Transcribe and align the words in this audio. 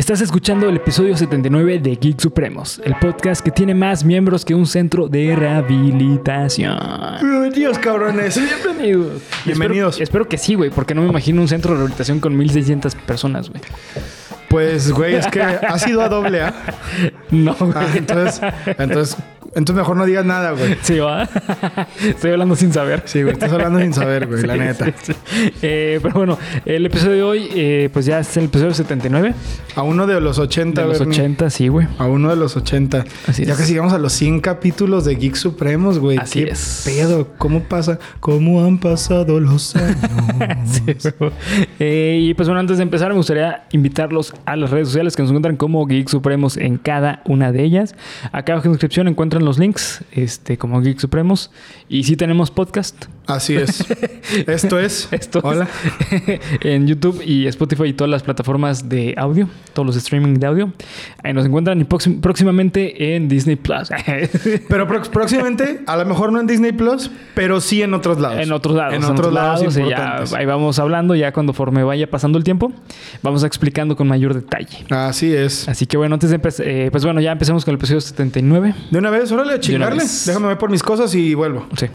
Estás 0.00 0.22
escuchando 0.22 0.66
el 0.66 0.76
episodio 0.76 1.14
79 1.14 1.78
de 1.78 1.94
Geek 1.94 2.18
Supremos, 2.18 2.80
el 2.86 2.94
podcast 2.94 3.44
que 3.44 3.50
tiene 3.50 3.74
más 3.74 4.02
miembros 4.02 4.46
que 4.46 4.54
un 4.54 4.66
centro 4.66 5.08
de 5.08 5.36
rehabilitación. 5.36 6.78
Bienvenidos, 7.20 7.78
cabrones. 7.78 8.40
Bienvenidos. 8.40 9.20
Bienvenidos. 9.44 9.94
Espero, 9.96 10.04
espero 10.04 10.28
que 10.30 10.38
sí, 10.38 10.54
güey, 10.54 10.70
porque 10.70 10.94
no 10.94 11.02
me 11.02 11.08
imagino 11.08 11.42
un 11.42 11.48
centro 11.48 11.72
de 11.72 11.76
rehabilitación 11.80 12.18
con 12.18 12.34
1600 12.34 12.94
personas, 12.94 13.50
güey. 13.50 13.60
Pues, 14.48 14.90
güey, 14.90 15.16
es 15.16 15.26
que 15.26 15.42
ha 15.42 15.78
sido 15.78 16.00
a 16.00 16.08
doble 16.08 16.44
A. 16.44 16.54
No, 17.30 17.54
güey. 17.54 17.72
Ah, 17.76 17.86
entonces, 17.94 18.40
entonces, 18.78 19.18
entonces 19.54 19.76
mejor 19.76 19.96
no 19.96 20.06
digas 20.06 20.24
nada, 20.24 20.52
güey. 20.52 20.76
Sí, 20.82 20.98
va. 20.98 21.28
Estoy 22.04 22.32
hablando 22.32 22.56
sin 22.56 22.72
saber. 22.72 23.02
Sí, 23.06 23.22
güey, 23.22 23.32
estás 23.34 23.52
hablando 23.52 23.80
sin 23.80 23.92
saber, 23.92 24.26
güey, 24.26 24.42
la 24.44 24.56
neta. 24.56 24.86
sí, 25.02 25.12
sí. 25.12 25.52
Eh, 25.62 25.98
pero 26.02 26.14
bueno, 26.14 26.38
el 26.64 26.86
episodio 26.86 27.12
de 27.16 27.22
hoy, 27.22 27.48
eh, 27.54 27.90
pues 27.92 28.06
ya 28.06 28.20
es 28.20 28.36
el 28.36 28.44
episodio 28.44 28.72
79. 28.74 29.34
A 29.76 29.82
uno 29.82 30.06
de 30.06 30.20
los 30.20 30.38
80, 30.38 30.82
De 30.82 30.88
los 30.88 30.98
Bernie. 30.98 31.18
80, 31.18 31.50
sí, 31.50 31.68
güey. 31.68 31.86
A 31.98 32.06
uno 32.06 32.30
de 32.30 32.36
los 32.36 32.56
80. 32.56 33.04
Así 33.26 33.44
ya 33.44 33.52
es. 33.52 33.58
casi 33.58 33.72
llegamos 33.72 33.92
a 33.92 33.98
los 33.98 34.12
100 34.12 34.40
capítulos 34.40 35.04
de 35.04 35.14
Geek 35.16 35.34
Supremos, 35.36 35.98
güey. 35.98 36.18
Así 36.18 36.44
¿Qué 36.44 36.50
es. 36.50 36.82
pedo? 36.84 37.28
¿Cómo 37.38 37.62
pasa? 37.64 37.98
¿Cómo 38.20 38.64
han 38.64 38.78
pasado 38.78 39.38
los 39.40 39.74
años? 39.76 39.96
Sí, 40.64 40.82
güey. 41.18 41.30
Eh, 41.78 42.18
y 42.22 42.34
pues 42.34 42.48
bueno, 42.48 42.60
antes 42.60 42.76
de 42.78 42.82
empezar, 42.82 43.10
me 43.10 43.16
gustaría 43.16 43.64
invitarlos 43.72 44.34
a 44.44 44.56
las 44.56 44.70
redes 44.70 44.88
sociales 44.88 45.16
que 45.16 45.22
nos 45.22 45.30
encuentran 45.30 45.56
como 45.56 45.86
Geek 45.86 46.08
Supremos 46.08 46.56
en 46.56 46.76
cada 46.78 47.22
una 47.26 47.52
de 47.52 47.62
ellas. 47.64 47.94
Acá 48.32 48.52
abajo 48.52 48.66
en 48.66 48.72
la 48.72 48.74
descripción 48.74 49.08
encuentran 49.08 49.39
los 49.44 49.58
links, 49.58 50.04
este, 50.12 50.56
como 50.58 50.80
Geek 50.80 50.98
Supremos. 50.98 51.50
Y 51.88 52.04
sí 52.04 52.16
tenemos 52.16 52.50
podcast. 52.50 53.06
Así 53.26 53.56
es. 53.56 53.84
Esto 54.46 54.78
es. 54.78 55.08
Esto 55.12 55.38
es 55.38 55.44
Hola. 55.44 55.68
en 56.62 56.86
YouTube 56.86 57.22
y 57.24 57.46
Spotify 57.46 57.84
y 57.84 57.92
todas 57.92 58.10
las 58.10 58.22
plataformas 58.22 58.88
de 58.88 59.14
audio, 59.16 59.48
todos 59.72 59.86
los 59.86 59.96
streaming 59.96 60.34
de 60.34 60.46
audio. 60.46 60.72
Ahí 61.22 61.32
nos 61.32 61.46
encuentran 61.46 61.80
y 61.80 61.84
próxim- 61.84 62.20
próximamente 62.20 63.14
en 63.14 63.28
Disney 63.28 63.56
Plus. 63.56 63.88
Pero 64.68 64.86
próximamente, 64.86 65.82
a 65.86 65.96
lo 65.96 66.04
mejor 66.06 66.32
no 66.32 66.40
en 66.40 66.46
Disney 66.46 66.72
Plus, 66.72 67.10
pero 67.34 67.60
sí 67.60 67.82
en 67.82 67.94
otros 67.94 68.18
lados. 68.20 68.40
En 68.40 68.52
otros 68.52 68.74
lados. 68.74 68.94
En 68.94 69.04
otros 69.04 69.32
lados, 69.32 69.76
y 69.76 69.88
ya 69.88 70.24
ahí 70.36 70.46
vamos 70.46 70.78
hablando, 70.78 71.14
ya 71.14 71.32
cuando 71.32 71.52
forme 71.52 71.82
vaya 71.84 72.10
pasando 72.10 72.38
el 72.38 72.44
tiempo, 72.44 72.72
vamos 73.22 73.44
explicando 73.44 73.96
con 73.96 74.08
mayor 74.08 74.34
detalle. 74.34 74.84
Así 74.90 75.32
es. 75.34 75.68
Así 75.68 75.86
que 75.86 75.96
bueno, 75.96 76.14
antes 76.14 76.30
de 76.30 76.36
empezar, 76.36 76.66
pues 76.90 77.04
bueno, 77.04 77.20
ya 77.20 77.32
empecemos 77.32 77.64
con 77.64 77.72
el 77.72 77.78
episodio 77.78 78.00
79. 78.00 78.74
De 78.90 78.98
una 78.98 79.10
vez, 79.10 79.29
órale, 79.32 79.54
a 79.54 79.60
chingarle. 79.60 80.04
Déjame 80.26 80.48
ver 80.48 80.58
por 80.58 80.70
mis 80.70 80.82
cosas 80.82 81.14
y 81.14 81.34
vuelvo. 81.34 81.66
Sí. 81.76 81.86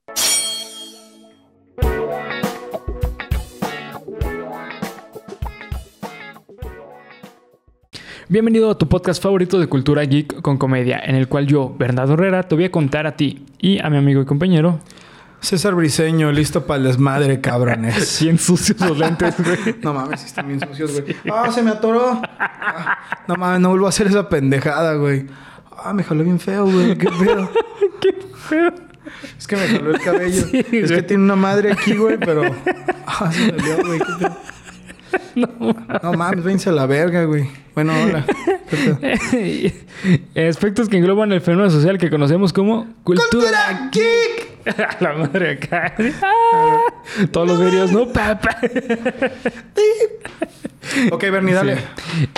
Bienvenido 8.27 8.71
a 8.71 8.77
tu 8.77 8.89
podcast 8.89 9.21
favorito 9.21 9.59
de 9.59 9.67
cultura 9.67 10.03
geek 10.03 10.41
con 10.41 10.57
comedia, 10.57 10.99
en 10.99 11.15
el 11.15 11.27
cual 11.27 11.45
yo, 11.45 11.75
Bernardo 11.77 12.13
Herrera, 12.13 12.43
te 12.43 12.55
voy 12.55 12.65
a 12.65 12.71
contar 12.71 13.05
a 13.05 13.15
ti 13.15 13.45
y 13.59 13.79
a 13.79 13.89
mi 13.91 13.97
amigo 13.97 14.19
y 14.19 14.25
compañero, 14.25 14.79
César 15.45 15.75
Briseño, 15.75 16.31
listo 16.31 16.65
para 16.65 16.77
el 16.79 16.85
desmadre, 16.85 17.39
cabrones. 17.39 18.19
bien 18.23 18.39
sucios 18.39 18.79
los 18.81 18.97
lentes, 18.97 19.35
güey. 19.37 19.75
No 19.81 19.93
mames, 19.93 20.25
están 20.25 20.47
bien 20.47 20.59
sucios, 20.59 21.01
güey. 21.01 21.15
Ah, 21.31 21.51
se 21.51 21.61
me 21.61 21.69
atoró. 21.69 22.19
Ah, 22.39 22.97
no 23.27 23.35
mames, 23.35 23.61
no 23.61 23.69
vuelvo 23.69 23.85
a 23.85 23.89
hacer 23.89 24.07
esa 24.07 24.27
pendejada, 24.27 24.95
güey. 24.95 25.27
Ah, 25.87 25.93
me 25.93 26.03
jaló 26.03 26.23
bien 26.23 26.39
feo, 26.39 26.65
güey. 26.65 26.97
Qué 26.97 27.07
pedo. 27.07 27.47
Qué 28.01 28.15
feo. 28.49 28.73
Es 29.37 29.45
que 29.45 29.55
me 29.55 29.67
jaló 29.67 29.91
el 29.91 30.01
cabello. 30.01 30.43
Sí, 30.49 30.57
es 30.71 30.89
güey. 30.89 31.01
que 31.01 31.03
tiene 31.03 31.23
una 31.23 31.35
madre 31.35 31.71
aquí, 31.73 31.93
güey, 31.95 32.17
pero. 32.17 32.41
Ah, 33.07 33.31
se 33.31 33.51
me 33.51 33.61
dio, 33.61 33.77
güey. 33.85 33.99
qué 33.99 34.13
pedo. 34.19 34.37
No 36.01 36.13
mames, 36.13 36.43
vénse 36.43 36.69
a 36.69 36.73
la 36.73 36.87
verga, 36.87 37.25
güey. 37.25 37.47
Bueno, 37.75 37.93
hola. 38.03 38.25
Aspectos 40.49 40.89
que 40.89 40.97
engloban 40.97 41.31
el 41.31 41.39
fenómeno 41.41 41.69
social 41.69 41.99
que 41.99 42.09
conocemos 42.09 42.51
como 42.51 42.87
cultura, 43.03 43.27
¡Cultura 43.29 43.89
geek! 43.91 44.54
A 44.77 44.97
la 45.03 45.13
madre 45.13 45.51
acá. 45.51 45.93
Ah, 46.23 46.77
todos 47.31 47.47
los 47.47 47.59
videos, 47.59 47.91
¿no? 47.91 48.07
Papá. 48.13 48.57
Ok, 51.11 51.21
Bernie, 51.23 51.53
dale. 51.53 51.77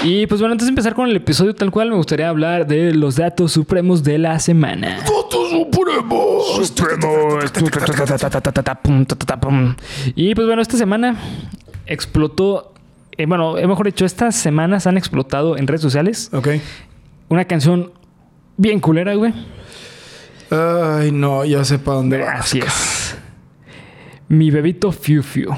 Y 0.03 0.25
pues 0.28 0.41
bueno, 0.41 0.53
antes 0.53 0.68
de 0.68 0.69
empezar 0.69 0.94
con 0.94 1.09
el 1.09 1.16
episodio 1.16 1.53
tal 1.56 1.72
cual, 1.72 1.90
me 1.90 1.96
gustaría 1.96 2.29
hablar 2.29 2.68
de 2.68 2.94
los 2.94 3.16
datos 3.16 3.51
supremos 3.51 4.03
de 4.03 4.18
la 4.18 4.40
semana. 4.40 5.00
¡Votos 5.07 5.50
supremos! 5.51 6.68
Supremos. 6.68 7.46
Y 10.16 10.35
pues 10.35 10.47
bueno, 10.47 10.62
esta 10.62 10.78
semana 10.78 11.16
explotó, 11.85 12.74
eh, 13.18 13.25
bueno, 13.25 13.57
eh, 13.57 13.68
mejor 13.68 13.85
dicho, 13.85 14.06
estas 14.06 14.35
semanas 14.35 14.88
han 14.88 14.97
explotado 14.97 15.57
en 15.57 15.68
redes 15.68 15.81
sociales 15.81 16.30
Ok. 16.34 16.50
una 17.30 17.46
canción 17.46 17.91
bien 18.57 18.80
culera, 18.80 19.13
güey. 19.16 19.34
Ay, 20.52 21.12
no, 21.12 21.44
ya 21.46 21.63
sé 21.63 21.80
para 21.80 21.97
dónde 21.97 22.19
vas. 22.19 22.40
Así 22.41 22.59
es. 22.59 23.18
Mi 24.30 24.52
bebito 24.52 24.91
Fiu 24.91 25.24
Fiu. 25.24 25.50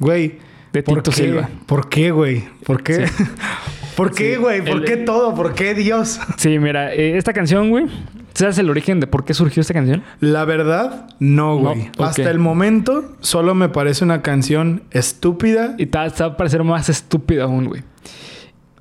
Güey. 0.00 0.38
De 0.72 0.82
¿por 0.82 1.02
Tito 1.02 1.10
qué? 1.10 1.16
Silva. 1.16 1.48
¿Por 1.66 1.88
qué, 1.88 2.10
güey? 2.10 2.44
¿Por 2.64 2.82
qué? 2.82 3.06
¿Por 3.96 4.14
qué, 4.14 4.34
Sí. 4.34 4.40
güey? 4.40 4.60
¿Por 4.62 4.78
El- 4.78 4.84
qué 4.84 4.96
todo? 4.98 5.34
¿Por 5.34 5.54
qué 5.54 5.74
Dios? 5.74 6.20
Sí, 6.36 6.58
mira, 6.58 6.92
eh, 6.92 7.16
esta 7.16 7.32
canción, 7.32 7.70
güey. 7.70 7.86
¿Sabes 8.34 8.58
el 8.58 8.68
origen 8.68 9.00
de 9.00 9.06
por 9.06 9.24
qué 9.24 9.32
surgió 9.32 9.62
esta 9.62 9.72
canción? 9.72 10.02
La 10.20 10.44
verdad, 10.44 11.08
no, 11.18 11.54
No, 11.54 11.58
güey. 11.70 11.90
Hasta 11.98 12.30
el 12.30 12.38
momento 12.38 13.16
solo 13.20 13.54
me 13.54 13.70
parece 13.70 14.04
una 14.04 14.20
canción 14.20 14.82
estúpida. 14.90 15.74
Y 15.78 15.86
te 15.86 15.96
va 15.96 16.04
a 16.04 16.36
parecer 16.36 16.62
más 16.62 16.90
estúpido 16.90 17.44
aún, 17.44 17.64
güey. 17.64 17.82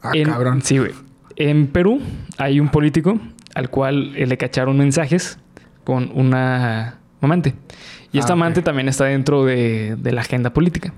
Ah, 0.01 0.11
En- 0.13 0.25
cabrón. 0.27 0.61
Sí, 0.61 0.77
güey. 0.79 0.91
En 1.37 1.67
Perú 1.67 2.01
hay 2.37 2.59
un 2.59 2.67
político 2.69 3.17
al 3.53 3.69
cual 3.69 4.11
eh, 4.17 4.25
le 4.27 4.37
cacharon 4.37 4.77
mensajes 4.77 5.39
con 5.85 6.11
una 6.13 6.99
amante. 7.21 7.55
Y 8.11 8.19
esta 8.19 8.33
Ah, 8.33 8.35
amante 8.35 8.61
también 8.61 8.89
está 8.89 9.05
dentro 9.05 9.45
de, 9.45 9.95
de 9.97 10.11
la 10.11 10.21
agenda 10.21 10.51
política. 10.51 10.93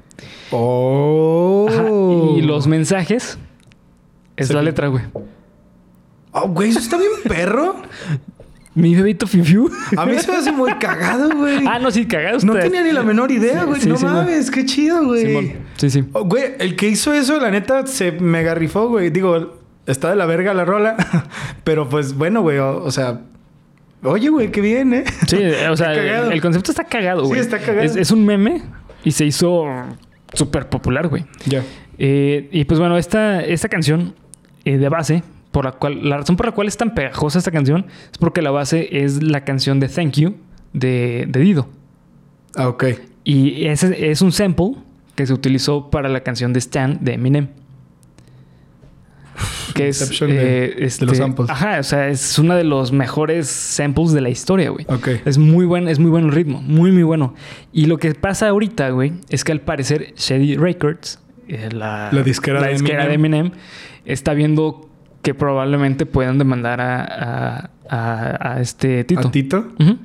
Oh. 0.51 1.67
Ajá. 1.69 1.83
Y 2.37 2.41
los 2.41 2.67
mensajes 2.67 3.37
es 4.35 4.53
la 4.53 4.61
letra, 4.61 4.87
güey. 4.87 5.03
Oh, 6.31 6.47
güey, 6.49 6.69
eso 6.69 6.79
está 6.79 6.97
bien 6.97 7.11
perro. 7.27 7.75
Mi 8.75 8.93
bebito 8.93 9.25
Fifiu. 9.25 9.71
A 9.97 10.05
mí 10.05 10.19
se 10.19 10.31
me 10.31 10.37
hace 10.37 10.51
muy 10.51 10.71
cagado, 10.75 11.31
güey. 11.35 11.65
ah, 11.67 11.79
no, 11.79 11.89
sí, 11.89 12.05
cagados. 12.05 12.43
no 12.43 12.53
ustedes. 12.53 12.71
tenía 12.71 12.85
ni 12.85 12.93
la 12.93 13.01
menor 13.01 13.31
idea, 13.31 13.63
güey. 13.63 13.81
sí, 13.81 13.89
no 13.89 13.97
sí, 13.97 14.05
mames, 14.05 14.51
qué 14.51 14.65
chido, 14.65 15.03
güey. 15.03 15.55
Sí, 15.77 15.89
sí. 15.89 16.03
Oh, 16.13 16.25
güey, 16.25 16.53
el 16.59 16.75
que 16.75 16.87
hizo 16.87 17.11
eso, 17.11 17.39
la 17.39 17.49
neta, 17.49 17.87
se 17.87 18.11
mega 18.11 18.53
rifó, 18.53 18.87
güey. 18.87 19.09
Digo, 19.09 19.57
está 19.87 20.11
de 20.11 20.15
la 20.15 20.27
verga 20.27 20.53
la 20.53 20.63
rola. 20.63 20.95
pero 21.63 21.89
pues 21.89 22.13
bueno, 22.13 22.41
güey. 22.41 22.59
O, 22.59 22.83
o 22.83 22.91
sea, 22.91 23.21
oye, 24.03 24.29
güey, 24.29 24.51
qué 24.51 24.61
bien, 24.61 24.93
¿eh? 24.93 25.03
Sí, 25.27 25.37
o 25.69 25.75
sea, 25.77 25.93
el, 25.93 26.31
el 26.33 26.41
concepto 26.41 26.71
está 26.71 26.83
cagado, 26.83 27.21
Sí, 27.23 27.27
güey. 27.29 27.39
está 27.39 27.59
cagado. 27.59 27.81
Es, 27.83 27.95
es 27.95 28.11
un 28.11 28.25
meme 28.25 28.61
y 29.03 29.11
se 29.11 29.25
hizo 29.25 29.65
súper 30.33 30.69
popular, 30.69 31.07
güey. 31.07 31.25
Ya. 31.45 31.63
Eh, 31.97 32.49
y 32.51 32.65
pues 32.65 32.79
bueno, 32.79 32.97
esta, 32.97 33.43
esta 33.43 33.69
canción 33.69 34.13
eh, 34.65 34.77
de 34.77 34.89
base, 34.89 35.23
por 35.51 35.65
la 35.65 35.71
cual, 35.71 36.07
la 36.07 36.17
razón 36.17 36.35
por 36.35 36.45
la 36.45 36.51
cual 36.51 36.67
es 36.67 36.77
tan 36.77 36.93
pegajosa 36.93 37.39
esta 37.39 37.51
canción 37.51 37.85
es 38.11 38.17
porque 38.19 38.41
la 38.41 38.51
base 38.51 38.87
es 39.03 39.23
la 39.23 39.43
canción 39.43 39.79
de 39.79 39.87
Thank 39.89 40.13
You 40.13 40.35
de, 40.73 41.25
de 41.27 41.39
Dido. 41.39 41.67
Ah, 42.55 42.67
ok. 42.67 42.85
Y 43.23 43.65
ese 43.67 44.11
es 44.11 44.21
un 44.21 44.31
sample 44.31 44.73
que 45.15 45.25
se 45.25 45.33
utilizó 45.33 45.89
para 45.89 46.07
la 46.09 46.21
canción 46.21 46.53
de 46.53 46.59
Stan 46.59 46.99
de 47.01 47.13
Eminem. 47.13 47.47
Que 49.73 49.89
es 49.89 50.01
Inception 50.01 50.29
de- 50.31 50.65
eh, 50.65 50.89
de 50.99 51.05
los 51.05 51.17
samples. 51.17 51.49
Ajá, 51.49 51.79
o 51.79 51.83
sea, 51.83 52.07
es 52.09 52.37
uno 52.39 52.55
de 52.55 52.63
los 52.63 52.91
mejores 52.91 53.47
samples 53.47 54.11
de 54.11 54.21
la 54.21 54.29
historia, 54.29 54.69
güey. 54.69 54.85
Ok. 54.89 55.09
Es 55.25 55.37
muy 55.37 55.65
buen, 55.65 55.87
es 55.87 55.99
muy 55.99 56.09
bueno 56.09 56.27
el 56.27 56.33
ritmo, 56.33 56.61
muy 56.61 56.91
muy 56.91 57.03
bueno. 57.03 57.33
Y 57.71 57.85
lo 57.85 57.97
que 57.97 58.13
pasa 58.15 58.47
ahorita, 58.49 58.89
güey, 58.89 59.13
es 59.29 59.43
que 59.43 59.51
al 59.51 59.61
parecer 59.61 60.13
Shady 60.15 60.55
Records, 60.57 61.19
eh, 61.47 61.69
la, 61.71 62.09
La 62.11 62.23
disquera 62.23 62.61
de 62.61 62.73
disquera 62.73 63.05
de 63.07 63.13
Eminem, 63.13 63.51
está 64.05 64.33
viendo 64.33 64.89
que 65.21 65.33
probablemente 65.33 66.05
puedan 66.05 66.37
demandar 66.37 66.79
a, 66.81 67.03
a, 67.03 67.69
a- 67.89 68.53
a 68.53 68.61
este 68.61 69.03
Tito. 69.03 69.27
¿A 69.27 69.31
Tito? 69.31 69.67
Ujú. 69.79 69.97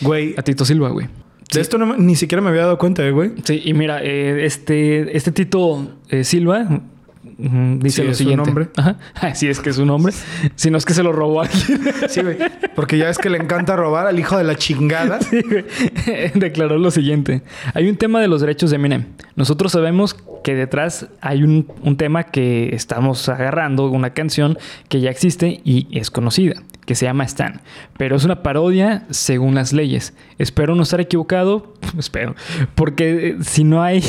Güey, 0.00 0.34
A 0.38 0.42
Tito 0.42 0.64
Silva, 0.64 0.88
güey. 0.90 1.06
de 1.52 1.60
esto 1.60 1.78
no 1.78 1.96
ni 1.96 2.16
siquiera 2.16 2.40
me 2.42 2.48
había 2.48 2.62
dado 2.62 2.78
cuenta, 2.78 3.04
eh, 3.06 3.10
güey. 3.10 3.32
Sí, 3.44 3.60
y 3.64 3.74
mira, 3.74 4.00
eh, 4.02 4.44
este, 4.44 5.16
este 5.16 5.32
Tito 5.32 5.90
eh, 6.08 6.24
Silva 6.24 6.80
dice 7.22 8.02
Sí, 8.02 8.08
lo 8.08 8.14
siguiente. 8.14 8.44
nombre. 8.46 8.68
Ajá. 8.76 8.96
Es 9.40 9.60
que 9.60 9.70
es 9.70 9.76
su 9.76 9.84
nombre. 9.86 10.12
Si 10.54 10.70
no 10.70 10.78
es 10.78 10.84
que 10.84 10.94
se 10.94 11.02
lo 11.02 11.12
robó 11.12 11.42
alguien. 11.42 11.80
Sí, 12.08 12.22
güey. 12.22 12.36
Porque 12.74 12.98
ya 12.98 13.08
es 13.10 13.18
que 13.18 13.28
le 13.30 13.38
encanta 13.38 13.76
robar 13.76 14.06
al 14.06 14.18
hijo 14.18 14.36
de 14.36 14.44
la 14.44 14.54
chingada. 14.56 15.18
Sí, 15.30 15.42
güey. 15.42 15.64
Declaró 16.34 16.78
lo 16.78 16.90
siguiente. 16.90 17.42
Hay 17.74 17.88
un 17.88 17.96
tema 17.96 18.20
de 18.20 18.28
los 18.28 18.40
derechos 18.40 18.70
de 18.70 18.76
Eminem. 18.76 19.04
Nosotros 19.36 19.72
sabemos 19.72 20.16
que 20.42 20.54
detrás 20.54 21.06
hay 21.20 21.42
un, 21.42 21.66
un 21.82 21.96
tema 21.96 22.24
que 22.24 22.74
estamos 22.74 23.28
agarrando, 23.28 23.88
una 23.90 24.10
canción 24.10 24.58
que 24.88 25.00
ya 25.00 25.10
existe 25.10 25.60
y 25.64 25.86
es 25.98 26.10
conocida, 26.10 26.62
que 26.86 26.94
se 26.94 27.06
llama 27.06 27.24
Stan. 27.24 27.60
Pero 27.96 28.16
es 28.16 28.24
una 28.24 28.42
parodia 28.42 29.06
según 29.10 29.54
las 29.54 29.72
leyes. 29.72 30.14
Espero 30.38 30.74
no 30.74 30.82
estar 30.82 31.00
equivocado. 31.00 31.74
Espero. 31.98 32.34
Porque 32.74 33.28
eh, 33.28 33.36
si 33.42 33.64
no 33.64 33.82
hay... 33.82 34.02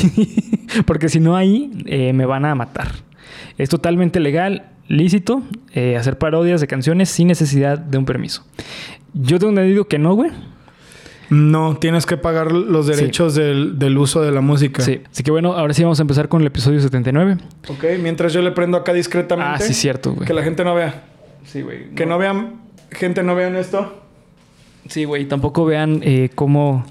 porque 0.86 1.08
si 1.08 1.20
no 1.20 1.36
hay, 1.36 1.70
eh, 1.86 2.12
me 2.12 2.26
van 2.26 2.44
a 2.44 2.54
matar. 2.54 2.92
Es 3.58 3.68
totalmente 3.68 4.20
legal 4.20 4.66
lícito 4.88 5.42
eh, 5.72 5.96
hacer 5.96 6.18
parodias 6.18 6.60
de 6.60 6.66
canciones 6.66 7.08
sin 7.08 7.28
necesidad 7.28 7.78
de 7.78 7.98
un 7.98 8.04
permiso. 8.04 8.44
Yo 9.14 9.38
tengo 9.38 9.50
entendido 9.50 9.86
que 9.86 9.98
no, 9.98 10.14
güey. 10.14 10.30
No, 11.30 11.78
tienes 11.78 12.04
que 12.04 12.18
pagar 12.18 12.52
los 12.52 12.86
derechos 12.86 13.34
del, 13.34 13.78
del 13.78 13.96
uso 13.96 14.20
de 14.20 14.30
la 14.32 14.42
música. 14.42 14.82
Sí. 14.82 15.00
Así 15.10 15.22
que 15.22 15.30
bueno, 15.30 15.54
ahora 15.54 15.72
sí 15.72 15.82
vamos 15.82 15.98
a 15.98 16.02
empezar 16.02 16.28
con 16.28 16.42
el 16.42 16.48
episodio 16.48 16.78
79. 16.80 17.38
Ok, 17.68 17.84
mientras 18.02 18.34
yo 18.34 18.42
le 18.42 18.50
prendo 18.50 18.76
acá 18.76 18.92
discretamente. 18.92 19.64
Ah, 19.64 19.66
sí, 19.66 19.72
cierto, 19.72 20.12
güey. 20.12 20.26
Que 20.26 20.34
la 20.34 20.42
gente 20.42 20.62
no 20.62 20.74
vea. 20.74 21.04
Sí, 21.44 21.62
güey. 21.62 21.94
Que 21.94 22.04
no 22.04 22.18
vean, 22.18 22.61
gente 22.94 23.22
no 23.22 23.34
vean 23.34 23.56
esto. 23.56 24.02
Sí, 24.88 25.04
güey. 25.04 25.26
Tampoco 25.26 25.64
vean 25.64 26.00
eh, 26.02 26.30
cómo 26.34 26.84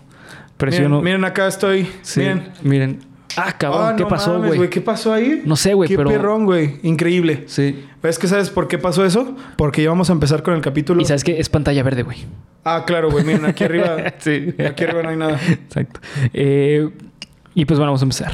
presiono. 0.57 1.01
Miren, 1.01 1.03
miren, 1.19 1.25
acá 1.25 1.47
estoy. 1.47 1.87
Sí, 2.01 2.21
Miren. 2.21 2.51
miren. 2.63 2.99
Ah, 3.37 3.57
cabrón, 3.57 3.81
Ah, 3.85 3.95
¿qué 3.95 4.03
no 4.03 4.09
pasó, 4.09 4.41
güey? 4.41 4.69
¿Qué 4.69 4.81
pasó 4.81 5.13
ahí? 5.13 5.41
No 5.45 5.55
sé, 5.55 5.73
güey, 5.73 5.87
Qué 5.87 5.95
pero- 5.95 6.09
perrón, 6.09 6.45
güey. 6.45 6.79
Increíble. 6.83 7.45
Sí. 7.47 7.85
¿Ves 8.03 8.19
que 8.19 8.27
sabes 8.27 8.49
por 8.49 8.67
qué 8.67 8.77
pasó 8.77 9.05
eso? 9.05 9.35
Porque 9.55 9.81
ya 9.83 9.89
vamos 9.89 10.09
a 10.09 10.13
empezar 10.13 10.43
con 10.43 10.53
el 10.53 10.61
capítulo. 10.61 11.01
Y 11.01 11.05
sabes 11.05 11.23
que 11.23 11.39
es 11.39 11.47
pantalla 11.47 11.81
verde, 11.83 12.03
güey. 12.03 12.17
Ah, 12.65 12.83
claro, 12.85 13.09
güey. 13.09 13.23
Miren, 13.23 13.45
aquí 13.45 13.63
arriba. 13.63 13.95
sí. 14.19 14.53
Aquí 14.67 14.83
arriba 14.83 15.03
no 15.03 15.09
hay 15.09 15.17
nada. 15.17 15.39
Exacto. 15.49 16.01
Eh, 16.33 16.89
y 17.55 17.65
pues 17.65 17.79
bueno, 17.79 17.91
vamos 17.93 18.01
a 18.01 18.05
empezar. 18.05 18.31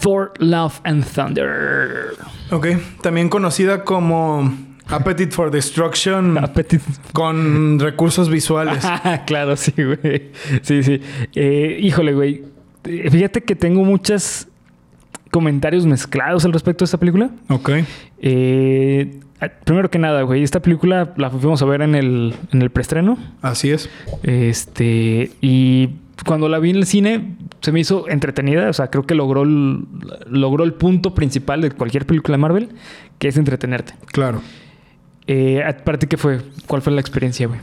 Thor, 0.00 0.32
Love 0.38 0.80
and 0.84 1.04
Thunder. 1.04 2.14
Ok. 2.52 2.66
También 3.02 3.28
conocida 3.28 3.82
como 3.82 4.54
Appetite 4.90 5.30
for 5.32 5.50
Destruction 5.50 6.38
Appetit. 6.38 6.80
con 7.12 7.78
recursos 7.78 8.28
visuales. 8.28 8.84
Ah, 9.02 9.22
claro, 9.26 9.56
sí, 9.56 9.72
güey. 9.76 10.30
Sí, 10.62 10.82
sí. 10.82 11.00
Eh, 11.34 11.78
híjole, 11.80 12.12
güey. 12.12 12.44
Eh, 12.84 13.08
Fíjate 13.10 13.42
que 13.42 13.54
tengo 13.54 13.82
muchos 13.84 14.46
comentarios 15.30 15.86
mezclados 15.86 16.44
al 16.44 16.52
respecto 16.52 16.84
de 16.84 16.86
esta 16.86 16.98
película. 16.98 17.30
Ok. 17.48 17.70
Eh, 18.20 19.20
primero 19.64 19.90
que 19.90 19.98
nada, 19.98 20.22
güey, 20.22 20.42
esta 20.42 20.60
película 20.60 21.14
la 21.16 21.30
fuimos 21.30 21.62
a 21.62 21.64
ver 21.64 21.82
en 21.82 21.94
el, 21.94 22.34
en 22.52 22.62
el 22.62 22.70
preestreno. 22.70 23.16
Así 23.42 23.70
es. 23.70 23.88
Este, 24.22 25.30
y 25.40 25.90
cuando 26.26 26.48
la 26.48 26.58
vi 26.58 26.70
en 26.70 26.76
el 26.76 26.86
cine 26.86 27.36
se 27.60 27.72
me 27.72 27.80
hizo 27.80 28.08
entretenida. 28.08 28.68
O 28.68 28.72
sea, 28.72 28.88
creo 28.88 29.04
que 29.06 29.14
logró 29.14 29.42
el, 29.42 29.84
logró 30.26 30.64
el 30.64 30.74
punto 30.74 31.14
principal 31.14 31.60
de 31.62 31.70
cualquier 31.70 32.06
película 32.06 32.36
de 32.36 32.40
Marvel, 32.42 32.68
que 33.18 33.28
es 33.28 33.36
entretenerte. 33.36 33.94
Claro. 34.06 34.42
Eh, 35.26 35.62
¿Para 35.84 35.98
ti 35.98 36.06
qué 36.06 36.16
fue? 36.16 36.40
¿Cuál 36.66 36.82
fue 36.82 36.92
la 36.92 37.00
experiencia, 37.00 37.46
güey? 37.46 37.60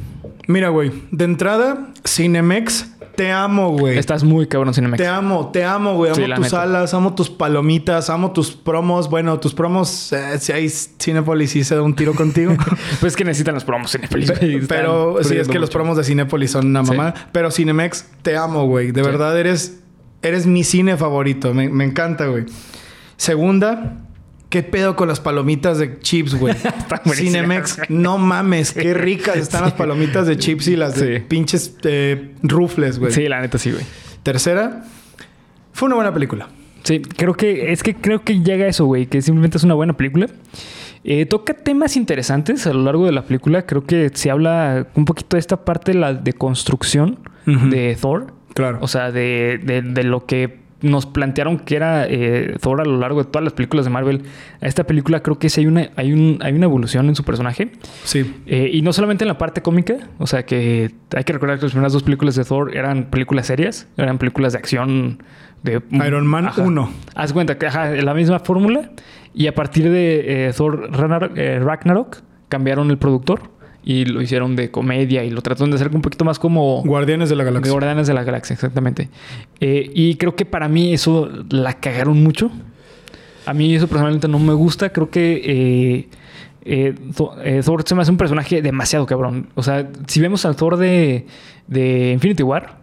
Mira, 0.47 0.69
güey. 0.69 0.91
De 1.11 1.25
entrada, 1.25 1.89
Cinemex, 2.07 2.93
te 3.17 3.31
amo, 3.31 3.71
güey. 3.77 3.97
Estás 3.97 4.23
muy 4.23 4.47
cabrón, 4.47 4.73
Cinemex. 4.73 5.01
Te 5.01 5.07
amo, 5.07 5.49
te 5.51 5.65
amo, 5.65 5.95
güey. 5.95 6.11
Amo 6.11 6.15
Sí, 6.25 6.31
tus 6.31 6.39
neta. 6.45 6.61
alas, 6.61 6.93
amo 6.93 7.15
tus 7.15 7.29
palomitas, 7.29 8.09
amo 8.09 8.31
tus 8.31 8.51
promos. 8.55 9.09
Bueno, 9.09 9.39
tus 9.39 9.53
promos, 9.53 10.13
eh, 10.13 10.39
si 10.39 10.53
hay 10.53 10.69
Cinepolis 10.69 11.51
sí 11.51 11.63
se 11.65 11.75
da 11.75 11.81
un 11.81 11.95
tiro 11.95 12.13
contigo. 12.13 12.53
Pues 13.01 13.13
es 13.13 13.17
que 13.17 13.25
necesitan 13.25 13.55
los 13.55 13.65
promos 13.65 13.91
Cinepolis, 13.91 14.31
Pe- 14.31 14.61
Pero 14.69 15.17
sí, 15.23 15.35
es 15.35 15.47
que 15.49 15.59
los 15.59 15.69
promos 15.69 15.97
de 15.97 16.03
Cinepolis 16.05 16.51
son 16.51 16.67
una 16.67 16.85
Sí. 16.85 16.91
mamá. 16.91 17.13
Pero 17.33 17.51
Cinemex, 17.51 18.05
te 18.21 18.37
amo, 18.37 18.65
güey. 18.67 18.91
De 18.91 19.03
Sí. 19.03 19.09
verdad, 19.09 19.37
eres, 19.37 19.79
eres 20.21 20.45
mi 20.45 20.63
cine 20.63 20.95
favorito. 20.95 21.53
Me, 21.53 21.67
me 21.69 21.83
encanta, 21.83 22.27
güey. 22.27 22.45
Segunda, 23.17 23.97
¿qué 24.49 24.63
pedo 24.63 24.95
con 24.95 25.07
las 25.07 25.19
palomitas 25.19 25.77
de 25.77 25.99
chips, 25.99 26.35
güey? 26.35 26.55
Cinemex, 27.13 27.79
no 27.89 28.17
mames, 28.17 28.73
qué 28.73 28.93
ricas 28.93 29.37
están 29.37 29.63
las 29.63 29.73
palomitas 29.73 30.27
de 30.27 30.37
chips 30.37 30.67
y 30.67 30.75
las 30.75 30.95
de 30.99 31.17
Sí. 31.19 31.23
pinches 31.27 31.75
eh, 31.83 32.33
rufles, 32.43 32.99
güey. 32.99 33.11
Sí, 33.11 33.27
la 33.27 33.41
neta 33.41 33.57
sí, 33.57 33.71
güey. 33.71 33.83
Tercera, 34.23 34.83
fue 35.73 35.87
una 35.87 35.95
buena 35.95 36.13
película. 36.13 36.47
Sí, 36.83 37.01
creo 37.01 37.33
que 37.33 37.71
es 37.71 37.83
que 37.83 37.95
creo 37.95 38.23
que 38.23 38.41
llega 38.41 38.65
a 38.65 38.69
eso, 38.69 38.85
güey, 38.85 39.07
que 39.07 39.21
simplemente 39.21 39.57
es 39.57 39.63
una 39.63 39.73
buena 39.73 39.93
película. 39.97 40.27
Eh, 41.03 41.25
toca 41.25 41.53
temas 41.53 41.95
interesantes 41.95 42.65
a 42.67 42.73
lo 42.73 42.83
largo 42.83 43.05
de 43.05 43.11
la 43.11 43.23
película. 43.23 43.65
Creo 43.65 43.85
que 43.85 44.09
se 44.13 44.29
habla 44.31 44.87
un 44.95 45.05
poquito 45.05 45.35
de 45.37 45.39
esta 45.39 45.63
parte 45.63 45.93
de 45.93 45.99
la 45.99 46.13
de 46.13 46.33
construcción 46.33 47.19
de 47.45 47.95
Thor. 47.99 48.33
Claro. 48.53 48.79
O 48.81 48.87
sea, 48.87 49.11
de, 49.11 49.59
de- 49.63 49.81
de 49.83 50.03
lo 50.03 50.25
que 50.25 50.59
nos 50.81 51.05
plantearon 51.05 51.57
que 51.59 51.75
era 51.75 52.05
eh, 52.07 52.55
Thor 52.61 52.81
a 52.81 52.85
lo 52.85 52.97
largo 52.97 53.23
de 53.23 53.29
todas 53.29 53.43
las 53.43 53.53
películas 53.53 53.85
de 53.85 53.91
Marvel. 53.91 54.23
A 54.61 54.67
esta 54.67 54.85
película 54.85 55.21
creo 55.21 55.39
que 55.39 55.49
sí 55.49 55.61
hay 55.61 55.67
una, 55.67 55.89
hay 55.95 56.13
un, 56.13 56.39
hay 56.41 56.53
una 56.53 56.65
evolución 56.65 57.07
en 57.07 57.15
su 57.15 57.23
personaje. 57.23 57.71
sí. 58.03 58.35
Eh, 58.45 58.69
y 58.71 58.81
no 58.81 58.93
solamente 58.93 59.23
en 59.23 59.27
la 59.27 59.37
parte 59.37 59.61
cómica, 59.61 59.95
o 60.19 60.27
sea 60.27 60.45
que 60.45 60.91
hay 61.15 61.23
que 61.23 61.33
recordar 61.33 61.57
que 61.57 61.65
las 61.65 61.71
primeras 61.71 61.93
dos 61.93 62.03
películas 62.03 62.35
de 62.35 62.43
Thor 62.45 62.75
eran 62.75 63.05
películas 63.05 63.47
serias, 63.47 63.87
eran 63.97 64.17
películas 64.17 64.53
de 64.53 64.59
acción 64.59 65.23
de 65.63 65.81
Iron 65.91 66.27
Man 66.27 66.47
Ajá. 66.47 66.61
1. 66.61 66.91
Haz 67.15 67.33
cuenta 67.33 67.57
que 67.57 67.65
ajá, 67.67 67.89
la 67.91 68.13
misma 68.13 68.39
fórmula 68.39 68.91
y 69.33 69.47
a 69.47 69.55
partir 69.55 69.89
de 69.89 70.47
eh, 70.47 70.53
Thor 70.55 70.89
Ragnarok, 70.91 71.31
eh, 71.35 71.59
Ragnarok 71.59 72.17
cambiaron 72.49 72.89
el 72.91 72.97
productor 72.97 73.56
y 73.89 74.03
lo 74.03 74.21
hicieron 74.21 74.57
de 74.57 74.69
comedia 74.69 75.23
y 75.23 75.29
lo 75.29 75.41
trataron 75.41 75.69
de 75.71 75.75
hacer 75.77 75.89
un 75.95 76.01
poquito 76.01 76.25
más 76.25 76.39
como 76.39 76.83
Guardianes 76.83 77.29
de 77.29 77.37
la 77.37 77.45
de 77.45 77.51
Galaxia. 77.51 77.71
Guardianes 77.71 78.05
de 78.07 78.13
la 78.13 78.23
Galaxia, 78.25 78.53
exactamente. 78.55 79.09
Eh, 79.61 79.89
y 79.95 80.15
creo 80.15 80.35
que 80.35 80.43
para 80.43 80.67
mí 80.67 80.93
eso 80.93 81.29
la 81.49 81.73
cagaron 81.79 82.21
mucho. 82.21 82.51
A 83.45 83.53
mí 83.53 83.73
eso 83.73 83.87
personalmente 83.87 84.27
no 84.27 84.39
me 84.39 84.53
gusta. 84.53 84.89
Creo 84.89 85.09
que 85.09 85.41
eh, 85.45 86.07
eh, 86.65 86.95
Thor, 87.15 87.35
eh, 87.45 87.61
Thor 87.63 87.83
se 87.87 87.95
me 87.95 88.01
hace 88.01 88.11
un 88.11 88.17
personaje 88.17 88.61
demasiado 88.61 89.05
cabrón. 89.05 89.47
O 89.55 89.63
sea, 89.63 89.87
si 90.07 90.19
vemos 90.19 90.43
al 90.45 90.57
Thor 90.57 90.75
de, 90.75 91.25
de 91.67 92.11
Infinity 92.11 92.43
War, 92.43 92.79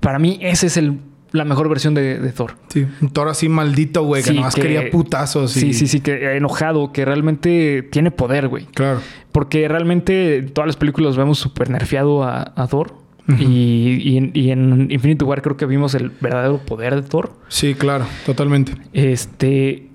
para 0.00 0.20
mí 0.20 0.38
ese 0.42 0.68
es 0.68 0.76
el, 0.76 0.98
la 1.32 1.44
mejor 1.44 1.68
versión 1.68 1.92
de, 1.94 2.20
de 2.20 2.30
Thor. 2.32 2.54
Sí, 2.68 2.86
un 3.02 3.10
toro 3.10 3.30
así 3.30 3.48
maldito, 3.48 4.04
güey, 4.04 4.22
que 4.22 4.32
nomás 4.32 4.54
que- 4.54 4.62
quería 4.62 4.90
putazos. 4.92 5.56
y- 5.56 5.60
Sí, 5.60 5.74
sí, 5.74 5.86
sí, 5.88 6.00
que 6.00 6.36
enojado, 6.36 6.92
que 6.92 7.04
realmente 7.04 7.82
tiene 7.90 8.12
poder, 8.12 8.46
güey. 8.46 8.66
Claro. 8.66 9.00
Porque 9.32 9.68
realmente 9.68 10.38
en 10.38 10.50
todas 10.52 10.66
las 10.66 10.76
películas 10.76 11.16
vemos 11.16 11.38
súper 11.38 11.70
nerfeado 11.70 12.22
a, 12.24 12.52
a 12.56 12.66
Thor. 12.66 12.94
Y, 13.38 14.00
y 14.02 14.16
en, 14.16 14.32
y 14.34 14.50
en 14.50 14.88
Infinity 14.90 15.24
War 15.24 15.40
creo 15.40 15.56
que 15.56 15.64
vimos 15.64 15.94
el 15.94 16.10
verdadero 16.20 16.58
poder 16.58 16.96
de 16.96 17.02
Thor. 17.02 17.32
Sí, 17.46 17.74
claro, 17.74 18.04
totalmente. 18.26 18.72
Este. 18.92 19.88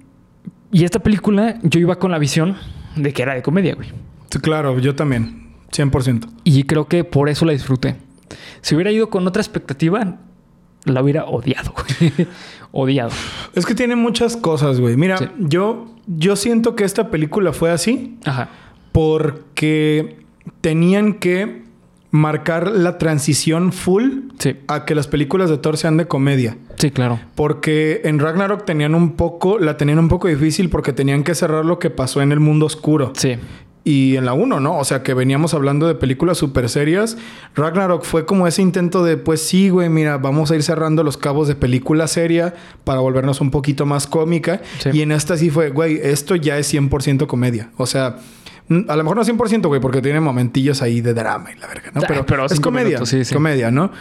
Y 0.71 0.83
esta 0.85 0.99
película, 0.99 1.59
yo 1.63 1.79
iba 1.81 1.97
con 1.99 2.11
la 2.11 2.17
visión 2.17 2.55
de 2.95 3.11
que 3.11 3.23
era 3.23 3.33
de 3.33 3.41
comedia, 3.41 3.75
güey. 3.75 3.89
Sí, 4.29 4.39
claro, 4.39 4.79
yo 4.79 4.95
también. 4.95 5.49
100%. 5.71 6.29
Y 6.45 6.63
creo 6.63 6.87
que 6.87 7.03
por 7.03 7.27
eso 7.27 7.43
la 7.45 7.51
disfruté. 7.51 7.95
Si 8.61 8.73
hubiera 8.75 8.91
ido 8.91 9.09
con 9.09 9.27
otra 9.27 9.41
expectativa, 9.41 10.17
la 10.85 11.01
hubiera 11.03 11.25
odiado, 11.25 11.73
güey. 11.73 12.13
odiado. 12.71 13.11
Es 13.53 13.65
que 13.65 13.75
tiene 13.75 13.97
muchas 13.97 14.37
cosas, 14.37 14.79
güey. 14.79 14.95
Mira, 14.95 15.17
Sí. 15.17 15.25
yo, 15.39 15.93
yo 16.07 16.37
siento 16.37 16.75
que 16.77 16.85
esta 16.85 17.09
película 17.09 17.51
fue 17.51 17.71
así 17.71 18.17
Ajá. 18.25 18.49
Porque 18.95 20.15
tenían 20.61 21.15
que 21.15 21.63
marcar 22.11 22.71
la 22.71 22.97
transición 22.97 23.73
full 23.73 24.03
Sí. 24.39 24.55
a 24.67 24.85
que 24.85 24.95
las 24.95 25.07
películas 25.07 25.49
de 25.49 25.57
Thor 25.57 25.75
sean 25.75 25.97
de 25.97 26.07
comedia. 26.07 26.57
Sí, 26.77 26.91
claro. 26.91 27.19
Porque 27.35 27.99
en 28.05 28.19
Ragnarok 28.19 28.63
tenían 28.63 28.95
un 28.95 29.17
poco, 29.17 29.59
la 29.59 29.75
tenían 29.75 29.99
un 29.99 30.07
poco 30.07 30.29
difícil 30.29 30.69
porque 30.69 30.93
tenían 30.93 31.23
que 31.25 31.35
cerrar 31.35 31.65
lo 31.65 31.77
que 31.77 31.89
pasó 31.89 32.21
en 32.21 32.31
el 32.31 32.39
mundo 32.39 32.67
oscuro. 32.67 33.11
Sí. 33.17 33.35
Y 33.83 34.15
en 34.15 34.25
la 34.25 34.33
1, 34.33 34.61
¿no? 34.61 34.79
O 34.79 34.83
sea, 34.85 35.03
que 35.03 35.13
veníamos 35.13 35.53
hablando 35.53 35.87
de 35.87 35.93
películas 35.95 36.37
súper 36.37 36.69
serias. 36.69 37.17
Ragnarok 37.53 38.03
fue 38.05 38.25
como 38.25 38.47
ese 38.47 38.61
intento 38.61 39.03
de, 39.03 39.17
pues 39.17 39.41
sí, 39.41 39.67
güey, 39.69 39.89
mira, 39.89 40.17
vamos 40.17 40.49
a 40.51 40.55
ir 40.55 40.63
cerrando 40.63 41.03
los 41.03 41.17
cabos 41.17 41.47
de 41.49 41.55
película 41.55 42.07
seria 42.07 42.53
para 42.85 43.01
volvernos 43.01 43.41
un 43.41 43.51
poquito 43.51 43.85
más 43.85 44.07
cómica. 44.07 44.61
Sí. 44.79 44.89
Y 44.93 45.01
en 45.01 45.11
esta 45.11 45.35
sí 45.37 45.49
fue, 45.49 45.69
güey, 45.69 45.99
esto 46.01 46.35
ya 46.35 46.57
es 46.57 46.73
100% 46.73 47.27
comedia. 47.27 47.69
O 47.77 47.85
sea, 47.85 48.17
a 48.69 48.95
lo 48.95 49.03
mejor 49.03 49.17
no 49.17 49.23
100%, 49.23 49.67
güey, 49.67 49.79
porque 49.81 50.01
tiene 50.01 50.19
momentillos 50.19 50.81
ahí 50.81 51.01
de 51.01 51.13
drama 51.13 51.51
y 51.55 51.59
la 51.59 51.67
verga, 51.67 51.91
¿no? 51.93 52.01
Ah, 52.01 52.05
Pero, 52.07 52.25
pero 52.25 52.45
es 52.45 52.59
comedia. 52.59 52.85
minutos, 52.87 53.09
sí, 53.09 53.23
sí. 53.23 53.33
Comedia, 53.33 53.69
¿no? 53.71 53.91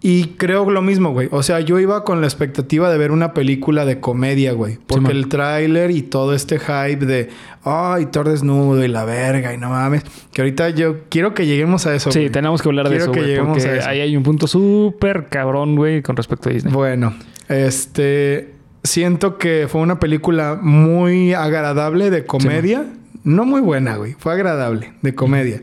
Y 0.00 0.34
creo 0.36 0.70
lo 0.70 0.80
mismo, 0.80 1.10
güey. 1.10 1.28
O 1.32 1.42
sea, 1.42 1.58
yo 1.58 1.80
iba 1.80 2.04
con 2.04 2.20
la 2.20 2.28
expectativa 2.28 2.88
de 2.88 2.96
ver 2.98 3.10
una 3.10 3.34
película 3.34 3.84
de 3.84 3.98
comedia, 3.98 4.52
güey. 4.52 4.78
Porque 4.86 5.08
man. 5.08 5.16
el 5.16 5.28
tráiler 5.28 5.90
y 5.90 6.02
todo 6.02 6.34
este 6.34 6.60
hype 6.60 7.04
de... 7.04 7.30
Ay, 7.64 8.06
Thor 8.06 8.28
desnudo 8.28 8.84
y 8.84 8.86
la 8.88 9.04
verga 9.04 9.52
y 9.52 9.58
no 9.58 9.70
mames. 9.70 10.04
Que 10.32 10.42
ahorita 10.42 10.70
yo 10.70 10.98
quiero 11.08 11.34
que 11.34 11.46
lleguemos 11.46 11.84
a 11.86 11.96
eso, 11.96 12.12
Sí, 12.12 12.20
güey. 12.20 12.30
tenemos 12.30 12.62
que 12.62 12.68
hablar 12.68 12.88
de 12.88 12.96
Quiero 12.96 13.04
eso, 13.06 13.12
que 13.12 13.26
lleguemos 13.26 13.58
Porque 13.58 13.68
a 13.70 13.76
eso. 13.76 13.88
ahí 13.88 14.00
hay 14.00 14.16
un 14.16 14.22
punto 14.22 14.46
súper 14.46 15.26
cabrón, 15.30 15.74
güey, 15.74 16.00
con 16.00 16.16
respecto 16.16 16.48
a 16.48 16.52
Disney. 16.52 16.72
Bueno, 16.72 17.14
este... 17.48 18.54
Siento 18.84 19.36
que 19.38 19.66
fue 19.68 19.80
una 19.80 19.98
película 19.98 20.56
muy 20.62 21.34
agradable 21.34 22.10
de 22.10 22.24
comedia. 22.24 22.86
No 23.28 23.44
muy 23.44 23.60
buena, 23.60 23.96
güey. 23.96 24.14
Fue 24.18 24.32
agradable 24.32 24.92
de 25.02 25.14
comedia. 25.14 25.62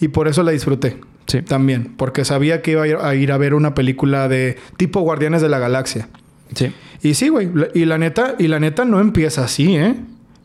Y 0.00 0.08
por 0.08 0.28
eso 0.28 0.42
la 0.42 0.52
disfruté. 0.52 0.96
Sí. 1.26 1.42
También. 1.42 1.94
Porque 1.96 2.24
sabía 2.24 2.62
que 2.62 2.72
iba 2.72 2.82
a 2.82 2.86
ir- 2.86 2.98
a 3.00 3.14
ir 3.14 3.30
a 3.32 3.36
ver 3.38 3.54
una 3.54 3.74
película 3.74 4.28
de 4.28 4.56
tipo 4.76 5.00
Guardianes 5.00 5.40
de 5.42 5.48
la 5.48 5.58
Galaxia. 5.58 6.08
Sí. 6.54 6.72
Y 7.02 7.14
sí, 7.14 7.28
güey. 7.28 7.50
Y 7.74 7.84
la 7.84 7.98
neta, 7.98 8.34
y 8.38 8.48
la 8.48 8.58
neta 8.60 8.84
no 8.84 9.00
empieza 9.00 9.44
así, 9.44 9.76
¿eh? 9.76 9.94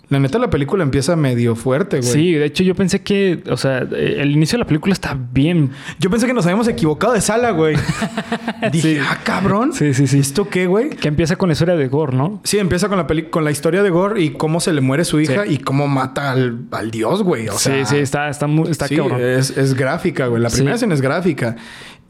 La 0.10 0.20
neta, 0.20 0.40
la 0.40 0.50
película 0.50 0.84
empieza 0.84 1.18
medio 1.18 1.54
fuerte, 1.58 2.00
güey. 2.00 2.10
Sí, 2.12 2.32
de 2.32 2.46
hecho 2.46 2.64
yo 2.64 2.76
pensé 2.76 3.02
que, 3.02 3.44
o 3.50 3.58
sea, 3.58 3.80
el 3.80 4.32
inicio 4.32 4.56
de 4.58 4.60
la 4.64 4.66
película 4.68 4.94
está 4.94 5.18
bien. 5.34 5.72
Yo 6.00 6.10
pensé 6.10 6.28
que 6.28 6.34
nos 6.34 6.46
habíamos 6.46 6.66
equivocado 6.70 7.12
de 7.12 7.20
sala, 7.20 7.52
güey. 7.52 7.76
Dije, 8.72 8.96
Sí. 8.96 9.00
ah, 9.06 9.20
cabrón. 9.24 9.74
Sí, 9.74 9.94
sí, 9.94 10.08
sí. 10.08 10.20
¿Esto 10.20 10.48
qué, 10.50 10.66
güey? 10.68 10.92
Que 10.92 11.10
empieza 11.10 11.36
con 11.36 11.50
la 11.50 11.54
historia 11.54 11.76
de 11.76 11.88
Gore, 11.90 12.16
¿no? 12.16 12.40
Sí, 12.46 12.58
empieza 12.58 12.88
con 12.88 12.98
la 12.98 13.06
peli 13.06 13.24
con 13.24 13.44
la 13.44 13.52
historia 13.52 13.84
de 13.84 13.90
Gore 13.90 14.22
y 14.24 14.30
cómo 14.30 14.62
se 14.62 14.72
le 14.72 14.80
muere 14.80 15.04
su 15.04 15.20
hija 15.20 15.44
Sí. 15.46 15.56
y 15.56 15.58
cómo 15.58 15.88
mata 15.90 16.32
al, 16.32 16.60
al 16.72 16.90
dios, 16.90 17.22
güey. 17.24 17.50
O 17.50 17.58
sea, 17.58 17.86
sí, 17.86 17.96
sí, 17.96 18.02
está, 18.02 18.30
está, 18.30 18.48
muy, 18.48 18.70
está 18.72 18.88
sí, 18.88 18.96
cabrón. 18.96 19.20
es, 19.22 19.58
es 19.58 19.74
gráfica, 19.74 20.28
güey. 20.28 20.42
La 20.42 20.50
primera 20.50 20.76
escena 20.76 20.94
es 20.94 21.02
gráfica. 21.02 21.58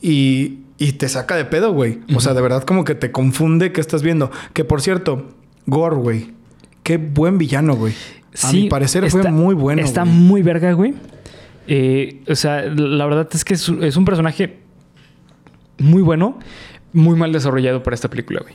Y, 0.02 0.60
y 0.78 0.92
te 0.94 1.10
saca 1.10 1.36
de 1.36 1.46
pedo, 1.46 1.72
güey. 1.74 2.00
O 2.16 2.20
sea, 2.20 2.36
de 2.36 2.42
verdad 2.42 2.62
como 2.64 2.84
que 2.84 2.94
te 2.94 3.12
confunde 3.12 3.72
qué 3.72 3.82
estás 3.82 4.04
viendo. 4.04 4.30
Que 4.54 4.64
por 4.64 4.82
cierto, 4.82 5.30
Gore, 5.66 5.96
güey. 5.96 6.37
Qué 6.88 6.96
buen 6.96 7.38
villano, 7.38 7.76
güey. 7.76 7.94
A 8.44 8.52
mi 8.54 8.70
parecer 8.70 9.10
fue 9.10 9.20
está- 9.20 9.30
muy 9.30 9.54
bueno. 9.56 9.82
Está 9.82 10.04
güey. 10.04 10.14
muy 10.14 10.42
verga, 10.42 10.72
güey. 10.72 10.94
Eh, 11.68 12.22
o 12.30 12.36
sea, 12.36 12.62
la 12.62 13.06
verdad 13.06 13.28
es 13.34 13.44
que 13.44 13.56
es, 13.56 13.68
es 13.82 13.98
un 13.98 14.06
personaje 14.06 14.60
muy 15.80 16.02
bueno, 16.02 16.40
muy 16.94 17.18
mal 17.18 17.34
desarrollado 17.34 17.84
para 17.84 17.94
esta 17.94 18.10
película, 18.10 18.40
güey. 18.42 18.54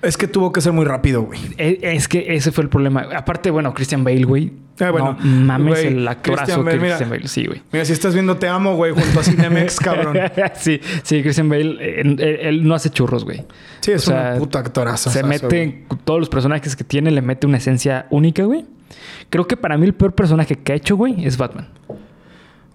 Es 0.00 0.16
que 0.16 0.28
tuvo 0.28 0.52
que 0.52 0.60
ser 0.60 0.72
muy 0.72 0.84
rápido, 0.84 1.22
güey. 1.22 1.40
Eh, 1.56 1.78
Es 1.82 2.06
que 2.06 2.34
ese 2.34 2.52
fue 2.52 2.62
el 2.64 2.70
problema. 2.70 3.08
Aparte, 3.16 3.50
bueno, 3.50 3.74
Christian 3.74 4.04
Bale, 4.04 4.24
güey. 4.24 4.52
Ah, 4.80 4.92
bueno, 4.92 5.16
no 5.20 5.24
mames 5.44 5.74
güey, 5.74 5.86
el 5.88 6.06
actorazo 6.06 6.44
Christian 6.44 6.64
Bale, 6.64 6.76
mira. 6.78 6.88
Christian 6.96 7.10
Bale. 7.10 7.28
Sí, 7.28 7.46
güey. 7.46 7.62
Mira, 7.72 7.84
si 7.84 7.92
estás 7.92 8.14
viendo 8.14 8.36
Te 8.36 8.46
Amo, 8.46 8.76
güey, 8.76 8.92
junto 8.92 9.18
a 9.18 9.24
Cinemex, 9.24 9.76
cabrón. 9.80 10.16
sí, 10.54 10.80
sí, 11.02 11.20
Christian 11.22 11.48
Bale, 11.48 11.76
eh, 11.80 12.00
él, 12.02 12.20
él 12.20 12.68
no 12.68 12.76
hace 12.76 12.90
churros, 12.90 13.24
güey. 13.24 13.44
Sí, 13.80 13.90
es 13.90 14.06
O 14.06 14.12
sea, 14.12 14.30
una 14.30 14.38
puta 14.38 14.60
actoraza. 14.60 15.10
Se 15.10 15.24
mete 15.24 15.62
en 15.64 15.86
todos 16.04 16.20
los 16.20 16.28
personajes 16.28 16.76
que 16.76 16.84
tiene, 16.84 17.10
le 17.10 17.22
mete 17.22 17.48
una 17.48 17.56
esencia 17.56 18.06
única, 18.10 18.44
güey. 18.44 18.64
Creo 19.30 19.48
que 19.48 19.56
para 19.56 19.76
mí 19.76 19.84
el 19.84 19.94
peor 19.94 20.14
personaje 20.14 20.54
que 20.54 20.72
ha 20.72 20.76
hecho, 20.76 20.96
güey, 20.96 21.24
es 21.26 21.36
Batman. 21.36 21.68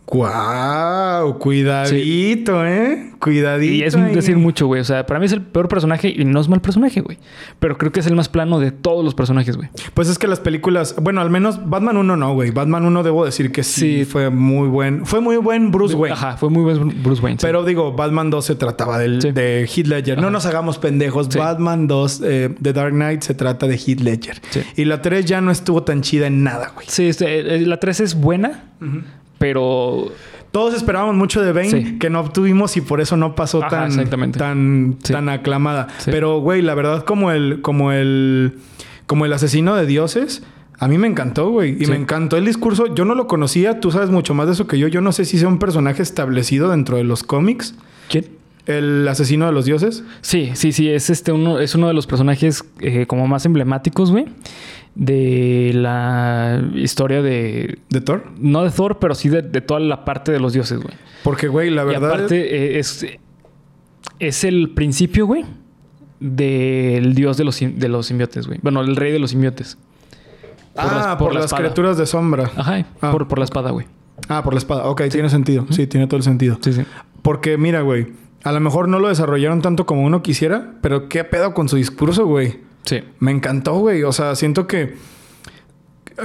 Guau, 0.05 1.39
cuidadito, 1.39 2.65
¿eh? 2.65 3.11
Cuidadito. 3.19 3.73
Y 3.73 3.83
es 3.83 3.95
ahí. 3.95 4.13
decir 4.13 4.37
mucho, 4.37 4.67
güey. 4.67 4.81
O 4.81 4.83
sea, 4.83 5.05
para 5.05 5.17
mí 5.19 5.25
es 5.25 5.31
el 5.31 5.41
peor 5.41 5.69
personaje 5.69 6.13
y 6.15 6.25
no 6.25 6.41
es 6.41 6.49
mal 6.49 6.59
personaje, 6.61 6.99
güey. 6.99 7.17
Pero 7.59 7.77
creo 7.77 7.91
que 7.93 8.01
es 8.01 8.07
el 8.07 8.15
más 8.15 8.27
plano 8.27 8.59
de 8.59 8.71
todos 8.71 9.03
los 9.05 9.15
personajes, 9.15 9.55
güey. 9.55 9.69
Pues 9.93 10.09
es 10.09 10.19
que 10.19 10.27
las 10.27 10.41
películas, 10.41 10.95
bueno, 11.01 11.21
al 11.21 11.29
menos 11.29 11.69
Batman 11.69 11.95
1 11.97 12.17
no, 12.17 12.33
güey. 12.33 12.51
Batman 12.51 12.85
1 12.85 13.01
debo 13.03 13.23
decir 13.25 13.51
que 13.51 13.63
sí, 13.63 13.99
Sí. 13.99 14.05
fue 14.05 14.29
muy 14.29 14.67
buen, 14.67 15.05
fue 15.05 15.21
muy 15.21 15.37
buen 15.37 15.71
Bruce 15.71 15.95
Wayne. 15.95 16.13
Ajá, 16.15 16.37
fue 16.37 16.49
muy 16.49 16.63
buen 16.63 17.01
Bruce 17.01 17.21
Wayne. 17.21 17.39
sí. 17.39 17.45
Pero 17.45 17.63
digo, 17.63 17.93
Batman 17.93 18.29
2 18.29 18.45
se 18.45 18.55
trataba 18.55 18.99
del, 18.99 19.19
de 19.19 19.61
Heath 19.73 19.87
Ledger. 19.87 20.21
No 20.21 20.29
nos 20.29 20.45
hagamos 20.45 20.77
pendejos. 20.79 21.29
Batman 21.33 21.87
2 21.87 22.21
eh, 22.25 22.55
The 22.61 22.73
Dark 22.73 22.91
Knight 22.93 23.21
se 23.21 23.33
trata 23.35 23.67
de 23.67 23.75
Heath 23.75 24.01
Ledger. 24.01 24.41
Sí. 24.49 24.61
Y 24.75 24.85
la 24.85 25.01
3 25.01 25.25
ya 25.25 25.39
no 25.39 25.49
estuvo 25.51 25.83
tan 25.83 26.01
chida 26.01 26.27
en 26.27 26.43
nada, 26.43 26.71
güey. 26.75 26.87
Sí, 26.89 27.07
este, 27.07 27.55
eh, 27.55 27.61
la 27.61 27.79
3 27.79 28.01
es 28.01 28.15
buena, 28.15 28.65
pero 29.43 30.09
Todos 30.51 30.73
esperábamos 30.75 31.15
mucho 31.15 31.41
de 31.41 31.51
Bane, 31.51 31.69
Sí. 31.69 31.97
que 31.99 32.09
no 32.11 32.19
obtuvimos 32.21 32.77
y 32.77 32.81
por 32.81 33.01
eso 33.01 33.17
no 33.17 33.33
pasó 33.35 33.57
Ajá, 33.65 33.87
tan, 33.89 34.31
tan, 34.31 34.97
Sí. 35.03 35.11
tan 35.11 35.27
aclamada. 35.27 35.87
Sí. 35.97 36.11
Pero, 36.11 36.39
güey, 36.41 36.61
la 36.61 36.75
verdad, 36.75 37.03
como 37.05 37.31
el, 37.31 37.59
como 37.61 37.91
el, 37.91 38.59
como 39.07 39.25
el 39.25 39.33
asesino 39.33 39.75
de 39.75 39.87
dioses, 39.87 40.43
a 40.77 40.87
mí 40.87 40.99
me 40.99 41.07
encantó, 41.07 41.49
güey. 41.49 41.71
Y 41.81 41.85
Sí. 41.85 41.91
me 41.91 41.97
encantó 41.97 42.37
el 42.37 42.45
discurso. 42.45 42.93
Yo 42.93 43.03
no 43.03 43.15
lo 43.15 43.25
conocía, 43.25 43.79
tú 43.79 43.89
sabes 43.91 44.11
mucho 44.11 44.35
más 44.35 44.45
de 44.45 44.53
eso 44.53 44.67
que 44.67 44.77
yo. 44.77 44.87
Yo 44.87 45.01
no 45.01 45.11
sé 45.11 45.25
si 45.25 45.39
sea 45.39 45.47
un 45.47 45.57
personaje 45.57 46.03
establecido 46.03 46.69
dentro 46.69 46.97
de 46.97 47.03
los 47.03 47.23
cómics. 47.23 47.73
¿quién? 48.09 48.27
El 48.65 49.05
asesino 49.07 49.45
de 49.45 49.51
los 49.51 49.65
dioses. 49.65 50.03
Sí, 50.21 50.51
sí, 50.53 50.71
sí, 50.71 50.89
es 50.89 51.09
este 51.09 51.31
uno, 51.33 51.59
es 51.59 51.75
uno 51.75 51.87
de 51.87 51.93
los 51.93 52.07
personajes 52.07 52.63
eh, 52.79 53.05
como 53.07 53.27
más 53.27 53.45
emblemáticos, 53.45 54.09
güey, 54.11 54.25
de 54.95 55.71
la 55.73 56.63
historia 56.75 57.21
de 57.21 57.79
¿De 57.89 57.99
Thor? 58.01 58.23
no 58.37 58.63
de 58.63 58.69
Thor, 58.71 58.99
pero 58.99 59.15
sí 59.15 59.27
de, 59.29 59.41
de 59.41 59.59
toda 59.61 59.79
la 59.81 60.05
parte 60.05 60.31
de 60.31 60.39
los 60.39 60.53
dioses, 60.53 60.79
güey. 60.79 60.93
Porque, 61.23 61.47
güey, 61.49 61.69
la 61.71 61.83
Y 61.83 61.87
verdad. 61.87 62.11
aparte 62.13 62.75
eh, 62.75 62.79
es 62.79 63.05
es 64.19 64.43
el 64.43 64.69
principio, 64.73 65.25
güey, 65.25 65.43
del 66.19 67.15
dios 67.15 67.37
de 67.37 67.43
los 67.43 67.59
de 67.59 67.89
los 67.89 68.05
simbiotes, 68.07 68.47
güey. 68.47 68.59
Bueno, 68.61 68.81
el 68.81 68.95
rey 68.95 69.11
de 69.11 69.19
los 69.19 69.31
simbiotes. 69.31 69.77
por 70.73 70.83
ah, 70.85 70.93
las- 70.95 71.07
por, 71.07 71.17
por 71.17 71.33
la 71.33 71.41
las 71.41 71.53
criaturas 71.53 71.97
de 71.97 72.05
sombra. 72.05 72.49
Ajá, 72.55 72.85
Ah. 73.01 73.11
por, 73.11 73.27
por 73.27 73.39
la 73.39 73.45
espada, 73.45 73.71
güey. 73.71 73.87
Ah, 74.29 74.41
por 74.43 74.53
la 74.53 74.59
espada. 74.59 74.85
Ok, 74.85 75.01
tiene 75.11 75.29
sentido. 75.29 75.65
Sí, 75.69 75.85
tiene 75.87 76.07
todo 76.07 76.17
el 76.17 76.23
sentido. 76.23 76.57
Sí, 76.61 76.71
sí. 76.73 76.83
Porque, 77.21 77.57
mira, 77.57 77.81
güey, 77.81 78.07
a 78.43 78.51
lo 78.51 78.59
mejor 78.59 78.89
no 78.89 78.99
lo 78.99 79.07
desarrollaron 79.07 79.61
tanto 79.61 79.85
como 79.85 80.03
uno 80.03 80.21
quisiera, 80.21 80.73
pero 80.81 81.07
qué 81.07 81.23
pedo 81.23 81.53
con 81.53 81.69
su 81.69 81.77
discurso, 81.77 82.25
güey. 82.25 82.59
Sí. 82.83 83.01
Me 83.19 83.31
encantó, 83.31 83.75
güey. 83.75 84.03
O 84.03 84.11
sea, 84.11 84.35
siento 84.35 84.67
que. 84.67 84.95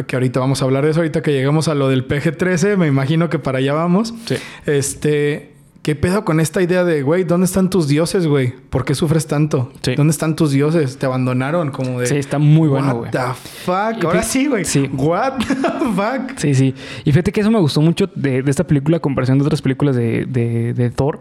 Que 0.07 0.17
ahorita 0.17 0.41
vamos 0.41 0.61
a 0.61 0.65
hablar 0.65 0.85
de 0.85 0.91
eso. 0.91 1.01
Ahorita 1.01 1.23
que 1.23 1.33
llegamos 1.33 1.69
a 1.69 1.75
lo 1.75 1.89
del 1.89 2.07
PG-13, 2.07 2.77
me 2.77 2.89
imagino 2.89 3.31
que 3.31 3.39
para 3.39 3.59
allá 3.59 3.73
vamos. 3.73 4.13
Sí. 4.27 4.37
Este. 4.67 5.55
¿Qué 5.89 5.95
pedo 5.97 6.23
con 6.23 6.39
esta 6.39 6.61
idea 6.61 6.85
de, 6.85 7.01
güey, 7.03 7.25
¿dónde 7.25 7.47
están 7.47 7.71
tus 7.71 7.89
dioses, 7.89 8.27
güey? 8.27 8.53
¿Por 8.69 8.85
qué 8.85 8.95
sufres 8.95 9.27
tanto? 9.27 9.73
Sí. 9.81 9.95
¿Dónde 9.95 10.11
están 10.11 10.37
tus 10.37 10.51
dioses? 10.51 10.99
Te 10.99 11.07
abandonaron, 11.07 11.71
como 11.71 12.01
de. 12.01 12.07
Sí, 12.07 12.17
está 12.17 12.39
muy 12.39 12.69
bueno, 12.69 12.89
What 12.89 12.97
güey. 12.99 13.11
the 13.11 13.19
fuck? 13.65 14.05
Ahora 14.05 14.23
sí, 14.23 14.49
güey. 14.49 14.67
sí. 14.67 14.91
What 14.93 15.39
the 15.39 15.55
fuck? 15.95 16.37
Sí, 16.37 16.55
sí. 16.55 16.75
Y 17.07 17.13
fíjate 17.13 17.33
que 17.33 17.41
eso 17.41 17.51
me 17.51 17.59
gustó 17.59 17.81
mucho 17.81 18.07
de, 18.15 18.43
de 18.43 18.51
esta 18.51 18.65
película 18.67 18.99
a 18.99 19.01
comparación 19.01 19.39
de 19.39 19.45
otras 19.47 19.63
películas 19.63 19.97
de, 19.97 20.27
de- 20.27 20.75
de 20.75 20.91
Thor. 20.91 21.21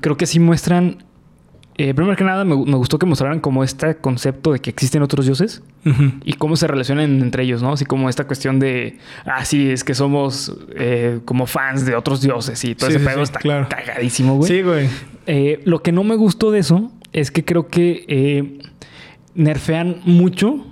Creo 0.00 0.16
que 0.16 0.26
sí 0.26 0.40
muestran. 0.40 1.04
Eh, 1.78 1.94
primero 1.94 2.16
que 2.16 2.24
nada, 2.24 2.44
me, 2.44 2.56
me 2.56 2.76
gustó 2.76 2.98
que 2.98 3.06
mostraran 3.06 3.40
como 3.40 3.62
este 3.64 3.96
concepto 3.96 4.52
de 4.52 4.58
que 4.58 4.68
existen 4.68 5.00
otros 5.02 5.26
dioses 5.26 5.62
y 6.24 6.34
cómo 6.34 6.56
se 6.56 6.66
relacionan 6.66 7.22
entre 7.22 7.44
ellos, 7.44 7.62
¿no? 7.62 7.72
Así 7.72 7.84
como 7.84 8.08
esta 8.08 8.26
cuestión 8.26 8.58
de. 8.58 8.98
Ah, 9.24 9.44
sí, 9.44 9.70
es 9.70 9.84
que 9.84 9.94
somos 9.94 10.54
eh, 10.74 11.20
como 11.24 11.46
fans 11.46 11.86
de 11.86 11.94
otros 11.94 12.20
dioses 12.20 12.62
y 12.64 12.74
todo 12.74 12.90
Sí, 12.90 12.96
ese 12.96 13.04
sí, 13.04 13.08
pedo 13.08 13.18
sí, 13.18 13.22
está 13.22 13.38
claro. 13.38 13.68
cagadísimo, 13.70 14.36
güey. 14.36 14.48
Sí, 14.50 14.62
güey. 14.62 14.88
Eh, 15.26 15.62
lo 15.64 15.82
que 15.82 15.92
no 15.92 16.04
me 16.04 16.16
gustó 16.16 16.50
de 16.50 16.58
eso 16.58 16.90
es 17.12 17.30
que 17.30 17.44
creo 17.44 17.68
que 17.68 18.58
nerfean 19.34 20.00
mucho 20.04 20.66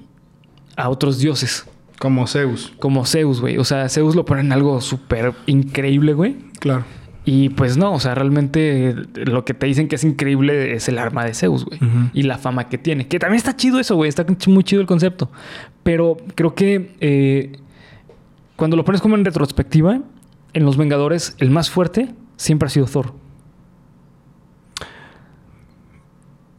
a 0.77 0.89
otros 0.89 1.19
dioses. 1.19 1.67
Como 1.99 2.27
Zeus. 2.27 2.75
Como 2.79 3.07
Zeus, 3.07 3.41
güey. 3.41 3.57
O 3.59 3.65
sea, 3.65 3.89
Zeus 3.89 4.15
lo 4.15 4.25
ponen 4.25 4.53
algo 4.53 4.81
súper 4.81 5.33
increíble, 5.47 6.13
güey. 6.13 6.37
Claro. 6.59 6.85
Y 7.29 7.49
pues 7.49 7.77
no, 7.77 7.93
o 7.93 7.99
sea, 7.99 8.15
realmente 8.15 8.95
lo 9.15 9.45
que 9.45 9.53
te 9.53 9.67
dicen 9.67 9.89
que 9.89 9.97
es 9.97 10.05
increíble 10.05 10.75
es 10.75 10.89
el 10.89 10.97
arma 10.97 11.25
de 11.25 11.35
Zeus, 11.35 11.65
güey. 11.65 11.81
Y 12.15 12.23
la 12.23 12.39
fama 12.39 12.69
que 12.69 12.79
tiene. 12.79 13.09
Que 13.09 13.19
también 13.19 13.39
está 13.39 13.57
chido 13.57 13.81
eso, 13.81 13.97
güey. 13.97 14.09
Está 14.09 14.25
muy 14.47 14.63
chido 14.63 14.81
el 14.81 14.87
concepto. 14.87 15.29
Pero 15.83 16.17
creo 16.37 16.55
que 16.55 16.95
eh, 17.01 17.59
cuando 18.55 18.77
lo 18.77 18.85
pones 18.85 19.01
como 19.01 19.17
en 19.17 19.25
retrospectiva, 19.25 20.03
en 20.53 20.65
Los 20.65 20.77
Vengadores, 20.77 21.35
el 21.39 21.51
más 21.51 21.69
fuerte 21.69 22.11
siempre 22.37 22.69
ha 22.69 22.71
sido 22.71 22.87
Thor. 22.87 23.13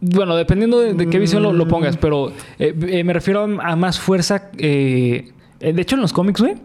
Bueno, 0.01 0.35
dependiendo 0.35 0.81
de, 0.81 0.93
de 0.95 1.07
qué 1.07 1.17
visión 1.17 1.43
lo, 1.43 1.53
lo 1.53 1.69
pongas, 1.69 1.95
pero 1.95 2.33
eh, 2.59 2.75
eh, 2.89 3.05
me 3.05 3.13
refiero 3.13 3.39
a, 3.61 3.71
a 3.71 3.75
más 3.77 4.01
fuerza. 4.01 4.51
de 4.51 5.31
hecho, 5.61 5.95
en 5.95 6.01
los 6.01 6.11
cómics, 6.11 6.41
güey, 6.41 6.55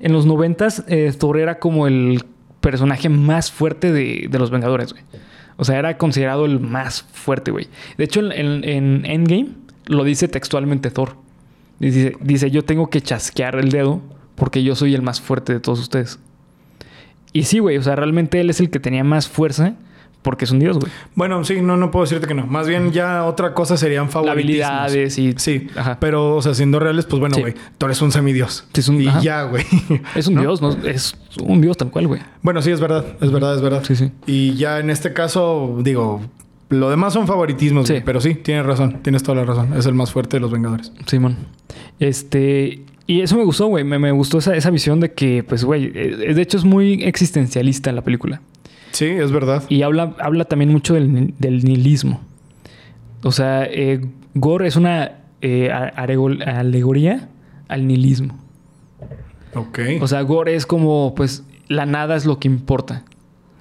en 0.00 0.12
los 0.12 0.26
noventas, 0.26 0.84
Thor 1.20 1.38
era 1.38 1.60
como 1.60 1.86
el 1.86 2.24
personaje 2.70 3.08
más 3.08 3.52
fuerte 3.52 3.92
de, 3.92 4.26
de 4.30 4.38
los 4.38 4.50
Vengadores, 4.50 4.92
güey. 4.92 5.04
O 5.56 5.64
sea, 5.64 5.78
era 5.78 5.98
considerado 5.98 6.46
el 6.46 6.58
más 6.58 7.02
fuerte, 7.02 7.50
güey. 7.52 7.68
De 7.96 8.04
hecho, 8.04 8.20
en, 8.20 8.32
en- 8.32 8.64
en 8.64 9.06
Endgame 9.06 9.48
lo 9.86 10.02
dice 10.02 10.26
textualmente 10.28 10.90
Thor. 10.90 11.16
Dice, 11.78 12.16
dice, 12.20 12.50
yo 12.50 12.64
tengo 12.64 12.88
que 12.90 13.00
chasquear 13.00 13.56
el 13.56 13.70
dedo 13.70 14.00
porque 14.34 14.62
yo 14.64 14.74
soy 14.74 14.94
el 14.94 15.02
más 15.02 15.20
fuerte 15.20 15.52
de 15.52 15.60
todos 15.60 15.78
ustedes. 15.80 16.18
Y 17.32 17.44
sí, 17.44 17.58
güey, 17.58 17.76
o 17.78 17.82
sea, 17.82 17.94
realmente 17.96 18.40
él 18.40 18.50
es 18.50 18.60
el 18.60 18.70
que 18.70 18.80
tenía 18.80 19.04
más 19.04 19.28
fuerza 19.28 19.74
porque 20.24 20.46
es 20.46 20.50
un 20.50 20.58
dios, 20.58 20.78
güey. 20.80 20.90
Bueno, 21.14 21.44
sí, 21.44 21.60
no, 21.60 21.76
no 21.76 21.92
puedo 21.92 22.04
decirte 22.04 22.26
que 22.26 22.34
no. 22.34 22.46
Más 22.46 22.66
bien 22.66 22.90
ya 22.90 23.24
otra 23.26 23.54
cosa 23.54 23.76
serían 23.76 24.08
favoritismos. 24.10 24.66
Habilidades 24.66 25.18
y... 25.18 25.34
Sí, 25.36 25.68
Ajá. 25.76 25.98
pero, 26.00 26.34
o 26.34 26.42
sea, 26.42 26.54
siendo 26.54 26.80
reales, 26.80 27.04
pues 27.06 27.20
bueno, 27.20 27.34
Sí. 27.36 27.42
güey, 27.42 27.54
tú 27.78 27.86
eres 27.86 28.02
un 28.02 28.10
semidios. 28.10 28.66
Sí, 28.72 28.80
es 28.80 28.88
un- 28.88 29.00
y 29.00 29.06
ajá. 29.06 29.20
ya, 29.20 29.42
güey. 29.44 29.64
Es 30.16 30.26
un 30.26 30.34
¿No? 30.34 30.40
dios, 30.40 30.60
¿no? 30.62 30.70
Es 30.88 31.14
un 31.40 31.60
dios 31.60 31.76
tal 31.76 31.90
cual, 31.90 32.08
güey. 32.08 32.20
Bueno, 32.42 32.60
sí, 32.62 32.70
es 32.72 32.80
verdad, 32.80 33.04
es 33.20 33.30
verdad, 33.30 33.54
es 33.54 33.60
verdad. 33.62 33.84
Sí, 33.86 33.94
sí. 33.94 34.10
Y 34.26 34.54
ya 34.54 34.80
en 34.80 34.90
este 34.90 35.12
caso, 35.12 35.76
digo, 35.82 36.22
lo 36.70 36.88
demás 36.90 37.12
son 37.12 37.26
favoritismos, 37.26 37.86
Sí. 37.86 37.92
güey, 37.92 38.04
pero 38.04 38.20
sí, 38.20 38.34
tienes 38.34 38.64
razón, 38.66 39.00
tienes 39.02 39.22
toda 39.22 39.36
la 39.36 39.44
razón. 39.44 39.74
Es 39.76 39.84
el 39.86 39.94
más 39.94 40.10
fuerte 40.10 40.38
de 40.38 40.40
los 40.40 40.50
Vengadores. 40.50 40.90
Simón. 41.06 41.36
Este. 42.00 42.80
Y 43.06 43.20
eso 43.20 43.36
me 43.36 43.44
gustó, 43.44 43.66
güey. 43.66 43.84
Me, 43.84 43.98
me 43.98 44.10
gustó 44.12 44.38
esa, 44.38 44.56
esa 44.56 44.70
visión 44.70 44.98
de 45.00 45.12
que, 45.12 45.44
pues, 45.46 45.62
güey, 45.64 45.92
eh, 45.94 46.32
de 46.34 46.40
hecho 46.42 46.56
es 46.56 46.64
muy 46.64 47.02
existencialista 47.04 47.92
la 47.92 48.00
película. 48.02 48.40
Sí, 48.94 49.06
es 49.06 49.32
verdad. 49.32 49.64
Y 49.68 49.82
habla, 49.82 50.14
habla 50.20 50.44
también 50.44 50.70
mucho 50.70 50.94
del, 50.94 51.34
del 51.38 51.64
nihilismo. 51.64 52.20
O 53.24 53.32
sea, 53.32 53.64
eh, 53.64 54.00
Gore 54.34 54.68
es 54.68 54.76
una 54.76 55.12
eh, 55.40 55.70
alegoría 55.70 57.28
al 57.68 57.86
nihilismo. 57.86 58.38
Ok. 59.54 59.80
O 60.00 60.06
sea, 60.06 60.22
Gore 60.22 60.54
es 60.54 60.64
como, 60.64 61.14
pues, 61.14 61.44
la 61.68 61.86
nada 61.86 62.14
es 62.16 62.24
lo 62.24 62.38
que 62.38 62.48
importa. 62.48 63.04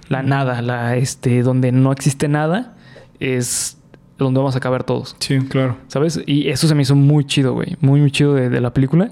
La 0.07 0.21
nada, 0.21 0.61
la, 0.61 0.97
este, 0.97 1.41
donde 1.41 1.71
no 1.71 1.91
existe 1.91 2.27
nada, 2.27 2.75
es 3.19 3.77
donde 4.19 4.37
vamos 4.37 4.53
a 4.53 4.59
acabar 4.59 4.83
todos. 4.83 5.15
sí, 5.19 5.39
claro. 5.39 5.77
¿Sabes? 5.87 6.21
Y 6.27 6.49
eso 6.49 6.67
se 6.67 6.75
me 6.75 6.83
hizo 6.83 6.95
muy 6.95 7.25
chido, 7.25 7.53
güey. 7.53 7.75
Muy, 7.81 8.01
muy 8.01 8.11
chido 8.11 8.35
de, 8.35 8.49
de 8.49 8.61
la 8.61 8.71
película. 8.71 9.11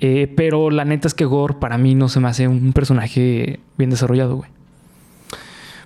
Eh, 0.00 0.32
pero 0.36 0.70
la 0.70 0.84
neta 0.84 1.08
es 1.08 1.14
que 1.14 1.24
Gore 1.24 1.54
para 1.54 1.78
mí 1.78 1.94
no 1.94 2.08
se 2.08 2.20
me 2.20 2.28
hace 2.28 2.46
un 2.46 2.72
personaje 2.72 3.60
bien 3.78 3.90
desarrollado, 3.90 4.36
güey. 4.36 4.50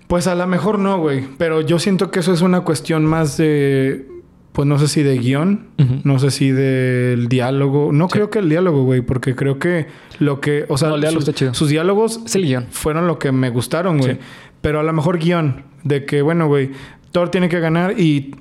Pues 0.08 0.26
a 0.26 0.34
lo 0.34 0.46
mejor 0.46 0.78
no, 0.78 0.98
güey. 0.98 1.24
Pero 1.38 1.60
yo 1.60 1.78
siento 1.78 2.10
que 2.10 2.20
eso 2.20 2.32
es 2.32 2.40
una 2.42 2.62
cuestión 2.62 3.04
más 3.04 3.36
de. 3.36 4.06
Pues 4.52 4.66
no 4.66 4.76
sé 4.78 4.88
si 4.88 5.04
de 5.04 5.16
guion, 5.18 5.68
no 6.02 6.18
sé 6.18 6.32
si 6.32 6.50
del 6.50 7.28
diálogo. 7.28 7.92
No 7.92 8.08
creo 8.08 8.28
que 8.28 8.40
el 8.40 8.48
diálogo, 8.48 8.82
güey, 8.82 9.02
porque 9.02 9.36
creo 9.36 9.58
que 9.60 9.86
lo 10.18 10.40
que. 10.40 10.64
O 10.68 10.76
sea, 10.76 10.88
No, 10.88 10.96
el 10.96 11.02
diálogo 11.02 11.20
sus- 11.20 11.28
está 11.28 11.38
chido. 11.38 11.54
sus 11.54 11.68
diálogos 11.68 12.20
Es 12.26 12.34
el 12.34 12.44
guion. 12.46 12.66
fueron 12.70 13.06
lo 13.06 13.18
que 13.20 13.30
me 13.30 13.50
gustaron, 13.50 13.98
güey. 13.98 14.14
Sí. 14.14 14.18
Pero 14.60 14.80
a 14.80 14.82
lo 14.82 14.92
mejor 14.92 15.18
guion, 15.18 15.62
de 15.84 16.04
que, 16.06 16.22
bueno, 16.22 16.48
güey, 16.48 16.70
Thor 17.12 17.28
tiene 17.30 17.48
que 17.48 17.60
ganar 17.60 18.00
y 18.00 18.34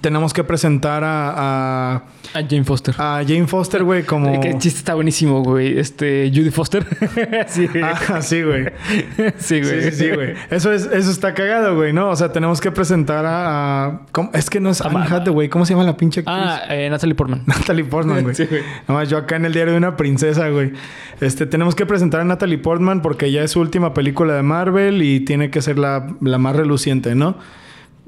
tenemos 0.00 0.32
que 0.32 0.44
presentar 0.44 1.02
a, 1.02 1.30
a, 1.30 1.94
A 2.34 2.42
Jane 2.48 2.64
Foster. 2.64 2.94
a 2.98 3.22
Jane 3.26 3.46
Foster, 3.46 3.82
güey, 3.84 4.02
como. 4.04 4.40
Que 4.40 4.58
chiste 4.58 4.78
está 4.78 4.94
buenísimo, 4.94 5.42
güey. 5.42 5.78
Este, 5.78 6.30
Judy 6.34 6.50
Foster. 6.50 6.86
sí, 7.48 7.66
güey. 7.66 7.82
Ah, 7.82 8.20
sí, 8.20 8.42
güey. 8.42 8.66
sí, 9.38 9.60
güey. 9.62 9.82
Sí, 9.82 9.90
sí, 9.92 10.10
güey. 10.10 10.34
Eso, 10.50 10.72
es, 10.72 10.84
eso 10.84 11.10
está 11.10 11.32
cagado, 11.32 11.74
güey, 11.74 11.92
¿no? 11.92 12.10
O 12.10 12.16
sea, 12.16 12.30
tenemos 12.32 12.60
que 12.60 12.70
presentar 12.70 13.24
a... 13.26 14.00
Es 14.34 14.50
que 14.50 14.60
no 14.60 14.70
es 14.70 14.80
Anne 14.82 15.06
Hathaway. 15.08 15.48
¿Cómo 15.48 15.64
se 15.64 15.72
llama 15.72 15.84
la 15.84 15.96
pinche 15.96 16.20
actriz? 16.20 16.36
Ah, 16.38 16.62
eh, 16.68 16.88
Natalie 16.90 17.14
Portman. 17.14 17.42
Natalie 17.46 17.84
Portman, 17.84 18.22
güey. 18.22 18.34
Sí, 18.38 18.44
güey. 18.44 18.62
Nomás 18.86 19.08
yo 19.08 19.16
acá 19.16 19.36
en 19.36 19.46
el 19.46 19.52
diario 19.52 19.72
de 19.72 19.78
una 19.78 19.96
princesa, 19.96 20.48
güey. 20.50 20.72
Este, 21.20 21.46
tenemos 21.46 21.74
que 21.74 21.86
presentar 21.86 22.20
a 22.20 22.24
Natalie 22.24 22.58
Portman 22.58 23.00
porque 23.02 23.32
ya 23.32 23.42
es 23.42 23.52
su 23.52 23.60
última 23.60 23.94
película 23.94 24.34
de 24.34 24.42
Marvel 24.42 25.02
y 25.02 25.20
tiene 25.20 25.50
que 25.50 25.62
ser 25.62 25.78
la, 25.78 26.06
la 26.20 26.38
más 26.38 26.54
reluciente, 26.54 27.14
¿no? 27.14 27.36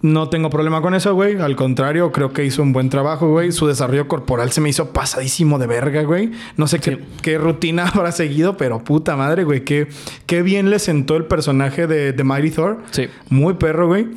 No 0.02 0.30
tengo 0.30 0.48
problema 0.48 0.80
con 0.80 0.94
eso, 0.94 1.14
güey. 1.14 1.38
Al 1.38 1.56
contrario, 1.56 2.10
creo 2.10 2.32
que 2.32 2.44
hizo 2.44 2.62
un 2.62 2.72
buen 2.72 2.88
trabajo, 2.88 3.28
güey. 3.28 3.52
Su 3.52 3.66
desarrollo 3.66 4.08
corporal 4.08 4.50
se 4.50 4.62
me 4.62 4.70
hizo 4.70 4.92
pasadísimo 4.92 5.58
de 5.58 5.66
verga, 5.66 6.02
güey. 6.02 6.30
No 6.56 6.66
sé 6.66 6.80
qué, 6.80 7.38
rutina 7.38 7.86
habrá 7.94 8.10
seguido, 8.10 8.56
pero 8.56 8.82
puta 8.82 9.16
madre, 9.16 9.44
güey. 9.44 9.62
Qué, 9.64 9.88
qué 10.24 10.42
bien 10.42 10.70
le 10.70 10.78
sentó 10.78 11.16
el 11.16 11.24
personaje 11.24 11.86
de, 11.86 12.12
de 12.12 12.24
Mighty 12.24 12.50
Thor. 12.50 12.78
Sí. 12.92 13.08
Muy 13.28 13.54
perro, 13.54 13.88
güey. 13.88 14.08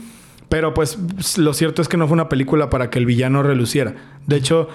Pero 0.47 0.73
pues 0.73 0.97
lo 1.37 1.53
cierto 1.53 1.81
es 1.81 1.89
que 1.89 1.97
no 1.97 2.07
fue 2.07 2.13
una 2.13 2.29
película 2.29 2.69
para 2.69 2.89
que 2.89 2.99
el 2.99 3.05
villano 3.05 3.43
reluciera. 3.43 3.95
De 4.25 4.37
hecho, 4.37 4.69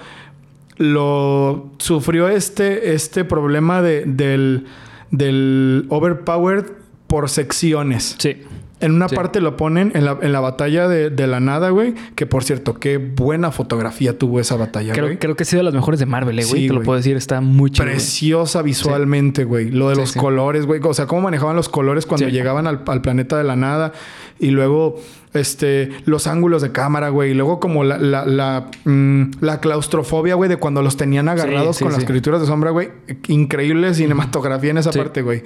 lo 0.77 1.71
sufrió 1.79 2.29
este, 2.29 2.93
este 2.93 3.25
problema 3.25 3.81
de, 3.81 4.03
del, 4.05 4.67
del 5.09 5.85
overpowered 5.89 6.65
por 7.07 7.29
secciones. 7.29 8.15
Sí. 8.19 8.43
En 8.81 8.93
una 8.93 9.09
Sí. 9.09 9.15
parte 9.15 9.41
lo 9.41 9.57
ponen 9.57 9.91
en 9.93 10.05
la, 10.05 10.17
en 10.21 10.31
la 10.31 10.39
batalla 10.39 10.87
de, 10.87 11.09
de 11.09 11.27
la 11.27 11.39
nada, 11.39 11.69
güey. 11.69 11.95
Que 12.15 12.25
por 12.25 12.43
cierto, 12.43 12.75
qué 12.75 12.97
buena 12.97 13.51
fotografía 13.51 14.17
tuvo 14.17 14.39
esa 14.39 14.55
batalla, 14.55 14.93
güey. 14.95 15.17
Creo, 15.17 15.35
que 15.35 15.43
ha 15.43 15.45
sido 15.45 15.59
de 15.59 15.65
las 15.65 15.73
mejores 15.73 15.99
de 15.99 16.05
Marvel, 16.05 16.39
eh, 16.39 16.45
güey. 16.45 16.61
Sí, 16.61 16.67
Te 16.67 16.73
lo 16.73 16.83
puedo 16.83 16.95
decir. 16.97 17.17
Está 17.17 17.41
muy 17.41 17.71
güey. 17.71 17.81
Preciosa 17.81 18.61
visualmente, 18.61 19.43
güey. 19.43 19.69
Lo 19.69 19.89
de 19.89 19.95
los 19.97 20.13
colores, 20.13 20.65
güey. 20.65 20.79
O 20.83 20.93
sea, 20.93 21.07
cómo 21.07 21.21
manejaban 21.21 21.55
los 21.55 21.67
colores 21.67 22.05
cuando 22.05 22.29
llegaban 22.29 22.67
al, 22.67 22.83
al 22.87 23.01
planeta 23.01 23.37
de 23.37 23.43
la 23.43 23.57
nada. 23.57 23.91
Y 24.39 24.51
luego, 24.51 24.95
este, 25.33 25.89
los 26.05 26.27
ángulos 26.27 26.61
de 26.61 26.71
cámara, 26.71 27.09
güey. 27.09 27.31
Y 27.31 27.33
luego 27.33 27.59
como 27.59 27.83
la, 27.83 27.97
la, 27.97 28.25
la, 28.25 28.71
mm, 28.85 29.31
la 29.41 29.59
claustrofobia, 29.59 30.35
güey, 30.35 30.49
de 30.49 30.55
cuando 30.55 30.81
los 30.81 30.95
tenían 30.95 31.27
agarrados 31.27 31.79
con 31.79 31.89
las 31.89 31.97
sí. 31.97 32.03
escrituras 32.03 32.39
de 32.39 32.47
sombra, 32.47 32.71
güey. 32.71 32.89
Increíble 33.27 33.93
cinematografía 33.93 34.71
en 34.71 34.77
esa 34.77 34.91
parte, 34.91 35.21
güey. 35.21 35.43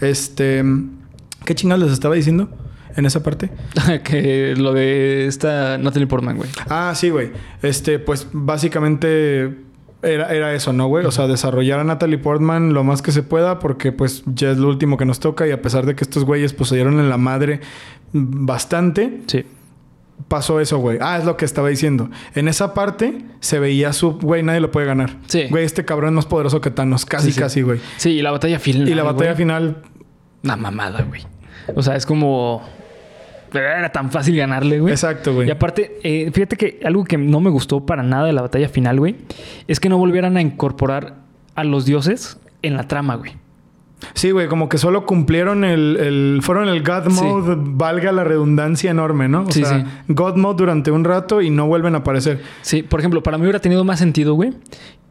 Este... 0.00 0.62
¿Qué 1.44 1.54
chingados 1.54 1.84
les 1.84 1.92
estaba 1.92 2.14
diciendo 2.14 2.48
en 2.96 3.06
esa 3.06 3.22
parte? 3.22 3.50
que 4.04 4.54
lo 4.56 4.72
de 4.72 5.26
esta 5.26 5.78
Natalie 5.78 6.06
Portman, 6.06 6.36
güey. 6.36 6.50
Ah, 6.68 6.92
sí, 6.94 7.10
güey. 7.10 7.30
Este, 7.62 7.98
pues 7.98 8.26
básicamente 8.32 9.56
era, 10.02 10.32
era 10.34 10.54
eso, 10.54 10.72
¿no, 10.72 10.86
güey? 10.86 11.04
O 11.06 11.10
sea, 11.10 11.26
desarrollar 11.26 11.80
a 11.80 11.84
Natalie 11.84 12.18
Portman 12.18 12.72
lo 12.74 12.84
más 12.84 13.02
que 13.02 13.12
se 13.12 13.22
pueda 13.22 13.58
porque 13.58 13.92
pues 13.92 14.22
ya 14.26 14.50
es 14.50 14.58
lo 14.58 14.68
último 14.68 14.96
que 14.96 15.04
nos 15.04 15.18
toca 15.20 15.46
y 15.46 15.50
a 15.50 15.60
pesar 15.62 15.86
de 15.86 15.94
que 15.96 16.04
estos 16.04 16.24
güeyes 16.24 16.52
pues 16.52 16.68
se 16.70 16.76
dieron 16.76 17.00
en 17.00 17.08
la 17.08 17.16
madre 17.18 17.60
bastante, 18.12 19.20
Sí. 19.26 19.44
pasó 20.28 20.60
eso, 20.60 20.78
güey. 20.78 20.98
Ah, 21.00 21.18
es 21.18 21.24
lo 21.24 21.36
que 21.36 21.44
estaba 21.44 21.68
diciendo. 21.68 22.10
En 22.34 22.48
esa 22.48 22.74
parte 22.74 23.18
se 23.40 23.58
veía 23.58 23.92
su... 23.92 24.12
Güey, 24.18 24.42
nadie 24.42 24.60
lo 24.60 24.70
puede 24.70 24.86
ganar. 24.86 25.16
Sí. 25.26 25.44
Güey, 25.50 25.64
este 25.64 25.84
cabrón 25.84 26.10
es 26.10 26.14
más 26.16 26.26
poderoso 26.26 26.60
que 26.60 26.70
Thanos. 26.70 27.04
Casi, 27.06 27.26
Sí, 27.26 27.32
sí. 27.32 27.40
casi, 27.40 27.62
güey. 27.62 27.80
Sí, 27.96 28.10
y 28.10 28.22
la 28.22 28.30
batalla 28.30 28.58
final. 28.58 28.88
Y 28.88 28.94
la 28.94 29.02
batalla 29.02 29.32
güey, 29.32 29.36
final... 29.36 29.82
Una 30.44 30.56
mamada, 30.56 31.02
güey. 31.02 31.22
O 31.74 31.82
sea, 31.82 31.96
es 31.96 32.06
como. 32.06 32.62
Era 33.52 33.90
tan 33.92 34.10
fácil 34.10 34.36
ganarle, 34.36 34.80
güey. 34.80 34.92
Exacto, 34.92 35.34
güey. 35.34 35.48
Y 35.48 35.50
aparte, 35.50 35.98
eh, 36.02 36.30
fíjate 36.32 36.56
que 36.56 36.80
algo 36.84 37.04
que 37.04 37.16
no 37.18 37.40
me 37.40 37.50
gustó 37.50 37.84
para 37.86 38.02
nada 38.02 38.26
de 38.26 38.32
la 38.32 38.42
batalla 38.42 38.68
final, 38.68 38.98
güey, 38.98 39.16
es 39.66 39.80
que 39.80 39.88
no 39.88 39.98
volvieran 39.98 40.36
a 40.36 40.40
incorporar 40.42 41.16
a 41.54 41.64
los 41.64 41.84
dioses 41.86 42.38
en 42.62 42.76
la 42.76 42.88
trama, 42.88 43.16
güey. 43.16 43.32
Sí, 44.14 44.30
güey, 44.30 44.46
como 44.46 44.68
que 44.68 44.78
solo 44.78 45.06
cumplieron 45.06 45.64
el, 45.64 45.96
el- 45.98 46.38
fueron 46.42 46.68
el 46.68 46.84
God 46.84 47.10
Sí. 47.10 47.24
Mode, 47.24 47.56
valga 47.58 48.12
la 48.12 48.22
redundancia 48.22 48.92
enorme, 48.92 49.28
¿no? 49.28 49.42
O 49.42 49.50
Sí, 49.50 49.64
sea, 49.64 49.80
sí. 49.80 49.84
God 50.08 50.36
Mode 50.36 50.56
durante 50.58 50.92
un 50.92 51.02
rato 51.04 51.42
y 51.42 51.50
no 51.50 51.66
vuelven 51.66 51.96
a 51.96 51.98
aparecer. 51.98 52.40
Sí, 52.62 52.84
por 52.84 53.00
ejemplo, 53.00 53.24
para 53.24 53.38
mí 53.38 53.42
hubiera 53.42 53.58
tenido 53.58 53.82
más 53.82 53.98
sentido, 53.98 54.34
güey, 54.34 54.52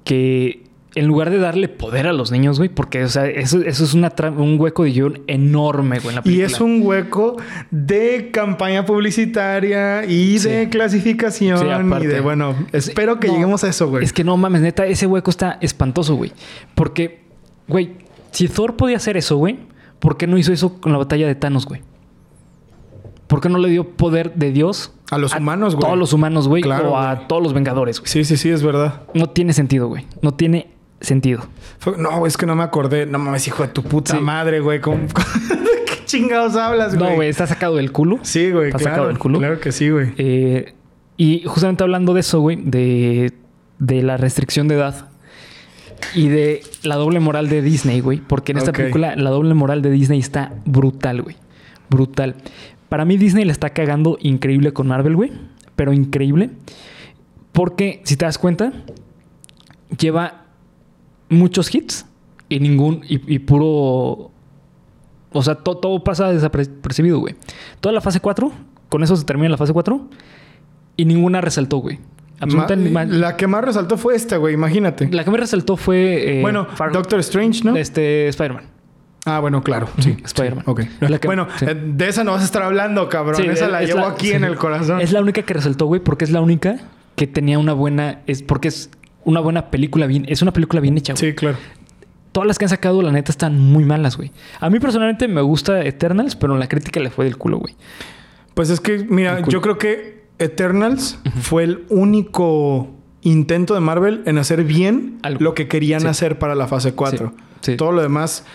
que 0.06 0.66
en 0.97 1.07
lugar 1.07 1.29
de 1.29 1.38
darle 1.38 1.67
poder 1.67 2.07
a 2.07 2.13
los 2.13 2.31
niños, 2.31 2.57
güey, 2.57 2.69
porque, 2.69 3.03
o 3.03 3.07
sea, 3.10 3.27
eso, 3.27 3.60
eso 3.62 3.83
es 3.83 3.93
una 3.93 4.12
un 4.38 4.60
hueco 4.60 4.83
de 4.83 4.91
guion 4.91 5.21
enorme, 5.27 5.99
güey, 5.99 6.10
en 6.10 6.15
la 6.15 6.21
Y 6.21 6.23
película. 6.23 6.47
es 6.47 6.62
un 6.62 6.81
hueco 6.83 7.38
de 7.71 8.29
campaña 8.31 8.86
publicitaria 8.86 10.05
y 10.05 10.39
Sí. 10.39 10.49
de 10.49 10.69
clasificación 10.69 11.60
Sí, 11.60 11.65
y 12.03 12.07
de, 12.07 12.19
bueno, 12.21 12.55
espero 12.71 13.19
que 13.19 13.27
No, 13.27 13.33
lleguemos 13.33 13.63
a 13.63 13.69
eso, 13.69 13.88
güey. 13.89 14.03
Es 14.03 14.13
que 14.13 14.23
no 14.23 14.38
mames, 14.38 14.62
neta, 14.62 14.86
ese 14.86 15.05
hueco 15.07 15.29
está 15.29 15.57
espantoso, 15.62 16.15
güey. 16.15 16.31
Porque, 16.75 17.21
güey, 17.67 17.91
si 18.31 18.47
Thor 18.47 18.75
podía 18.75 18.97
hacer 18.97 19.17
eso, 19.17 19.38
güey, 19.38 19.57
¿por 19.99 20.17
qué 20.17 20.27
no 20.27 20.38
hizo 20.38 20.51
eso 20.53 20.79
con 20.81 20.91
la 20.91 20.97
batalla 20.97 21.27
de 21.27 21.36
Thanos, 21.36 21.65
güey? 21.65 21.81
¿Por 23.27 23.41
qué 23.41 23.49
no 23.49 23.57
le 23.60 23.69
dio 23.69 23.89
poder 23.89 24.33
de 24.36 24.51
Dios 24.51 24.93
A 25.12 25.17
los 25.17 25.36
humanos, 25.36 25.75
güey. 25.75 25.86
todos 25.86 25.97
los 25.97 26.13
humanos, 26.13 26.47
güey? 26.47 26.62
Claro, 26.63 26.91
o 26.93 26.97
a 26.97 27.13
güey. 27.15 27.27
todos 27.27 27.43
los 27.43 27.53
Vengadores, 27.53 27.99
güey. 27.99 28.10
Sí, 28.10 28.23
sí, 28.23 28.38
sí, 28.38 28.49
es 28.49 28.63
verdad. 28.63 29.01
No 29.13 29.29
tiene 29.29 29.51
sentido, 29.53 29.88
güey. 29.88 30.05
No 30.21 30.33
tiene 30.33 30.69
sentido. 31.01 31.47
No, 31.97 32.25
es 32.25 32.38
que 32.38 32.45
no 32.45 32.55
me 32.55 32.63
acordé. 32.63 33.05
No 33.05 33.19
mames, 33.19 33.47
hijo 33.47 33.63
de 33.63 33.69
tu 33.69 33.83
puta 33.83 34.15
Sí. 34.15 34.19
madre, 34.21 34.60
güey. 34.60 34.81
¿Cómo- 34.81 34.97
¿De 35.07 35.86
qué 35.86 36.05
chingados 36.05 36.55
hablas, 36.55 36.95
güey? 36.95 37.10
No, 37.10 37.15
güey, 37.15 37.29
está 37.29 37.45
sacado 37.47 37.75
del 37.75 37.91
culo. 37.91 38.19
Sí, 38.23 38.51
güey, 38.51 38.67
Está 38.67 38.79
claro. 38.79 38.93
sacado 38.95 39.07
del 39.10 39.19
culo. 39.19 39.39
Claro 39.39 39.60
que 39.60 39.71
sí, 39.71 39.89
güey. 39.89 40.13
Eh, 40.17 40.73
y 41.17 41.43
justamente 41.45 41.83
hablando 41.83 42.13
de 42.13 42.19
eso, 42.21 42.39
güey, 42.41 42.57
de, 42.63 43.33
de 43.79 44.01
la 44.03 44.17
restricción 44.17 44.67
de 44.67 44.75
edad 44.75 45.10
y 46.13 46.27
de 46.29 46.62
la 46.83 46.95
doble 46.95 47.19
moral 47.19 47.49
de 47.49 47.62
Disney, 47.62 48.01
güey, 48.01 48.19
porque 48.19 48.51
en 48.51 48.60
esta 48.60 48.71
película 48.71 49.15
la 49.15 49.29
doble 49.31 49.53
moral 49.55 49.81
de 49.81 49.89
Disney 49.91 50.19
está 50.19 50.53
brutal, 50.65 51.21
güey. 51.23 51.36
Brutal. 51.89 52.36
Para 52.89 53.03
mí 53.05 53.17
Disney 53.17 53.45
le 53.45 53.51
está 53.51 53.71
cagando 53.71 54.17
increíble 54.21 54.73
con 54.73 54.88
Marvel, 54.88 55.15
güey, 55.15 55.31
pero 55.75 55.91
increíble. 55.93 56.51
Porque, 57.51 58.01
si 58.03 58.15
te 58.15 58.25
das 58.25 58.38
cuenta, 58.38 58.71
lleva 59.97 60.45
muchos 61.30 61.74
hits 61.74 62.06
y 62.50 62.60
ningún, 62.60 63.02
y, 63.08 63.34
y 63.36 63.40
puro... 63.40 64.32
O 65.34 65.44
sea, 65.44 65.56
to- 65.56 65.78
todo 65.78 66.04
pasa 66.04 66.32
desapercibido, 66.32 67.20
güey. 67.20 67.36
Toda 67.82 67.94
la 67.94 68.02
fase 68.02 68.20
4, 68.20 68.52
con 68.90 69.04
eso 69.04 69.16
se 69.16 69.26
termina 69.26 69.50
la 69.50 69.58
fase 69.58 69.74
4 69.74 70.08
y 70.96 71.06
ninguna 71.06 71.42
resaltó, 71.42 71.78
güey. 71.78 72.00
Absolutamente. 72.40 72.92
La 73.18 73.36
que 73.36 73.48
más 73.48 73.63
resaltó 73.63 73.98
fue 73.98 74.16
esta, 74.16 74.38
güey, 74.38 74.54
imagínate. 74.54 75.10
la 75.12 75.24
que 75.24 75.32
me 75.32 75.38
resaltó 75.38 75.76
fue. 75.76 76.38
eh, 76.40 76.42
bueno, 76.42 76.68
Doctor 76.94 77.20
Strange, 77.20 77.63
¿no? 77.63 77.76
Este, 77.76 78.28
Spider-Man. 78.30 78.63
Ah, 79.26 79.40
bueno, 79.40 79.62
claro. 79.63 79.90
Sí, 80.00 80.16
Spider-Man. 80.24 80.63
Ok. 80.68 80.82
Es 81.02 81.10
la 81.10 81.20
que- 81.20 81.28
bueno, 81.28 81.48
sí. 81.58 81.66
eh, 81.68 81.76
de 81.76 82.08
esa 82.08 82.24
no 82.24 82.32
vas 82.32 82.42
a 82.44 82.46
estar 82.46 82.62
hablando, 82.63 83.10
cabrón. 83.10 83.36
Sí, 83.42 83.48
esa 83.50 83.66
es- 83.66 83.72
la 83.72 83.82
es 83.82 83.90
llevo 83.90 84.02
la- 84.02 84.10
aquí 84.13 84.32
en 84.32 84.44
el 84.46 84.56
corazón. 84.56 85.02
Es 85.02 85.12
la 85.12 85.20
única 85.22 85.42
que 85.42 85.54
resaltó, 85.54 85.86
güey, 85.88 86.00
porque 86.00 86.24
es 86.26 86.32
la 86.32 86.40
única 86.42 86.78
que 87.16 87.28
tenía 87.28 87.60
una 87.60 87.74
buena. 87.74 88.22
Es 88.28 88.42
porque 88.44 88.70
es 88.70 88.90
una 89.28 89.40
buena 89.42 89.70
película 89.70 90.08
bien. 90.08 90.26
Es 90.28 90.42
una 90.42 90.52
película 90.54 90.82
bien 90.82 90.98
hecha, 90.98 91.13
güey. 91.13 91.32
Sí, 91.32 91.36
claro. 91.36 91.58
Todas 92.32 92.48
las 92.48 92.58
que 92.58 92.66
han 92.66 92.70
sacado, 92.70 93.02
la 93.02 93.12
neta, 93.12 93.32
están 93.32 93.60
muy 93.60 93.84
malas, 93.84 94.16
güey. 94.18 94.32
A 94.60 94.70
mí 94.70 94.80
personalmente 94.80 95.28
me 95.28 95.42
gusta 95.42 95.84
Eternals, 95.84 96.36
pero 96.36 96.58
la 96.58 96.68
crítica 96.68 97.00
le 97.00 97.10
fue 97.10 97.26
del 97.26 97.38
culo, 97.38 97.58
güey. 97.58 97.76
Pues 98.54 98.70
es 98.70 98.80
que, 98.80 99.06
mira, 99.10 99.42
yo 99.48 99.62
creo 99.62 99.78
que 99.78 100.24
Eternals 100.40 101.20
fue 101.42 101.63
el 101.63 101.84
único 101.90 102.90
intento 103.22 103.74
de 103.74 103.80
Marvel 103.82 104.22
en 104.26 104.38
hacer 104.38 104.63
bien 104.63 105.18
Algo. 105.24 105.44
lo 105.44 105.54
que 105.54 105.68
querían 105.68 106.02
Sí. 106.02 106.08
hacer 106.08 106.40
para 106.40 106.56
la 106.56 106.68
fase 106.68 106.94
4. 106.94 107.34
Sí, 107.62 107.72
sí. 107.72 107.78
Todo 107.78 107.92
lo 107.92 108.02
demás. 108.02 108.46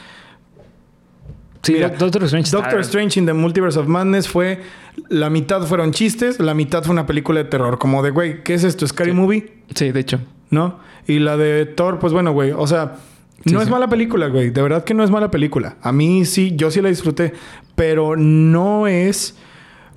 Sí, 1.63 1.75
Mira, 1.75 1.91
Doctor 1.91 2.25
Strange. 2.25 2.51
Doctor 2.51 2.81
Strange 2.81 3.21
in 3.21 3.27
the 3.27 3.33
Multiverse 3.33 3.79
of 3.79 3.87
Madness 3.87 4.29
fue. 4.29 4.61
La 5.09 5.31
mitad 5.31 5.63
fueron 5.63 5.93
chistes, 5.93 6.41
la 6.41 6.55
mitad 6.55 6.83
fue 6.83 6.93
una 6.93 7.07
película 7.07 7.43
de 7.43 7.49
terror. 7.49 7.79
Como 7.79 8.03
de, 8.03 8.11
güey, 8.11 8.43
¿qué 8.43 8.55
es 8.55 8.65
esto? 8.65 8.87
¿Scary. 8.87 9.13
Movie? 9.13 9.63
Sí, 9.75 9.91
de 9.93 10.01
hecho. 10.01 10.21
¿No? 10.53 10.79
Y 11.09 11.19
la 11.19 11.37
de 11.37 11.67
Thor, 11.67 11.99
pues 11.99 12.13
bueno, 12.13 12.31
güey. 12.33 12.53
O 12.53 12.69
sea, 12.69 12.99
Sí, 13.45 13.53
no 13.53 13.59
es 13.61 13.67
sí. 13.67 13.73
mala 13.73 13.89
película, 13.89 14.29
güey. 14.29 14.51
De 14.51 14.63
verdad 14.63 14.85
que 14.85 14.95
no 14.95 15.03
es 15.03 15.11
mala 15.11 15.33
película. 15.33 15.75
A 15.83 15.91
mí 15.91 16.25
sí, 16.25 16.53
yo 16.55 16.71
sí 16.71 16.81
la 16.81 16.89
disfruté. 16.91 17.33
Pero 17.75 18.15
no 18.17 18.87
es. 18.87 19.37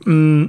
mm, 0.08 0.46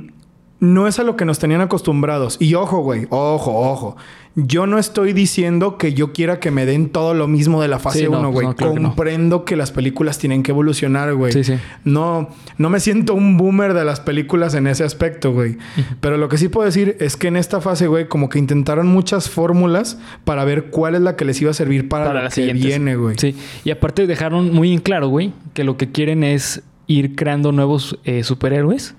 no 0.59 0.87
es 0.87 0.99
a 0.99 1.03
lo 1.03 1.17
que 1.17 1.25
nos 1.25 1.39
tenían 1.39 1.61
acostumbrados. 1.61 2.37
Y 2.41 2.55
ojo, 2.55 2.79
güey, 2.79 3.07
ojo, 3.11 3.71
ojo. 3.71 3.97
Yo 4.39 4.67
no 4.67 4.79
estoy 4.79 5.15
diciendo 5.15 5.79
que 5.79 5.95
yo 5.95 6.13
quiera 6.13 6.41
que 6.41 6.51
me 6.51 6.67
den 6.67 6.91
todo 6.91 7.15
lo 7.15 7.27
mismo 7.27 7.63
de 7.63 7.69
la 7.69 7.79
fase 7.79 8.01
Sí, 8.01 8.05
no, 8.05 8.19
1, 8.19 8.21
pues 8.21 8.33
güey. 8.35 8.47
no, 8.47 8.55
claro 8.55 8.75
que 8.75 8.81
no. 8.81 8.89
Comprendo 8.91 9.45
que, 9.47 9.57
las 9.57 9.73
películas 9.73 10.19
tienen 10.19 10.43
que 10.43 10.51
evolucionar, 10.51 11.15
güey. 11.15 11.33
Sí, 11.33 11.43
sí. 11.43 11.55
No, 11.85 12.29
no 12.59 12.69
me 12.69 12.79
siento 12.81 13.15
un 13.15 13.39
boomer 13.39 13.73
de 13.73 13.87
las 13.87 14.01
películas 14.01 14.53
en 14.53 14.67
ese 14.67 14.85
aspecto, 14.85 15.33
güey. 15.33 15.57
Pero 16.03 16.19
lo 16.19 16.29
que 16.29 16.37
sí 16.37 16.49
puedo 16.49 16.67
decir 16.67 16.99
es 17.01 17.17
que 17.17 17.29
en 17.29 17.37
esta 17.37 17.63
fase, 17.63 17.87
güey, 17.87 18.09
como 18.09 18.29
que 18.29 18.39
intentaron 18.39 18.89
muchas 18.89 19.31
fórmulas 19.31 19.99
para 20.25 20.45
ver 20.45 20.67
cuál 20.67 20.95
es 20.95 21.01
la 21.01 21.17
que 21.17 21.25
les 21.25 21.41
iba 21.41 21.51
a 21.51 21.55
servir 21.55 21.89
para, 21.89 22.05
para 22.05 22.19
lo 22.19 22.25
las 22.25 22.35
que 22.35 22.43
siguientes. 22.43 22.67
viene, 22.67 22.97
güey. 22.97 23.17
Sí. 23.19 23.35
Y 23.65 23.71
aparte 23.71 24.07
dejaron 24.07 24.53
muy 24.53 24.71
en 24.75 24.81
claro, 24.81 25.09
güey, 25.09 25.33
que 25.55 25.65
lo 25.65 25.79
que 25.79 25.91
quieren 25.93 26.25
es 26.25 26.63
ir 26.87 27.17
creando 27.17 27.53
nuevos 27.53 27.99
eh, 28.05 28.23
superhéroes 28.23 28.95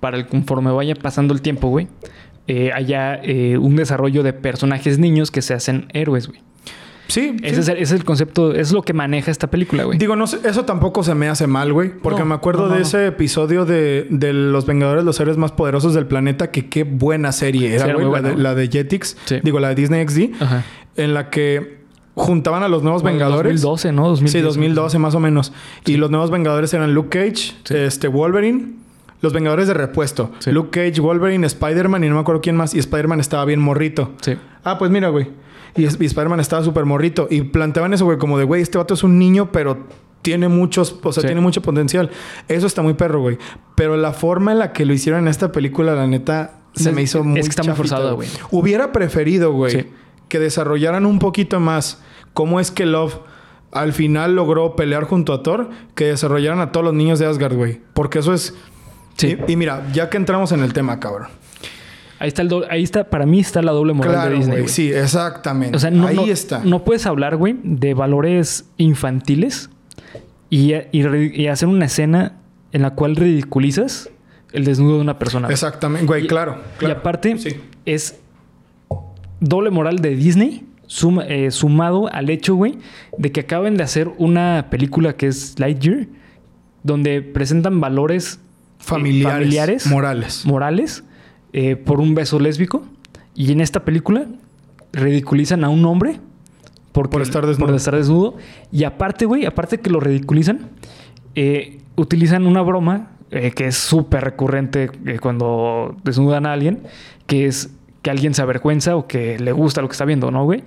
para 0.00 0.16
el 0.16 0.26
conforme 0.26 0.70
vaya 0.72 0.94
pasando 0.94 1.32
el 1.34 1.40
tiempo, 1.42 1.68
güey. 1.68 1.88
eh, 2.48 2.72
haya 2.74 3.14
eh, 3.22 3.58
un 3.58 3.76
desarrollo 3.76 4.22
de 4.24 4.32
personajes 4.32 4.98
niños 4.98 5.30
que 5.30 5.40
se 5.42 5.54
hacen 5.54 5.86
héroes, 5.92 6.26
güey. 6.26 6.40
Sí, 7.06 7.36
Ese, 7.42 7.54
sí. 7.54 7.60
es 7.62 7.68
el, 7.68 7.74
ese 7.78 7.82
es 7.82 7.92
el 8.00 8.04
concepto, 8.04 8.54
es 8.54 8.70
lo 8.72 8.82
que 8.82 8.92
maneja 8.92 9.30
esta 9.32 9.48
película, 9.50 9.82
güey. 9.84 9.98
Digo, 9.98 10.14
no 10.14 10.28
sé, 10.28 10.38
eso 10.48 10.64
tampoco 10.64 11.02
se 11.02 11.14
me 11.16 11.28
hace 11.28 11.46
mal, 11.48 11.72
güey. 11.72 11.90
Porque 11.90 12.20
No, 12.20 12.26
me 12.26 12.34
acuerdo 12.36 12.62
no, 12.62 12.68
no, 12.68 12.74
de 12.74 12.80
no. 12.80 12.86
ese 12.86 13.06
episodio 13.08 13.64
de, 13.66 14.06
de 14.10 14.32
Los 14.32 14.64
Vengadores, 14.66 15.02
los 15.04 15.18
héroes 15.18 15.36
más 15.36 15.50
poderosos 15.50 15.92
del 15.92 16.06
planeta, 16.06 16.52
que 16.52 16.68
qué 16.68 16.84
buena 16.84 17.32
serie 17.32 17.74
era, 17.74 17.86
era 17.86 17.94
güey. 17.94 18.06
la, 18.10 18.22
de, 18.22 18.30
güey. 18.30 18.42
la 18.42 18.54
de 18.54 18.68
Jetix. 18.68 19.16
Sí. 19.24 19.38
Digo, 19.42 19.58
la 19.58 19.68
de 19.70 19.74
Disney 19.74 20.06
XD. 20.08 20.40
Ajá. 20.40 20.64
En 20.96 21.12
la 21.14 21.30
que 21.30 21.80
juntaban 22.14 22.62
a 22.62 22.68
los 22.68 22.82
nuevos 22.84 23.02
Bueno, 23.02 23.18
Vengadores. 23.18 23.60
2012, 23.60 23.92
¿no? 23.92 24.08
2010, 24.08 24.32
Sí, 24.32 24.40
2012 24.40 24.98
más 25.00 25.14
o 25.16 25.20
menos. 25.20 25.52
Y 25.86 25.96
los 25.96 26.10
nuevos 26.12 26.30
Vengadores 26.30 26.72
eran 26.74 26.94
Luke 26.94 27.08
Cage, 27.18 27.54
Sí. 27.64 27.74
este 27.76 28.06
Wolverine, 28.06 28.74
los 29.20 29.32
Vengadores 29.32 29.68
de 29.68 29.74
repuesto. 29.74 30.30
Sí. 30.38 30.50
Luke 30.52 30.70
Cage, 30.70 31.00
Wolverine, 31.00 31.46
Spider-Man 31.46 32.04
y 32.04 32.08
no 32.08 32.14
me 32.14 32.20
acuerdo 32.20 32.40
quién 32.40 32.56
más. 32.56 32.74
Y 32.74 32.78
Spider-Man 32.78 33.20
estaba 33.20 33.44
bien 33.44 33.60
morrito. 33.60 34.12
Sí. 34.22 34.36
Ah, 34.64 34.78
pues 34.78 34.90
mira, 34.90 35.08
güey. 35.08 35.30
Y, 35.76 35.82
y 35.82 36.06
Spider-Man 36.06 36.40
estaba 36.40 36.62
súper 36.64 36.84
morrito. 36.84 37.26
Y 37.30 37.42
planteaban 37.42 37.92
eso, 37.94 38.04
güey, 38.04 38.18
como 38.18 38.38
de, 38.38 38.44
güey, 38.44 38.62
este 38.62 38.78
vato 38.78 38.94
es 38.94 39.02
un 39.04 39.18
niño, 39.18 39.52
pero 39.52 39.86
tiene 40.22 40.48
muchos, 40.48 40.98
o 41.02 41.12
sea, 41.12 41.20
Sí. 41.22 41.26
tiene 41.28 41.40
mucho 41.40 41.62
potencial. 41.62 42.10
Eso 42.48 42.66
está 42.66 42.82
muy 42.82 42.94
perro, 42.94 43.20
güey. 43.20 43.38
Pero 43.74 43.96
la 43.96 44.12
forma 44.12 44.52
en 44.52 44.58
la 44.58 44.72
que 44.72 44.84
lo 44.84 44.92
hicieron 44.92 45.22
en 45.22 45.28
esta 45.28 45.52
película, 45.52 45.94
la 45.94 46.06
neta, 46.06 46.58
se 46.74 46.90
Es- 46.90 46.94
me 46.94 47.02
hizo 47.02 47.20
es 47.20 47.24
muy 47.24 47.40
que 47.40 47.48
está 47.48 47.62
muy 47.62 47.74
forzada, 47.74 48.12
güey. 48.12 48.28
Hubiera 48.50 48.92
preferido, 48.92 49.52
güey, 49.52 49.72
Sí. 49.72 49.86
que 50.28 50.38
desarrollaran 50.38 51.06
un 51.06 51.18
poquito 51.18 51.58
más 51.60 52.02
cómo 52.34 52.60
es 52.60 52.70
que 52.70 52.86
Love 52.86 53.18
al 53.72 53.92
final 53.92 54.34
logró 54.34 54.74
pelear 54.76 55.04
junto 55.04 55.32
a 55.32 55.42
Thor, 55.42 55.70
que 55.94 56.06
desarrollaran 56.06 56.60
a 56.60 56.72
todos 56.72 56.84
los 56.84 56.92
niños 56.94 57.18
de 57.20 57.26
Asgard, 57.26 57.54
güey. 57.54 57.80
Porque 57.94 58.18
eso 58.18 58.34
es... 58.34 58.54
Sí. 59.20 59.36
Y, 59.48 59.52
y 59.52 59.56
mira, 59.56 59.86
ya 59.92 60.08
que 60.10 60.16
entramos 60.16 60.52
en 60.52 60.60
el 60.60 60.72
tema, 60.72 60.98
cabrón. 61.00 61.28
Ahí 62.18 62.28
está 62.28 62.42
el 62.42 62.48
do- 62.48 62.66
ahí 62.70 62.82
está, 62.82 63.04
para 63.04 63.24
mí 63.24 63.40
está 63.40 63.62
la 63.62 63.72
doble 63.72 63.94
moral 63.94 64.12
Claro, 64.12 64.30
de 64.30 64.36
Disney. 64.36 64.50
güey. 64.52 64.62
güey. 64.64 64.72
Sí, 64.74 64.92
exactamente. 64.92 65.74
O 65.76 65.80
sea, 65.80 65.90
no, 65.90 66.06
Ahí 66.06 66.16
no- 66.16 66.26
está. 66.26 66.60
no 66.64 66.84
puedes 66.84 67.06
hablar, 67.06 67.36
güey, 67.36 67.56
de 67.62 67.94
valores 67.94 68.66
infantiles 68.76 69.70
y, 70.50 70.74
y 70.92 71.46
hacer 71.46 71.68
una 71.68 71.86
escena 71.86 72.36
en 72.72 72.82
la 72.82 72.90
cual 72.90 73.16
ridiculizas 73.16 74.10
el 74.52 74.64
desnudo 74.64 74.96
de 74.96 75.00
una 75.00 75.18
persona. 75.18 75.48
Exactamente, 75.48 76.06
güey, 76.06 76.26
claro, 76.26 76.58
claro. 76.78 76.94
Y 76.94 76.98
aparte, 76.98 77.38
Sí. 77.38 77.56
es 77.86 78.18
doble 79.40 79.70
moral 79.70 80.00
de 80.00 80.14
Disney 80.16 80.66
eh, 81.28 81.50
sumado 81.52 82.12
al 82.12 82.28
hecho, 82.30 82.54
güey, 82.54 82.78
de 83.16 83.32
que 83.32 83.40
acaban 83.40 83.76
de 83.76 83.84
hacer 83.84 84.10
una 84.18 84.66
película 84.70 85.14
que 85.14 85.28
es 85.28 85.58
Lightyear, 85.58 86.06
donde 86.82 87.22
presentan 87.22 87.80
valores 87.80 88.40
familiares, 88.80 89.38
familiares, 89.46 89.86
morales. 89.86 90.46
morales 90.46 91.04
eh, 91.52 91.76
por 91.76 92.00
un 92.00 92.14
beso 92.14 92.38
lésbico. 92.40 92.84
Y 93.34 93.52
en 93.52 93.60
esta 93.60 93.84
película 93.84 94.26
ridiculizan 94.92 95.64
a 95.64 95.68
un 95.68 95.84
hombre 95.84 96.18
porque- 96.92 97.10
Por 97.12 97.22
estar 97.22 97.46
desnudo. 97.46 97.66
Por 97.68 97.76
estar 97.76 97.94
desnudo. 97.94 98.36
Y 98.72 98.84
aparte, 98.84 99.24
güey, 99.26 99.46
aparte 99.46 99.78
que 99.78 99.90
lo 99.90 100.00
ridiculizan, 100.00 100.68
eh, 101.34 101.78
utilizan 101.96 102.46
una 102.46 102.62
broma 102.62 103.12
eh, 103.30 103.52
que 103.52 103.66
es 103.68 103.76
súper 103.76 104.24
recurrente 104.24 104.90
cuando 105.20 105.94
desnudan 106.02 106.46
a 106.46 106.52
alguien, 106.52 106.80
que 107.26 107.46
es 107.46 107.70
que 108.02 108.10
alguien 108.10 108.32
se 108.34 108.40
avergüenza 108.42 108.96
o 108.96 109.06
que 109.06 109.38
le 109.38 109.52
gusta 109.52 109.82
lo 109.82 109.88
que 109.88 109.92
está 109.92 110.04
viendo, 110.06 110.30
¿no, 110.32 110.42
güey? 110.44 110.64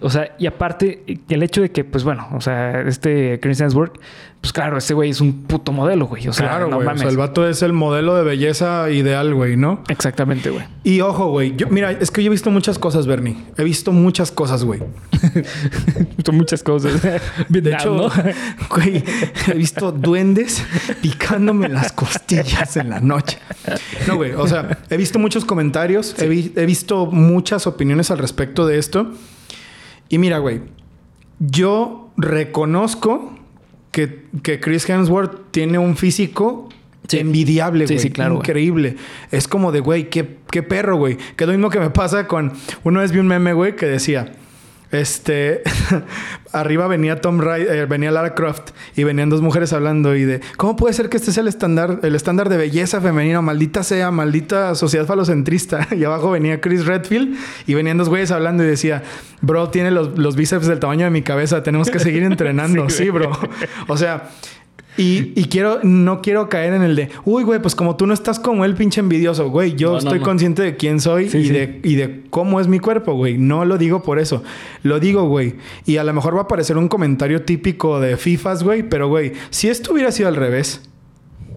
O 0.00 0.10
sea, 0.10 0.34
y 0.38 0.46
aparte, 0.46 1.04
el 1.28 1.42
hecho 1.42 1.62
de 1.62 1.70
que, 1.70 1.84
pues 1.84 2.02
bueno, 2.04 2.28
o 2.32 2.40
sea, 2.40 2.82
este 2.82 3.38
Chris 3.40 3.60
Hemsworth, 3.60 3.94
pues 4.42 4.52
claro, 4.52 4.76
este 4.76 4.92
güey 4.92 5.08
es 5.10 5.20
un 5.20 5.44
puto 5.44 5.72
modelo, 5.72 6.06
güey. 6.06 6.26
O 6.28 6.32
sea, 6.32 6.48
claro, 6.48 6.66
no 6.68 6.76
güey. 6.76 6.86
o 6.86 6.90
mames. 6.90 7.00
sea, 7.02 7.10
el 7.10 7.16
vato 7.16 7.48
es 7.48 7.62
el 7.62 7.72
modelo 7.72 8.14
de 8.16 8.24
belleza 8.24 8.90
ideal, 8.90 9.32
güey, 9.34 9.56
¿no? 9.56 9.82
Exactamente, 9.88 10.50
güey. 10.50 10.64
Y 10.82 11.00
ojo, 11.00 11.28
güey. 11.30 11.54
Yo, 11.56 11.68
mira, 11.68 11.92
es 11.92 12.10
que 12.10 12.22
yo 12.24 12.26
he 12.26 12.30
visto 12.30 12.50
muchas 12.50 12.76
cosas, 12.78 13.06
Bernie. 13.06 13.36
He 13.56 13.62
visto 13.64 13.92
muchas 13.92 14.32
cosas, 14.32 14.64
güey. 14.64 14.80
Son 16.26 16.36
muchas 16.36 16.62
cosas. 16.62 17.00
De 17.48 17.72
hecho, 17.72 17.94
¿no? 17.94 18.08
güey, 18.74 19.04
he 19.46 19.54
visto 19.54 19.92
duendes 19.92 20.62
picándome 21.00 21.68
las 21.68 21.92
costillas 21.92 22.76
en 22.76 22.90
la 22.90 22.98
noche. 23.00 23.38
No, 24.08 24.16
güey. 24.16 24.32
O 24.32 24.46
sea, 24.48 24.78
he 24.90 24.96
visto 24.96 25.18
muchos 25.20 25.44
comentarios. 25.44 26.16
He, 26.20 26.26
vi- 26.28 26.52
he 26.56 26.66
visto 26.66 27.06
muchas 27.06 27.66
opiniones 27.68 28.10
al 28.10 28.18
respecto 28.18 28.66
de 28.66 28.78
esto. 28.78 29.12
Y 30.08 30.18
mira, 30.18 30.38
güey. 30.38 30.62
Yo 31.38 32.10
reconozco 32.16 33.38
que, 33.92 34.24
que 34.42 34.58
Chris 34.58 34.88
Hemsworth 34.88 35.52
tiene 35.52 35.78
un 35.78 35.96
físico 35.96 36.68
Sí. 37.08 37.18
envidiable, 37.18 37.84
güey. 37.86 37.98
sí, 37.98 38.10
claro, 38.10 38.36
güey. 38.36 38.42
Increíble. 38.42 38.96
Es 39.32 39.46
como 39.48 39.70
de, 39.72 39.80
güey, 39.80 40.08
qué, 40.08 40.36
qué 40.50 40.62
perro, 40.62 40.96
güey. 40.96 41.18
Que 41.36 41.44
es 41.44 41.48
lo 41.48 41.52
mismo 41.52 41.68
que 41.68 41.80
me 41.80 41.90
pasa 41.90 42.26
con... 42.28 42.52
Una 42.84 43.00
vez 43.00 43.12
vi 43.12 43.18
un 43.18 43.26
meme, 43.26 43.52
güey, 43.52 43.76
que 43.76 43.86
decía... 43.86 44.32
Este... 44.92 45.62
arriba 46.52 46.86
venía 46.86 47.20
Tom 47.20 47.40
Ray... 47.40 47.62
eh, 47.62 47.86
venía 47.86 48.10
Lara 48.10 48.34
Croft. 48.34 48.70
Y 48.94 49.04
venían 49.04 49.30
dos 49.30 49.40
mujeres 49.40 49.72
hablando 49.72 50.14
y 50.14 50.24
de... 50.24 50.40
¿Cómo 50.56 50.76
puede 50.76 50.94
ser 50.94 51.08
que 51.08 51.16
este 51.16 51.32
sea 51.32 51.40
el 51.40 51.48
estándar... 51.48 52.00
El 52.02 52.14
estándar 52.14 52.48
de 52.48 52.58
belleza 52.58 53.00
femenina? 53.00 53.40
Maldita 53.40 53.82
sea, 53.82 54.10
maldita 54.10 54.74
sociedad 54.74 55.06
falocentrista. 55.06 55.88
Y 55.96 56.04
abajo 56.04 56.30
venía 56.30 56.60
Chris 56.60 56.86
Redfield. 56.86 57.36
Y 57.66 57.74
venían 57.74 57.98
dos 57.98 58.08
güeyes 58.08 58.30
hablando 58.30 58.62
y 58.62 58.66
decía... 58.66 59.02
Bro, 59.40 59.70
tiene 59.70 59.90
los, 59.90 60.16
los 60.18 60.36
bíceps 60.36 60.66
del 60.66 60.78
tamaño 60.78 61.04
de 61.04 61.10
mi 61.10 61.22
cabeza. 61.22 61.62
Tenemos 61.62 61.90
que 61.90 61.98
seguir 61.98 62.22
entrenando. 62.24 62.88
Sí, 62.88 63.10
bro. 63.10 63.32
O 63.88 63.96
sea... 63.96 64.30
Y, 64.98 65.32
y 65.40 65.44
quiero, 65.46 65.80
no 65.82 66.20
quiero 66.20 66.48
caer 66.50 66.74
en 66.74 66.82
el 66.82 66.94
de, 66.96 67.08
uy, 67.24 67.44
güey, 67.44 67.60
pues 67.62 67.74
como 67.74 67.96
tú 67.96 68.06
no 68.06 68.12
estás 68.12 68.38
como 68.38 68.64
el 68.66 68.74
pinche 68.74 69.00
envidioso, 69.00 69.48
güey, 69.48 69.74
yo 69.74 69.86
No, 69.88 69.92
no, 69.92 69.98
estoy 70.00 70.18
no. 70.18 70.24
consciente 70.24 70.60
de 70.62 70.76
quién 70.76 71.00
soy 71.00 71.30
Sí, 71.30 71.38
y, 71.38 71.44
sí. 71.46 71.52
De, 71.52 71.80
y 71.82 71.94
de 71.94 72.24
cómo 72.28 72.60
es 72.60 72.68
mi 72.68 72.78
cuerpo, 72.78 73.14
güey. 73.14 73.38
No 73.38 73.64
lo 73.64 73.78
digo 73.78 74.02
por 74.02 74.18
eso. 74.18 74.42
Lo 74.82 75.00
digo, 75.00 75.26
güey. 75.28 75.54
Y 75.86 75.96
a 75.96 76.04
lo 76.04 76.12
mejor 76.12 76.36
va 76.36 76.42
a 76.42 76.48
parecer 76.48 76.76
un 76.76 76.88
comentario 76.88 77.42
típico 77.42 78.00
de 78.00 78.16
FIFAs, 78.18 78.62
güey, 78.64 78.82
pero, 78.82 79.08
güey, 79.08 79.32
si 79.50 79.68
esto 79.68 79.92
hubiera 79.94 80.12
sido 80.12 80.28
al 80.28 80.36
revés, 80.36 80.82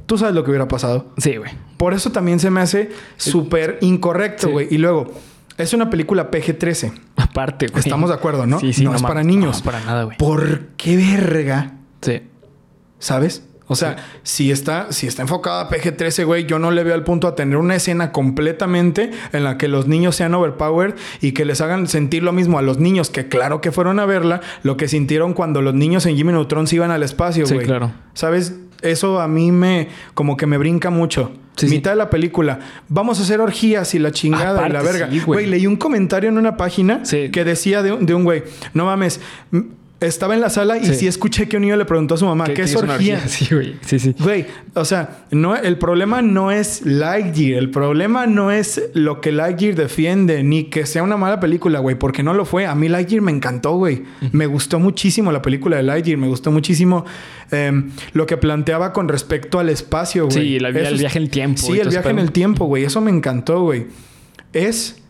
tú 0.05 0.17
sabes 0.17 0.33
lo 0.33 0.43
que 0.45 0.51
hubiera 0.51 0.67
pasado. 0.69 1.11
Sí, 1.17 1.35
güey. 1.35 1.51
Por 1.75 1.93
eso 1.93 2.11
también 2.13 2.39
se 2.39 2.49
me 2.49 2.61
hace 2.61 2.89
súper 3.17 3.79
incorrecto, 3.81 4.47
Sí. 4.47 4.53
güey. 4.53 4.67
Y 4.71 4.77
luego, 4.77 5.11
es 5.57 5.73
una 5.73 5.89
película 5.89 6.31
PG-13. 6.31 6.93
Aparte, 7.17 7.67
güey. 7.67 7.79
Estamos 7.81 8.09
de 8.09 8.15
acuerdo, 8.15 8.45
¿no? 8.45 8.59
Sí, 8.61 8.71
sí. 8.71 8.85
No 8.85 8.95
es 8.95 9.01
mames. 9.01 9.13
para 9.13 9.23
niños. 9.25 9.57
No, 9.59 9.65
para 9.65 9.83
nada, 9.83 10.03
güey. 10.05 10.17
¿Por 10.17 10.67
qué 10.77 10.95
verga 10.95 11.73
Sí. 12.01 12.21
¿Sabes? 13.05 13.43
O 13.67 13.75
sea, 13.75 13.95
si 14.23 14.51
está, 14.51 14.91
si 14.91 15.07
está 15.07 15.23
enfocada 15.23 15.61
a 15.61 15.69
PG-13, 15.69 16.23
güey, 16.25 16.45
yo 16.45 16.59
no 16.59 16.69
le 16.71 16.83
veo 16.83 16.93
al 16.93 17.03
punto 17.03 17.27
a 17.27 17.35
tener 17.35 17.57
una 17.57 17.75
escena 17.75 18.11
completamente 18.11 19.09
en 19.31 19.43
la 19.43 19.57
que 19.57 19.67
los 19.67 19.87
niños 19.87 20.15
sean 20.15 20.33
overpowered 20.35 20.93
y 21.21 21.31
que 21.33 21.45
les 21.45 21.61
hagan 21.61 21.87
sentir 21.87 22.21
lo 22.23 22.31
mismo 22.31 22.59
a 22.59 22.61
los 22.61 22.77
niños 22.79 23.09
que 23.09 23.27
claro 23.27 23.61
que 23.61 23.71
fueron 23.71 23.99
a 23.99 24.05
verla, 24.05 24.41
lo 24.63 24.77
que 24.77 24.87
sintieron 24.87 25.33
cuando 25.33 25.61
los 25.63 25.73
niños 25.73 26.05
en 26.05 26.15
Jimmy 26.15 26.31
Neutron 26.33 26.67
se 26.67 26.75
iban 26.75 26.91
al 26.91 27.01
espacio, 27.03 27.45
Sí, 27.47 27.55
güey. 27.55 27.65
claro. 27.65 27.91
¿Sabes? 28.13 28.55
Eso 28.81 29.19
a 29.19 29.27
mí 29.27 29.51
me 29.51 29.87
como 30.13 30.37
que 30.37 30.45
me 30.45 30.57
brinca 30.59 30.89
mucho. 30.91 31.31
Sí, 31.55 31.67
sí. 31.69 31.75
Mitad 31.75 31.91
de 31.91 31.97
la 31.97 32.09
película, 32.11 32.59
vamos 32.87 33.19
a 33.19 33.23
hacer 33.23 33.39
orgías 33.41 33.95
y 33.95 33.99
la 33.99 34.11
chingada 34.11 34.67
y 34.67 34.71
la 34.71 34.79
Aparte, 34.79 34.99
verga. 34.99 35.09
sí, 35.11 35.19
güey. 35.21 35.39
güey, 35.39 35.45
leí 35.47 35.65
un 35.65 35.77
comentario 35.77 36.29
en 36.29 36.37
una 36.37 36.55
página 36.57 37.03
Sí. 37.05 37.29
que 37.31 37.43
decía 37.45 37.81
de, 37.81 37.93
un- 37.93 38.05
de 38.05 38.13
un 38.13 38.25
güey, 38.25 38.43
no 38.75 38.85
mames, 38.85 39.21
estaba 40.01 40.33
en 40.35 40.41
la 40.41 40.49
sala 40.49 40.77
y 40.77 40.85
Sí. 40.85 40.93
sí 40.95 41.07
escuché 41.07 41.47
que 41.47 41.55
un 41.55 41.61
niño 41.63 41.77
le 41.77 41.85
preguntó 41.85 42.15
a 42.15 42.17
su 42.17 42.25
mamá, 42.25 42.45
¿qué, 42.45 42.63
es 42.63 42.75
una 42.75 42.95
orgía? 42.95 43.19
Sí, 43.27 43.47
güey. 43.53 43.75
Sí, 43.81 43.97
sí. 43.97 44.13
Güey, 44.19 44.45
o 44.73 44.83
sea, 44.85 45.25
no, 45.31 45.55
el 45.55 45.77
problema 45.77 46.21
no 46.21 46.51
es 46.51 46.85
Lightyear. 46.85 47.57
El 47.59 47.71
problema 47.71 48.27
no 48.27 48.51
es 48.51 48.89
lo 48.93 49.21
que 49.21 49.31
Lightyear 49.31 49.75
defiende, 49.75 50.43
ni 50.43 50.65
que 50.65 50.85
sea 50.85 51.01
una 51.01 51.15
mala 51.17 51.39
película, 51.39 51.79
güey, 51.79 51.97
porque 51.97 52.23
no 52.23 52.33
lo 52.33 52.43
fue. 52.45 52.65
A 52.67 52.75
mí 52.75 52.89
Lightyear 52.89 53.21
me 53.21 53.31
encantó, 53.31 53.77
güey. 53.77 54.03
Me 54.33 54.45
gustó 54.47 54.79
muchísimo 54.79 55.31
la 55.31 55.41
película 55.41 55.77
de 55.77 55.83
Lightyear. 55.83 56.17
Me 56.19 56.27
gustó 56.27 56.51
muchísimo 56.51 57.05
em, 57.51 57.91
lo 58.13 58.25
que 58.25 58.35
planteaba 58.37 58.91
con 58.91 59.07
respecto 59.07 59.59
al 59.59 59.69
espacio, 59.69 60.25
güey. 60.27 60.37
Sí, 60.37 60.59
la- 60.59 60.69
el 60.69 60.77
Eso 60.77 60.93
es- 60.95 60.99
viaje 60.99 61.17
en 61.19 61.23
el 61.23 61.29
tiempo 61.29 61.61
Sí, 61.61 61.79
el 61.79 61.89
viaje 61.89 62.09
en 62.09 62.19
el 62.19 62.31
tiempo, 62.31 62.65
güey. 62.65 62.83
Eso 62.83 62.99
me 63.01 63.11
encantó, 63.11 63.61
güey. 63.61 63.87
Es 64.51 65.01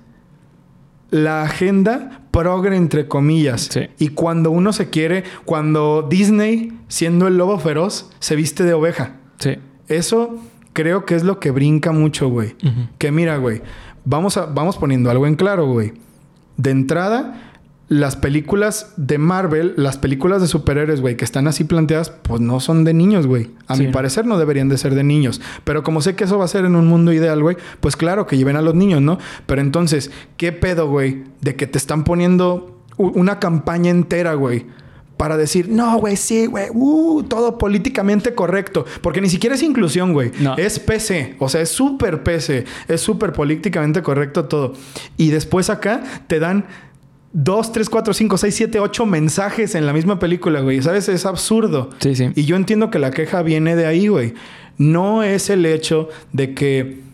la 1.11 1.43
agenda 1.43 2.21
progre 2.35 2.75
entre 2.75 3.07
comillas. 3.07 3.69
Sí. 3.71 3.81
Y 3.97 4.09
cuando 4.09 4.51
uno 4.51 4.73
se 4.73 4.89
quiere, 4.89 5.23
cuando 5.45 6.05
Disney, 6.09 6.73
siendo 6.87 7.27
el 7.27 7.37
lobo 7.37 7.57
feroz, 7.59 8.09
se 8.19 8.35
viste 8.35 8.63
de 8.63 8.73
oveja. 8.73 9.15
Sí. 9.39 9.55
Eso 9.87 10.39
creo 10.73 11.05
que 11.05 11.15
es 11.15 11.23
lo 11.23 11.39
que 11.39 11.51
brinca 11.51 11.91
mucho, 11.91 12.29
güey. 12.29 12.55
Que 12.97 13.11
mira, 13.11 13.37
güey, 13.37 13.61
vamos, 14.03 14.37
a, 14.37 14.45
vamos 14.45 14.77
poniendo 14.77 15.09
algo 15.09 15.25
en 15.27 15.35
claro, 15.35 15.67
güey. 15.67 15.93
De 16.57 16.71
entrada, 16.71 17.54
las 17.87 18.15
películas 18.15 18.93
de 18.97 19.17
Marvel, 19.19 19.73
las 19.77 19.97
películas 19.97 20.41
de 20.41 20.47
superhéroes, 20.47 21.01
güey, 21.01 21.17
que 21.17 21.25
están 21.25 21.47
así 21.47 21.63
planteadas, 21.65 22.09
pues 22.09 22.41
no 22.41 22.59
son 22.59 22.83
de 22.83 22.93
niños, 22.93 23.27
güey. 23.27 23.51
A 23.67 23.75
mi 23.75 23.87
parecer 23.87 24.25
no 24.25 24.39
deberían 24.39 24.69
de 24.69 24.77
ser 24.77 24.95
de 24.95 25.03
niños. 25.03 25.39
Pero 25.63 25.83
como 25.83 26.01
sé 26.01 26.15
que 26.15 26.23
eso 26.23 26.39
va 26.39 26.45
a 26.45 26.49
ser 26.49 26.65
en 26.65 26.75
un 26.75 26.87
mundo 26.87 27.13
ideal, 27.13 27.41
güey, 27.43 27.57
pues 27.81 27.95
claro 27.95 28.25
que 28.25 28.37
lleven 28.37 28.55
a 28.55 28.61
los 28.61 28.73
niños, 28.73 29.01
¿no? 29.01 29.19
Pero 29.45 29.61
entonces, 29.61 30.09
¿qué 30.37 30.51
pedo, 30.51 30.89
güey? 30.89 31.25
De 31.41 31.55
que 31.55 31.67
te 31.67 31.77
están 31.77 32.03
poniendo 32.03 32.81
una 32.97 33.39
campaña 33.39 33.91
entera, 33.91 34.33
güey. 34.33 34.65
Para 35.17 35.37
decir, 35.37 35.69
no, 35.69 35.97
güey, 35.97 36.17
sí, 36.17 36.45
güey, 36.45 36.67
uh, 36.73 37.23
todo 37.23 37.57
políticamente 37.57 38.35
correcto. 38.35 38.85
Porque 39.01 39.21
ni 39.21 39.29
siquiera 39.29 39.55
es 39.55 39.63
inclusión, 39.63 40.11
güey. 40.11 40.31
Es 40.57 40.79
PC. 40.79 41.35
O 41.39 41.47
sea, 41.47 41.61
es 41.61 41.69
súper 41.69 42.23
PC. 42.23 42.65
Es 42.87 42.99
súper 42.99 43.31
políticamente 43.31 44.01
correcto 44.01 44.45
todo. 44.45 44.73
Y 45.15 45.29
después 45.29 45.69
acá 45.69 46.03
te 46.27 46.39
dan 46.39 46.65
dos, 47.35 47.73
tres, 47.73 47.89
cuatro, 47.89 48.13
cinco, 48.13 48.37
seis, 48.37 48.55
siete, 48.55 48.79
ocho 48.79 49.05
mensajes 49.05 49.75
en 49.75 49.85
la 49.85 49.91
misma 49.91 50.19
película, 50.19 50.61
güey. 50.61 50.81
¿Sabes? 50.81 51.09
Es 51.09 51.25
absurdo. 51.25 51.89
Sí, 51.99 52.15
sí. 52.15 52.29
Y 52.33 52.45
yo 52.45 52.55
entiendo 52.55 52.89
que 52.89 52.97
la 52.97 53.11
queja 53.11 53.41
viene 53.41 53.75
de 53.75 53.85
ahí, 53.85 54.07
güey. 54.07 54.33
No 54.77 55.21
es 55.21 55.49
el 55.49 55.65
hecho 55.65 56.09
de 56.31 56.53
que 56.53 57.04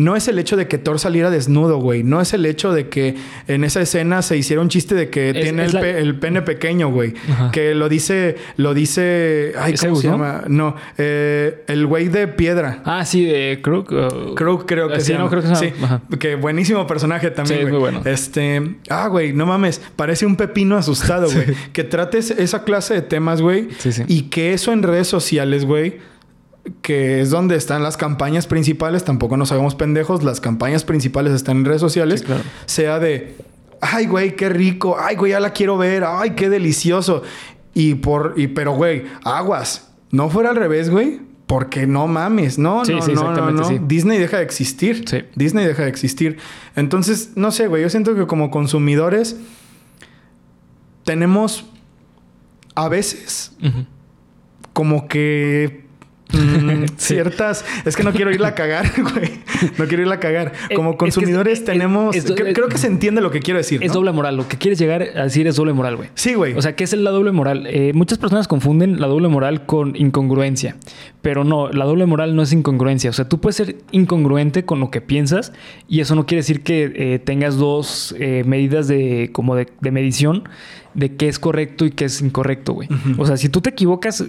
no 0.00 0.16
es 0.16 0.28
el 0.28 0.38
hecho 0.38 0.56
de 0.56 0.66
que 0.66 0.78
Thor 0.78 0.98
saliera 0.98 1.30
desnudo, 1.30 1.78
güey. 1.78 2.02
No 2.02 2.20
es 2.22 2.32
el 2.32 2.46
hecho 2.46 2.72
de 2.72 2.88
que 2.88 3.16
en 3.48 3.64
esa 3.64 3.82
escena 3.82 4.22
se 4.22 4.36
hiciera 4.36 4.62
un 4.62 4.70
chiste 4.70 4.94
de 4.94 5.10
que 5.10 5.34
tiene 5.34 5.66
el, 5.66 6.18
pene 6.18 6.40
pequeño, 6.40 6.90
güey. 6.90 7.14
Que 7.52 7.74
lo 7.74 7.88
dice, 7.88 8.36
lo 8.56 8.72
dice. 8.72 9.52
Ay, 9.58 9.74
¿cómo 9.74 9.96
se 9.96 10.08
llama? 10.08 10.44
No, 10.48 10.74
eh, 10.96 11.64
el 11.66 11.86
güey 11.86 12.08
de 12.08 12.28
piedra. 12.28 12.80
Ah, 12.84 13.04
sí, 13.04 13.24
de 13.26 13.60
Crook. 13.62 13.92
Crook, 14.34 14.64
creo 14.66 14.88
que 14.88 15.00
sí. 15.00 15.12
No, 15.12 15.28
creo 15.28 15.42
que 15.42 15.54
sí. 15.54 15.72
Que 16.18 16.36
buenísimo 16.36 16.86
personaje 16.86 17.30
también, 17.30 17.60
güey. 17.62 17.72
muy 17.72 17.80
bueno. 17.80 18.02
Este. 18.04 18.76
Ah, 18.88 19.08
güey, 19.08 19.34
no 19.34 19.44
mames. 19.44 19.82
Parece 19.96 20.24
un 20.24 20.36
pepino 20.36 20.76
asustado, 20.76 21.30
güey. 21.32 21.46
que 21.72 21.84
trates 21.84 22.30
esa 22.30 22.64
clase 22.64 22.94
de 22.94 23.02
temas, 23.02 23.42
güey. 23.42 23.68
Sí, 23.78 23.92
sí. 23.92 24.04
Y 24.08 24.22
que 24.22 24.54
eso 24.54 24.72
en 24.72 24.82
redes 24.82 25.08
sociales, 25.08 25.66
güey 25.66 26.09
que 26.82 27.20
es 27.20 27.30
donde 27.30 27.56
están 27.56 27.82
las 27.82 27.96
campañas 27.96 28.46
principales, 28.46 29.04
tampoco 29.04 29.36
nos 29.36 29.52
hagamos 29.52 29.74
pendejos, 29.74 30.22
las 30.22 30.40
campañas 30.40 30.84
principales 30.84 31.32
están 31.32 31.58
en 31.58 31.64
redes 31.64 31.80
sociales, 31.80 32.24
sea 32.66 32.98
de, 32.98 33.36
ay, 33.80 34.06
güey, 34.06 34.36
qué 34.36 34.48
rico, 34.48 34.96
ay, 34.98 35.16
güey, 35.16 35.32
ya 35.32 35.40
la 35.40 35.52
quiero 35.52 35.78
ver, 35.78 36.04
ay, 36.06 36.30
qué 36.30 36.48
delicioso. 36.48 37.22
Y 37.74 37.94
por, 37.94 38.34
y, 38.36 38.48
pero, 38.48 38.72
güey, 38.72 39.04
aguas, 39.24 39.90
no 40.10 40.28
fuera 40.28 40.50
al 40.50 40.56
revés, 40.56 40.90
güey, 40.90 41.20
porque 41.46 41.86
no 41.86 42.06
mames, 42.06 42.58
no, 42.58 42.84
no, 42.84 43.34
no, 43.34 43.50
no, 43.50 43.68
Disney 43.86 44.18
deja 44.18 44.36
de 44.38 44.44
existir. 44.44 45.04
Disney 45.34 45.66
deja 45.66 45.82
de 45.82 45.88
existir. 45.88 46.38
Entonces, 46.76 47.32
no 47.34 47.50
sé, 47.50 47.66
güey, 47.66 47.82
yo 47.82 47.90
siento 47.90 48.14
que 48.14 48.26
como 48.26 48.50
consumidores 48.50 49.36
tenemos 51.04 51.66
a 52.76 52.88
veces 52.88 53.52
como 54.72 55.08
que 55.08 55.89
Mm, 56.32 56.84
ciertas. 56.96 57.64
Es 57.84 57.96
que 57.96 58.02
no 58.02 58.12
quiero 58.12 58.30
irla 58.30 58.48
a 58.48 58.54
cagar, 58.54 58.90
güey. 59.02 59.40
No 59.78 59.86
quiero 59.86 60.02
irla 60.02 60.16
a 60.16 60.20
cagar. 60.20 60.52
Como 60.74 60.96
consumidores 60.96 61.64
tenemos. 61.64 62.16
creo, 62.24 62.68
que 62.68 62.78
se 62.78 62.86
entiende 62.86 63.20
lo 63.20 63.30
que 63.30 63.40
quiero 63.40 63.58
decir. 63.58 63.82
Es 63.82 63.92
doble 63.92 64.12
moral. 64.12 64.36
Lo 64.36 64.48
que 64.48 64.58
quieres 64.58 64.78
llegar 64.78 65.02
a 65.02 65.24
decir 65.24 65.46
es 65.46 65.56
doble 65.56 65.72
moral, 65.72 65.96
güey. 65.96 66.08
Sí, 66.14 66.34
güey. 66.34 66.54
O 66.54 66.62
sea, 66.62 66.76
¿qué 66.76 66.84
es 66.84 66.92
la 66.92 67.10
doble 67.10 67.32
moral? 67.32 67.66
Eh, 67.66 67.92
muchas 67.94 68.18
personas 68.18 68.48
confunden 68.48 69.00
la 69.00 69.06
doble 69.06 69.28
moral 69.28 69.66
con 69.66 69.96
incongruencia. 69.96 70.76
Pero 71.22 71.44
no, 71.44 71.68
la 71.70 71.84
doble 71.84 72.06
moral 72.06 72.34
no 72.36 72.42
es 72.42 72.52
incongruencia. 72.52 73.10
O 73.10 73.12
sea, 73.12 73.28
tú 73.28 73.40
puedes 73.40 73.56
ser 73.56 73.76
incongruente 73.90 74.64
con 74.64 74.80
lo 74.80 74.90
que 74.90 75.00
piensas 75.00 75.52
y 75.88 76.00
eso 76.00 76.14
no 76.14 76.26
quiere 76.26 76.40
decir 76.40 76.62
que 76.62 76.92
eh, 76.94 77.18
tengas 77.18 77.56
dos 77.56 78.14
eh, 78.18 78.44
medidas 78.46 78.88
de 78.88 79.30
como 79.32 79.56
de, 79.56 79.68
medición 79.90 80.44
de 80.94 81.16
qué 81.16 81.28
es 81.28 81.38
correcto 81.38 81.84
y 81.84 81.90
qué 81.90 82.06
es 82.06 82.20
incorrecto, 82.20 82.72
güey. 82.72 82.88
O 83.18 83.26
sea, 83.26 83.36
si 83.36 83.48
tú 83.48 83.60
te 83.60 83.70
equivocas 83.70 84.24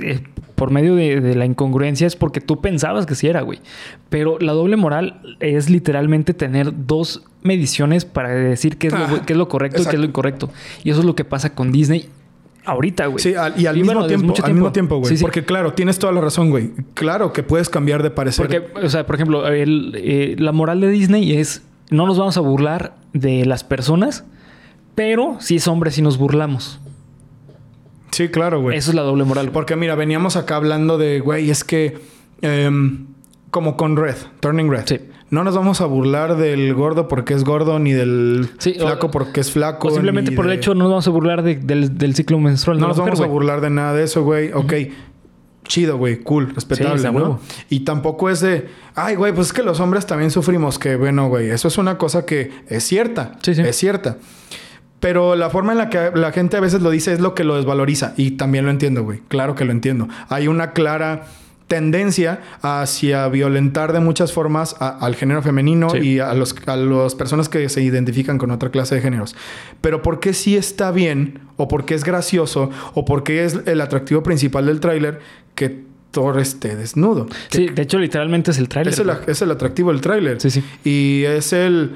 por 0.56 0.72
medio 0.72 0.96
de, 0.96 1.36
la 1.36 1.46
incongruencia 1.46 2.08
es 2.08 2.16
porque 2.16 2.42
tú 2.42 2.62
pensabas 2.62 3.06
que 3.06 3.16
sí 3.16 3.28
era, 3.28 3.42
güey. 3.42 3.60
Pero 4.10 4.38
la 4.40 4.54
doble 4.54 4.78
moral 4.78 5.22
es 5.40 5.70
literalmente 5.70 6.34
tener 6.34 6.86
dos 6.86 7.24
mediciones 7.42 8.06
para 8.06 8.30
decir 8.30 8.78
qué 8.78 8.88
es, 8.88 8.94
lo, 8.94 9.26
qué 9.26 9.34
es 9.34 9.38
lo 9.38 9.48
correcto 9.48 9.82
y 9.82 9.86
qué 9.86 9.96
es 9.96 10.00
lo 10.00 10.06
incorrecto. 10.06 10.50
Y 10.84 10.92
eso 10.92 11.00
es 11.00 11.06
lo 11.06 11.16
que 11.16 11.26
pasa 11.26 11.54
con 11.56 11.72
Disney 11.72 12.10
ahorita, 12.66 13.08
güey. 13.08 13.20
Sí, 13.20 13.32
y 13.32 13.36
al, 13.66 13.76
mismo, 13.76 14.06
tiempo, 14.08 14.34
al 14.44 14.54
mismo 14.54 14.72
tiempo, 14.72 14.98
güey. 14.98 15.18
Porque 15.18 15.44
claro, 15.44 15.74
tienes 15.74 16.00
toda 16.00 16.14
la 16.14 16.22
razón, 16.22 16.50
güey. 16.50 16.72
Claro 16.94 17.34
que 17.34 17.44
puedes 17.44 17.70
cambiar 17.70 18.04
de 18.04 18.12
parecer. 18.12 18.46
Porque, 18.46 18.86
o 18.86 18.90
sea, 18.90 19.06
por 19.06 19.16
ejemplo, 19.16 19.44
eh, 19.48 20.36
la 20.38 20.52
moral 20.52 20.82
de 20.82 20.90
Disney 20.90 21.38
es 21.38 21.64
no 21.90 22.06
nos 22.06 22.18
vamos 22.18 22.38
a 22.38 22.42
burlar 22.42 22.96
de 23.14 23.46
las 23.46 23.64
personas, 23.64 24.24
pero 24.96 25.38
si 25.40 25.58
es 25.58 25.68
hombre, 25.68 25.92
si 25.92 26.02
nos 26.02 26.18
burlamos. 26.18 26.80
Sí, 28.12 28.30
claro, 28.30 28.62
güey. 28.62 28.78
Eso 28.78 28.92
es 28.92 28.96
la 28.96 29.04
doble 29.04 29.24
moral. 29.24 29.52
Porque 29.52 29.76
mira, 29.76 29.96
veníamos 29.96 30.36
acá 30.36 30.58
hablando 30.58 30.98
de, 30.98 31.22
güey, 31.22 31.50
es 31.50 31.64
que 31.64 31.98
em, 32.42 33.08
como 33.52 33.78
con 33.78 33.96
Red, 33.96 34.16
Turning 34.40 34.70
Red. 34.70 34.84
Sí. 34.86 35.00
No 35.30 35.46
nos 35.46 35.56
vamos 35.56 35.80
a 35.80 35.86
burlar 35.86 36.36
del 36.36 36.74
gordo 36.74 37.08
porque 37.08 37.34
es 37.34 37.46
gordo, 37.46 37.80
ni 37.80 37.94
del 37.94 38.50
flaco 38.60 39.12
porque 39.12 39.40
es 39.40 39.52
flaco. 39.52 39.88
O 39.88 39.92
simplemente 39.92 40.34
por 40.34 40.46
el 40.46 40.52
hecho 40.52 40.74
no 40.74 40.84
nos 40.84 40.90
vamos 40.90 41.08
a 41.08 41.12
burlar 41.12 41.42
del, 41.42 42.16
ciclo 42.16 42.38
menstrual. 42.38 42.80
No 42.80 42.90
nos 42.90 42.98
vamos 42.98 43.22
a 43.22 43.28
burlar 43.28 43.62
de 43.62 43.70
nada 43.70 43.94
de 43.94 44.04
eso, 44.04 44.24
güey. 44.24 44.52
Ok. 44.52 44.74
Chido, 45.64 45.98
güey, 45.98 46.20
cool, 46.20 46.54
respetable, 46.54 47.02
¿no? 47.14 47.40
Y 47.70 47.82
tampoco 47.82 48.30
es 48.30 48.42
de, 48.42 48.68
ay, 48.94 49.16
güey, 49.16 49.32
pues 49.34 49.48
es 49.48 49.54
que 49.54 49.64
los 49.64 49.80
hombres 49.80 50.06
también 50.06 50.32
sufrimos, 50.32 50.78
que 50.78 50.98
bueno, 50.98 51.30
güey, 51.30 51.50
eso 51.50 51.70
es 51.70 51.78
una 51.78 51.98
cosa 51.98 52.26
que 52.26 52.52
es 52.68 52.84
cierta, 52.84 53.38
sí, 53.42 53.56
sí. 53.56 53.62
es 53.62 53.76
cierta. 53.78 54.18
Pero 55.02 55.36
la 55.36 55.50
forma 55.50 55.74
en 55.74 55.80
la 55.80 55.90
que 55.90 56.12
la 56.14 56.32
gente 56.32 56.56
a 56.56 56.62
veces 56.62 56.82
lo 56.82 56.92
dice 56.92 57.12
es 57.12 57.20
lo 57.20 57.36
que 57.36 57.44
lo 57.44 57.58
desvaloriza. 57.58 58.14
Y 58.16 58.32
también 58.32 58.64
lo 58.64 58.72
entiendo, 58.72 59.04
güey. 59.04 59.20
Claro 59.28 59.56
que 59.56 59.66
lo 59.66 59.72
entiendo. 59.72 60.08
Hay 60.30 60.48
una 60.48 60.72
clara 60.72 61.26
tendencia 61.72 62.42
hacia 62.62 63.30
violentar 63.30 63.94
de 63.94 64.02
muchas 64.02 64.34
formas 64.34 64.76
al 64.80 65.16
género 65.16 65.42
femenino 65.42 65.96
y 65.96 66.20
a 66.20 66.34
los 66.34 66.54
a 66.66 66.76
las 66.76 67.16
personas 67.16 67.48
que 67.48 67.70
se 67.70 67.82
identifican 67.82 68.38
con 68.38 68.52
otra 68.52 68.70
clase 68.70 68.96
de 68.96 69.02
géneros. 69.02 69.38
Pero 69.80 70.02
¿por 70.02 70.20
qué 70.20 70.34
sí 70.34 70.58
está 70.58 70.92
bien 70.92 71.40
o 71.56 71.70
por 71.70 71.86
qué 71.86 71.96
es 71.96 72.04
gracioso 72.04 72.70
o 72.94 73.06
por 73.06 73.24
qué 73.24 73.46
es 73.46 73.58
el 73.66 73.80
atractivo 73.80 74.22
principal 74.22 74.66
del 74.66 74.82
tráiler 74.82 75.22
que 75.56 75.84
Thor 76.12 76.42
esté 76.42 76.76
desnudo? 76.76 77.28
Sí, 77.50 77.70
de 77.70 77.82
hecho 77.82 78.00
literalmente 78.00 78.52
es 78.52 78.58
el 78.58 78.68
tráiler. 78.68 78.94
Es, 78.94 79.00
el, 79.00 79.10
es 79.26 79.42
el 79.42 79.50
atractivo 79.50 79.94
del 79.94 80.02
tráiler. 80.02 80.42
Sí, 80.42 80.52
sí. 80.52 80.64
Y 80.84 81.24
es 81.24 81.54
el 81.54 81.96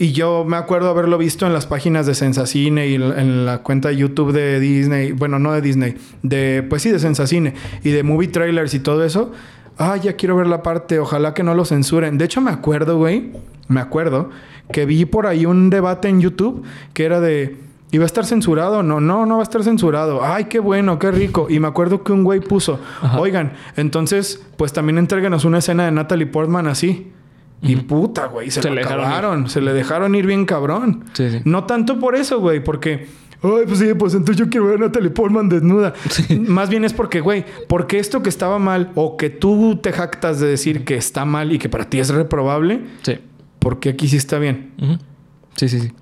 y 0.00 0.12
yo 0.12 0.46
me 0.46 0.56
acuerdo 0.56 0.88
haberlo 0.88 1.18
visto 1.18 1.46
en 1.46 1.52
las 1.52 1.66
páginas 1.66 2.06
de 2.06 2.14
Sensacine 2.14 2.88
y 2.88 2.94
en 2.94 3.44
la 3.44 3.58
cuenta 3.58 3.90
de 3.90 3.96
YouTube 3.96 4.32
de 4.32 4.58
Disney. 4.58 5.12
Bueno, 5.12 5.38
no 5.38 5.52
de 5.52 5.60
Disney. 5.60 5.94
De, 6.22 6.64
pues 6.66 6.80
sí, 6.80 6.90
de 6.90 6.98
Sensacine. 6.98 7.52
Y 7.84 7.90
de 7.90 8.02
movie 8.02 8.28
trailers 8.28 8.72
y 8.72 8.80
todo 8.80 9.04
eso. 9.04 9.30
Ah, 9.76 9.98
ya 9.98 10.14
quiero 10.14 10.36
ver 10.36 10.46
la 10.46 10.62
parte. 10.62 10.98
Ojalá 10.98 11.34
que 11.34 11.42
no 11.42 11.54
lo 11.54 11.66
censuren. 11.66 12.16
De 12.16 12.24
hecho, 12.24 12.40
me 12.40 12.50
acuerdo, 12.50 12.96
güey. 12.96 13.32
Me 13.68 13.78
acuerdo 13.78 14.30
que 14.72 14.86
vi 14.86 15.04
por 15.04 15.26
ahí 15.26 15.44
un 15.44 15.68
debate 15.68 16.08
en 16.08 16.22
YouTube 16.22 16.64
que 16.94 17.04
era 17.04 17.20
de... 17.20 17.58
¿Iba 17.90 18.04
a 18.04 18.06
estar 18.06 18.24
censurado? 18.24 18.82
No, 18.82 19.02
no, 19.02 19.26
no 19.26 19.34
va 19.34 19.42
a 19.42 19.44
estar 19.44 19.62
censurado. 19.62 20.24
Ay, 20.24 20.44
qué 20.44 20.60
bueno, 20.60 20.98
qué 20.98 21.10
rico. 21.10 21.48
Y 21.50 21.60
me 21.60 21.68
acuerdo 21.68 22.04
que 22.04 22.12
un 22.12 22.24
güey 22.24 22.40
puso, 22.40 22.80
oigan, 23.18 23.52
entonces, 23.76 24.40
pues 24.56 24.72
también 24.72 24.96
entréguenos 24.96 25.44
una 25.44 25.58
escena 25.58 25.84
de 25.84 25.90
Natalie 25.90 26.26
Portman 26.26 26.68
así. 26.68 27.12
Y 27.62 27.76
puta, 27.76 28.26
güey, 28.26 28.50
se, 28.50 28.70
le 28.70 28.80
acabaron. 28.80 29.48
Se 29.48 29.60
le 29.60 29.72
dejaron 29.72 30.14
ir 30.14 30.26
bien 30.26 30.46
cabrón. 30.46 31.04
Sí, 31.12 31.30
sí. 31.30 31.40
No 31.44 31.64
tanto 31.64 31.98
por 31.98 32.14
eso, 32.14 32.40
güey, 32.40 32.62
porque... 32.62 33.06
Ay, 33.42 33.64
pues 33.66 33.78
sí, 33.78 33.94
pues 33.94 34.12
entonces 34.12 34.36
yo 34.36 34.50
quiero 34.50 34.66
ver 34.66 34.76
a 34.76 34.86
Natalie 34.86 35.10
Portman 35.10 35.48
desnuda. 35.48 35.94
Más 36.46 36.68
bien 36.68 36.84
es 36.84 36.92
porque, 36.92 37.20
güey, 37.20 37.44
porque 37.68 37.98
esto 37.98 38.22
que 38.22 38.28
estaba 38.28 38.58
mal 38.58 38.92
o 38.94 39.16
que 39.16 39.30
tú 39.30 39.76
te 39.82 39.92
jactas 39.92 40.40
de 40.40 40.46
decir 40.46 40.84
que 40.84 40.96
está 40.96 41.24
mal 41.24 41.50
y 41.50 41.58
que 41.58 41.70
para 41.70 41.88
ti 41.88 41.98
es 42.00 42.10
reprobable, 42.10 42.82
sí. 43.00 43.18
porque 43.58 43.90
aquí 43.90 44.08
sí 44.08 44.18
está 44.18 44.38
bien. 44.38 44.72
Sí, 45.56 45.70
sí, 45.70 45.80
sí. 45.80 45.92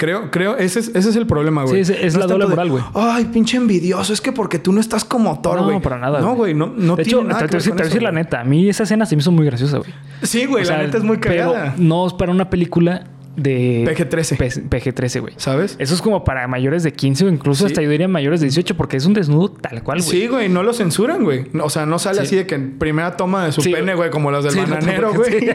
Creo, 0.00 0.30
creo, 0.30 0.56
ese 0.56 0.80
es, 0.80 0.88
ese 0.94 1.10
es 1.10 1.16
el 1.16 1.26
problema, 1.26 1.64
güey. 1.64 1.84
Sí, 1.84 1.92
es, 2.00 2.16
la 2.16 2.26
doble 2.26 2.46
moral, 2.46 2.70
güey. 2.70 2.82
Ay, 2.94 3.26
pinche 3.26 3.58
envidioso. 3.58 4.14
Es 4.14 4.22
que 4.22 4.32
porque 4.32 4.58
tú 4.58 4.72
no 4.72 4.80
estás 4.80 5.04
como 5.04 5.42
Thor, 5.42 5.62
güey. 5.62 5.76
No, 5.76 5.82
para 5.82 5.98
nada. 5.98 6.22
No, 6.22 6.34
güey, 6.34 6.54
no, 6.54 6.72
no 6.74 6.96
de 6.96 7.02
hecho, 7.02 7.18
te, 7.18 7.48
te, 7.48 7.58
voy 7.58 7.80
a 7.80 7.84
decir 7.84 8.02
la 8.02 8.10
neta. 8.10 8.40
A 8.40 8.44
mí 8.44 8.66
esa 8.66 8.84
escena 8.84 9.04
se 9.04 9.14
me 9.14 9.20
hizo 9.20 9.30
muy 9.30 9.44
graciosa, 9.44 9.76
güey. 9.76 9.90
Sí, 10.22 10.46
güey, 10.46 10.64
la 10.64 10.78
neta 10.78 10.96
es 10.96 11.04
muy 11.04 11.18
cagada. 11.18 11.74
Pero 11.76 11.86
no 11.86 12.06
es 12.06 12.14
para 12.14 12.32
una 12.32 12.48
película 12.48 13.08
de 13.36 13.84
PG-13. 13.84 14.68
PG-13, 14.68 15.20
güey. 15.20 15.34
¿Sabes? 15.36 15.76
Eso 15.78 15.94
es 15.94 16.02
como 16.02 16.24
para 16.24 16.46
mayores 16.48 16.82
de 16.82 16.92
15 16.92 17.26
o 17.26 17.28
incluso 17.28 17.66
hasta 17.66 17.82
yo 17.82 17.90
diría 17.90 18.08
mayores 18.08 18.40
de 18.40 18.46
18 18.46 18.76
porque 18.76 18.96
es 18.96 19.06
un 19.06 19.14
desnudo 19.14 19.50
tal 19.50 19.82
cual, 19.82 19.98
güey. 20.02 20.10
Sí, 20.10 20.26
güey, 20.26 20.48
no 20.48 20.62
lo 20.62 20.72
censuran, 20.72 21.24
güey. 21.24 21.46
O 21.62 21.70
sea, 21.70 21.86
no 21.86 21.98
sale 21.98 22.20
así 22.20 22.36
de 22.36 22.46
que 22.46 22.54
en 22.54 22.78
primera 22.78 23.16
toma 23.16 23.46
de 23.46 23.52
su 23.52 23.62
pene, 23.62 23.94
güey, 23.94 24.10
como 24.10 24.30
las 24.30 24.44
del 24.44 24.56
bananero, 24.56 25.14
güey. 25.14 25.40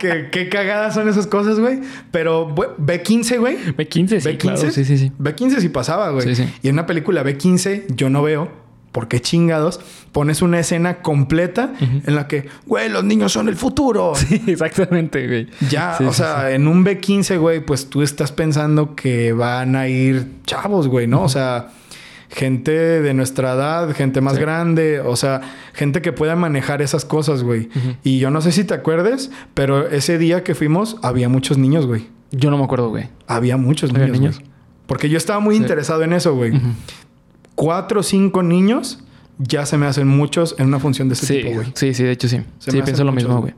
qué, 0.00 0.48
cagadas 0.48 0.94
son 0.94 1.08
esas 1.08 1.26
cosas, 1.26 1.58
güey. 1.58 1.80
Pero 2.10 2.54
B15, 2.54 3.38
güey. 3.38 3.56
B15, 3.58 4.20
sí, 4.20 4.28
B15, 4.28 4.70
sí, 4.70 4.84
sí, 4.84 4.98
sí. 4.98 5.12
B15 5.18 5.60
sí 5.60 5.68
pasaba, 5.68 6.10
güey. 6.10 6.28
Y 6.62 6.68
en 6.68 6.74
una 6.74 6.86
película 6.86 7.24
B15 7.24 7.94
yo 7.94 8.10
no 8.10 8.22
veo 8.22 8.67
¿por 8.98 9.06
qué 9.06 9.20
chingados 9.20 9.78
pones 10.10 10.42
una 10.42 10.58
escena 10.58 11.02
completa 11.02 11.72
en 11.78 12.16
la 12.16 12.26
que, 12.26 12.48
güey, 12.66 12.88
los 12.88 13.04
niños 13.04 13.30
son 13.30 13.48
el 13.48 13.54
futuro? 13.54 14.14
Sí, 14.16 14.42
exactamente, 14.48 15.24
güey. 15.28 15.46
Ya, 15.70 15.94
Sí, 15.96 16.02
o 16.02 16.12
sí, 16.12 16.18
sea, 16.18 16.50
en 16.50 16.66
un 16.66 16.84
B15, 16.84 17.38
güey, 17.38 17.64
pues 17.64 17.88
tú 17.88 18.02
estás 18.02 18.32
pensando 18.32 18.96
que 18.96 19.32
van 19.32 19.76
a 19.76 19.86
ir 19.86 20.26
chavos, 20.46 20.88
güey, 20.88 21.06
¿no? 21.06 21.22
O 21.22 21.28
sea, 21.28 21.68
gente 22.28 22.72
de 22.72 23.14
nuestra 23.14 23.52
edad, 23.52 23.94
gente 23.94 24.20
más 24.20 24.36
grande, 24.36 24.98
o 24.98 25.14
sea, 25.14 25.42
gente 25.74 26.02
que 26.02 26.12
pueda 26.12 26.34
manejar 26.34 26.82
esas 26.82 27.04
cosas, 27.04 27.44
güey. 27.44 27.68
Y 28.02 28.18
yo 28.18 28.32
no 28.32 28.40
sé 28.40 28.50
si 28.50 28.64
te 28.64 28.74
acuerdes, 28.74 29.30
pero 29.54 29.86
ese 29.86 30.18
día 30.18 30.42
que 30.42 30.56
fuimos 30.56 30.96
había 31.04 31.28
muchos 31.28 31.56
niños, 31.56 31.86
güey. 31.86 32.08
Yo 32.32 32.50
no 32.50 32.58
me 32.58 32.64
acuerdo, 32.64 32.88
güey. 32.88 33.10
Había 33.28 33.56
muchos 33.58 33.90
¿Había 33.90 34.06
niños, 34.06 34.18
niños? 34.20 34.38
güey. 34.40 34.50
Porque 34.88 35.08
yo 35.10 35.18
estaba 35.18 35.38
muy 35.38 35.54
interesado 35.54 36.02
en 36.02 36.14
eso, 36.14 36.34
güey. 36.34 36.52
Cuatro 37.58 38.00
o 38.00 38.02
cinco 38.02 38.42
niños 38.42 39.00
ya 39.38 39.66
se 39.66 39.76
me 39.78 39.86
hacen 39.86 40.06
muchos 40.06 40.54
en 40.58 40.66
una 40.68 40.78
función 40.78 41.08
de 41.08 41.14
ese 41.14 41.26
Sí, 41.26 41.34
tipo, 41.38 41.54
güey. 41.54 41.66
sí, 41.74 41.92
sí, 41.94 42.04
de 42.04 42.12
hecho 42.12 42.28
sí. 42.28 42.40
Se 42.58 42.70
sí, 42.70 42.82
pienso 42.82 43.02
lo 43.04 43.12
muchos, 43.12 43.28
mismo, 43.28 43.40
güey. 43.40 43.54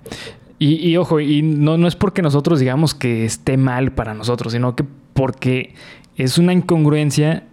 Y, 0.58 0.74
y 0.88 0.96
ojo, 0.96 1.20
y 1.20 1.42
no, 1.42 1.76
no 1.78 1.86
es 1.88 1.96
porque 1.96 2.22
nosotros 2.22 2.60
digamos 2.60 2.94
que 2.94 3.24
esté 3.24 3.56
mal 3.56 3.92
para 3.92 4.14
nosotros, 4.14 4.52
sino 4.52 4.74
que 4.76 4.84
porque 5.14 5.74
es 6.16 6.38
una 6.38 6.52
incongruencia, 6.52 7.44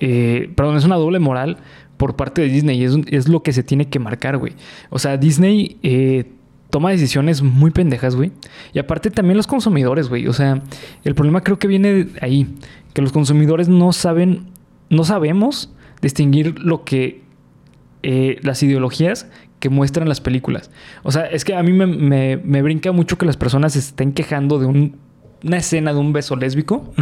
eh, 0.00 0.50
perdón, 0.54 0.76
es 0.76 0.84
una 0.84 0.96
doble 0.96 1.18
moral 1.18 1.58
por 1.96 2.16
parte 2.16 2.42
de 2.42 2.48
Disney 2.48 2.80
y 2.80 2.84
es, 2.84 2.96
es 3.08 3.28
lo 3.28 3.42
que 3.42 3.52
se 3.52 3.62
tiene 3.62 3.88
que 3.88 3.98
marcar, 3.98 4.36
güey. 4.38 4.52
O 4.90 4.98
sea, 4.98 5.16
Disney 5.16 5.78
eh, 5.82 6.30
toma 6.70 6.90
decisiones 6.90 7.42
muy 7.42 7.70
pendejas, 7.70 8.16
güey. 8.16 8.32
Y 8.72 8.78
aparte 8.78 9.10
también 9.10 9.36
los 9.36 9.46
consumidores, 9.46 10.08
güey. 10.08 10.26
O 10.28 10.32
sea, 10.32 10.62
el 11.04 11.14
problema 11.14 11.42
creo 11.42 11.58
que 11.58 11.68
viene 11.68 11.92
de 12.04 12.18
ahí, 12.22 12.46
que 12.94 13.02
los 13.02 13.12
consumidores 13.12 13.68
no 13.68 13.92
saben, 13.92 14.46
no 14.88 15.04
sabemos 15.04 15.72
distinguir 16.06 16.58
lo 16.60 16.84
que 16.84 17.22
eh, 18.02 18.38
las 18.42 18.62
ideologías 18.62 19.26
que 19.60 19.68
muestran 19.70 20.08
las 20.08 20.20
películas. 20.20 20.70
O 21.02 21.10
sea, 21.12 21.22
es 21.26 21.44
que 21.44 21.54
a 21.54 21.62
mí 21.62 21.72
me, 21.72 21.86
me- 21.86 22.36
me 22.36 22.62
brinca 22.62 22.92
mucho 22.92 23.16
que 23.18 23.26
las 23.26 23.36
personas 23.36 23.72
se 23.72 23.80
estén 23.80 24.12
quejando 24.12 24.58
de 24.58 24.66
un- 24.66 24.96
una 25.44 25.56
escena 25.56 25.92
de 25.92 25.98
un 25.98 26.12
beso 26.12 26.36
lésbico 26.36 26.92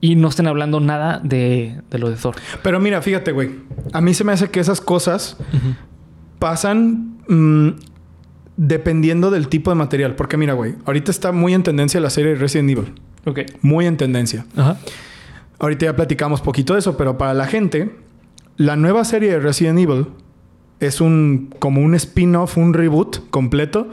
y 0.00 0.14
no 0.16 0.28
estén 0.28 0.46
hablando 0.46 0.80
nada 0.80 1.20
de, 1.24 1.80
de 1.90 1.98
lo 1.98 2.10
de 2.10 2.16
Thor. 2.16 2.34
Pero 2.62 2.78
mira, 2.80 3.00
fíjate, 3.02 3.32
güey. 3.32 3.50
A 3.92 4.00
mí 4.00 4.14
se 4.14 4.22
me 4.24 4.32
hace 4.32 4.48
que 4.50 4.60
esas 4.60 4.80
cosas 4.80 5.36
pasan 6.38 7.16
mm, 7.28 7.68
dependiendo 8.56 9.30
del 9.30 9.48
tipo 9.48 9.70
de 9.70 9.76
material. 9.76 10.14
Porque 10.14 10.36
mira, 10.36 10.52
güey, 10.54 10.74
ahorita 10.84 11.10
está 11.10 11.32
muy 11.32 11.54
en 11.54 11.62
tendencia 11.62 12.00
la 12.00 12.10
serie 12.10 12.34
Resident 12.34 12.70
Evil. 12.70 12.92
Ok. 13.24 13.40
Muy 13.62 13.86
en 13.86 13.96
tendencia. 13.96 14.44
Ajá. 14.56 14.76
Ahorita 15.58 15.86
ya 15.86 15.96
platicamos 15.96 16.40
poquito 16.40 16.74
de 16.74 16.80
eso, 16.80 16.96
pero 16.96 17.16
para 17.18 17.34
la 17.34 17.46
gente, 17.46 17.96
la 18.56 18.76
nueva 18.76 19.04
serie 19.04 19.30
de 19.30 19.40
Resident 19.40 19.78
Evil 19.78 20.06
es 20.80 21.00
un 21.00 21.54
como 21.58 21.80
un 21.80 21.94
spin-off, 21.94 22.56
un 22.58 22.74
reboot 22.74 23.30
completo 23.30 23.88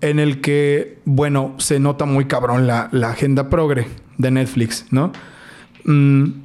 en 0.00 0.18
el 0.18 0.40
que, 0.40 0.98
bueno, 1.04 1.54
se 1.58 1.78
nota 1.78 2.04
muy 2.04 2.26
cabrón 2.26 2.66
la, 2.66 2.88
la 2.92 3.10
agenda 3.10 3.48
progre 3.48 3.86
de 4.18 4.30
Netflix, 4.30 4.86
¿no? 4.90 5.12
Mm, 5.84 6.42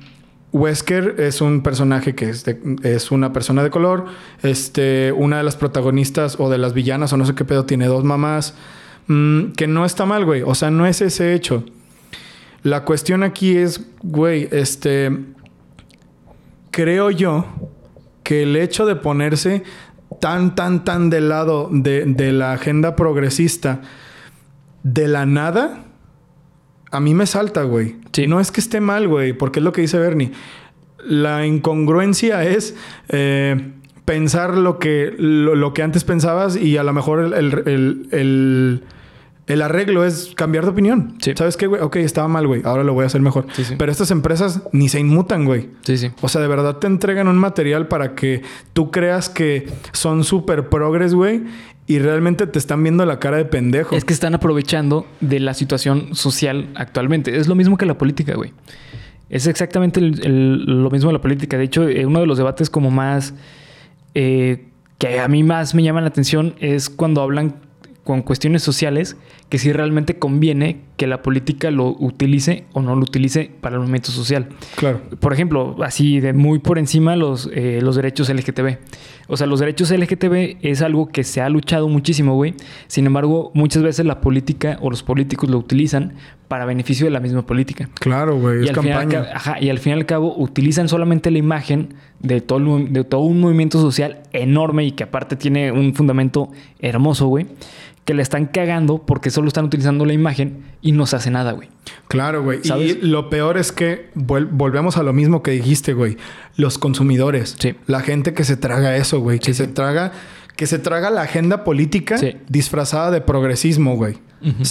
Wesker 0.53 1.15
es 1.19 1.41
un 1.41 1.62
personaje 1.62 2.15
que 2.15 2.30
es, 2.30 2.45
es 2.84 3.12
una 3.12 3.34
persona 3.34 3.63
de 3.63 3.69
color. 3.69 4.06
Este, 4.43 5.12
una 5.12 5.38
de 5.38 5.43
las 5.43 5.56
protagonistas 5.56 6.39
o 6.39 6.49
de 6.49 6.58
las 6.58 6.73
villanas, 6.73 7.13
o 7.13 7.17
no 7.17 7.25
sé 7.25 7.36
qué 7.36 7.45
pedo, 7.45 7.65
tiene 7.65 7.88
dos 7.88 8.03
mamás. 8.03 8.56
Mm, 9.08 9.51
que 9.51 9.67
no 9.67 9.86
está 9.86 10.06
mal, 10.06 10.25
güey. 10.25 10.41
O 10.43 10.56
sea, 10.56 10.71
no 10.71 10.86
es 10.86 11.01
ese 11.01 11.34
hecho. 11.34 11.63
La 12.67 12.84
cuestión 12.84 13.23
aquí 13.23 13.56
es, 13.56 13.82
güey, 14.03 14.49
este. 14.51 15.12
Creo 16.71 17.10
yo 17.12 17.45
que 18.23 18.43
el 18.43 18.56
hecho 18.58 18.86
de 18.86 18.95
ponerse 18.97 19.63
tan, 20.19 20.53
tan, 20.56 20.84
tan 20.84 21.10
del 21.10 21.30
lado 21.30 21.69
de, 21.71 22.03
de 22.06 22.32
la 22.34 22.51
agenda 22.53 22.95
progresista 22.95 23.82
de 24.84 25.08
la 25.08 25.25
nada, 25.25 25.86
a 26.91 26.99
mí 26.99 27.13
me 27.13 27.25
salta, 27.25 27.63
güey. 27.63 27.95
Sí. 28.12 28.27
No 28.27 28.39
es 28.39 28.51
que 28.51 28.60
esté 28.60 28.82
mal, 28.82 29.08
güey, 29.08 29.34
porque 29.34 29.60
es 29.60 29.63
lo 29.63 29.71
que 29.71 29.82
dice 29.82 29.97
Bernie. 29.97 30.32
La 31.06 31.45
incongruencia 31.45 32.43
es 32.43 32.75
eh, 33.10 33.71
pensar 34.06 34.58
lo 34.58 34.77
que, 34.77 35.13
lo, 35.17 35.56
lo 35.56 35.73
que 35.73 35.84
antes 35.84 36.03
pensabas 36.03 36.58
y 36.58 36.75
a 36.77 36.84
lo 36.84 36.91
mejor 36.93 37.19
el, 37.21 37.34
el- 37.34 37.63
el- 37.65 38.08
el- 38.12 38.84
el 39.47 39.62
arreglo 39.62 40.05
es 40.05 40.33
cambiar 40.36 40.65
de 40.65 40.71
opinión. 40.71 41.15
Sí. 41.21 41.31
¿Sabes 41.36 41.57
qué, 41.57 41.67
güey? 41.67 41.81
Ok, 41.81 41.95
estaba 41.97 42.27
mal, 42.27 42.45
güey. 42.47 42.62
Ahora 42.65 42.83
lo 42.83 42.93
voy 42.93 43.03
a 43.03 43.07
hacer 43.07 43.21
mejor. 43.21 43.47
Sí, 43.53 43.63
sí. 43.63 43.75
Pero 43.77 43.91
estas 43.91 44.12
empresas 44.12 44.62
ni 44.73 44.89
se 44.89 44.99
inmutan, 44.99 45.45
güey. 45.45 45.69
Sí, 45.83 45.97
sí. 45.97 46.12
O 46.21 46.27
sea, 46.27 46.41
de 46.41 46.47
verdad 46.47 46.77
te 46.77 46.88
entregan 46.88 47.27
un 47.27 47.38
material 47.38 47.88
para 47.88 48.13
que 48.15 48.41
tú 48.73 48.91
creas 48.91 49.29
que 49.29 49.67
son 49.93 50.23
súper 50.23 50.69
progres, 50.69 51.13
güey. 51.13 51.43
Y 51.89 51.99
realmente 51.99 52.45
te 52.47 52.60
están 52.60 52.83
viendo 52.83 53.05
la 53.05 53.17
cara 53.19 53.38
de 53.38 53.45
pendejo. 53.45 53.95
Es 53.95 54.03
que 54.03 54.12
están 54.13 54.36
aprovechando 54.36 55.07
de 55.21 55.39
la 55.39 55.53
situación 55.53 56.13
social 56.15 56.67
actualmente. 56.75 57.38
Es 57.38 57.47
lo 57.47 57.55
mismo 57.55 57.77
que 57.77 57.86
la 57.86 57.97
política, 57.97 58.36
güey. 58.36 58.51
Es 59.29 59.47
exactamente 59.47 60.01
el- 60.01 60.25
el- 60.25 60.63
lo 60.83 60.89
mismo 60.91 61.12
la 61.13 61.21
política. 61.21 61.57
De 61.57 61.63
hecho, 61.63 61.88
eh, 61.88 62.05
uno 62.05 62.19
de 62.19 62.25
los 62.27 62.38
debates 62.38 62.69
como 62.69 62.91
más... 62.91 63.33
eh, 64.13 64.65
que 64.97 65.19
a 65.19 65.27
mí 65.27 65.43
más 65.43 65.75
me 65.75 65.83
llaman 65.83 66.03
la 66.03 66.10
atención 66.10 66.55
es 66.60 66.89
cuando 66.89 67.21
hablan 67.21 67.55
con 68.08 68.22
cuestiones 68.22 68.63
sociales 68.63 69.17
que 69.50 69.58
si 69.58 69.74
realmente 69.74 70.17
conviene 70.17 70.78
que 70.96 71.08
la 71.08 71.22
política 71.22 71.72
lo 71.72 71.89
utilice 72.00 72.63
o 72.72 72.82
no 72.82 72.96
lo 72.96 73.02
utilice 73.02 73.52
para 73.60 73.76
el 73.76 73.82
movimiento 73.82 74.12
social. 74.12 74.48
Claro. 74.78 75.02
Por 75.20 75.34
ejemplo, 75.34 75.76
así 75.84 76.22
de 76.22 76.32
muy 76.32 76.60
por 76.60 76.80
encima 76.80 77.17
los, 77.17 77.50
eh, 77.54 77.80
los 77.82 77.98
derechos 77.98 78.30
LGTB. 78.30 78.78
O 79.28 79.36
sea, 79.36 79.46
los 79.46 79.60
derechos 79.60 79.91
LGTB 79.91 80.56
es 80.62 80.82
algo 80.82 81.08
que 81.10 81.26
se 81.26 81.41
ha 81.41 81.50
luchado 81.50 81.89
muchísimo, 81.89 82.36
güey. 82.36 82.54
Sin 82.88 83.06
embargo, 83.06 83.52
muchas 83.54 83.84
veces 83.84 84.06
la 84.06 84.22
política 84.22 84.78
o 84.82 84.89
los 84.89 85.04
políticos 85.04 85.50
lo 85.50 85.58
utilizan 85.58 86.13
para 86.48 86.63
beneficio 86.63 87.06
de 87.06 87.12
la 87.12 87.20
misma 87.20 87.46
política. 87.46 87.89
Claro, 88.00 88.39
güey. 88.39 88.62
Y 88.62 88.63
Es 88.63 88.70
al, 88.70 88.76
campaña. 88.76 89.24
cabo- 89.24 89.36
ajá, 89.36 89.58
y 89.62 89.70
al 89.70 89.80
fin 89.80 89.89
y 89.91 89.96
al 89.96 90.06
cabo 90.06 90.34
utilizan 90.38 90.88
solamente 90.88 91.30
la 91.30 91.39
imagen 91.39 91.96
de 92.22 92.39
todo, 92.39 92.78
el 92.78 92.93
de 92.93 93.04
todo 93.04 93.20
un 93.22 93.41
movimiento 93.41 93.82
social 93.82 94.24
enorme 94.32 94.86
y 94.86 94.91
que 94.93 95.04
aparte 95.04 95.36
tiene 95.36 95.74
un 95.74 95.93
fundamento 95.93 96.50
hermoso, 96.80 97.28
güey. 97.28 97.48
Que 98.08 98.13
le 98.13 98.24
están 98.24 98.46
cagando 98.46 99.06
porque 99.06 99.30
solo 99.30 99.50
están 99.50 99.65
utilizando 99.65 100.06
la 100.06 100.13
imagen 100.13 100.63
y 100.82 100.93
no 100.93 101.06
se 101.06 101.17
hace 101.17 101.30
nada, 101.30 101.52
güey. 101.52 101.67
Claro, 102.08 102.41
güey. 102.41 102.62
Y 102.63 102.93
lo 103.06 103.30
peor 103.30 103.58
es 103.58 103.72
que 103.74 104.10
volvemos 104.15 104.96
a 104.98 105.04
lo 105.04 105.12
mismo 105.12 105.43
que 105.43 105.52
dijiste, 105.52 105.91
güey. 105.93 106.17
Los 106.56 106.78
consumidores. 106.78 107.56
Sí. 107.60 107.76
La 107.86 108.00
gente 108.00 108.34
que 108.34 108.46
se 108.46 108.56
traga 108.56 108.96
eso, 108.96 109.20
güey. 109.20 109.39
Que 109.39 109.48
Sí, 109.54 109.54
se 109.56 109.65
sí. 109.65 109.72
traga... 109.74 110.13
Que 110.56 110.65
se 110.65 110.80
traga 110.80 111.12
la 111.12 111.22
agenda 111.22 111.63
política 111.63 112.17
Sí. 112.17 112.36
disfrazada 112.50 113.12
de 113.12 113.22
progresismo, 113.22 113.96
güey. 113.96 114.17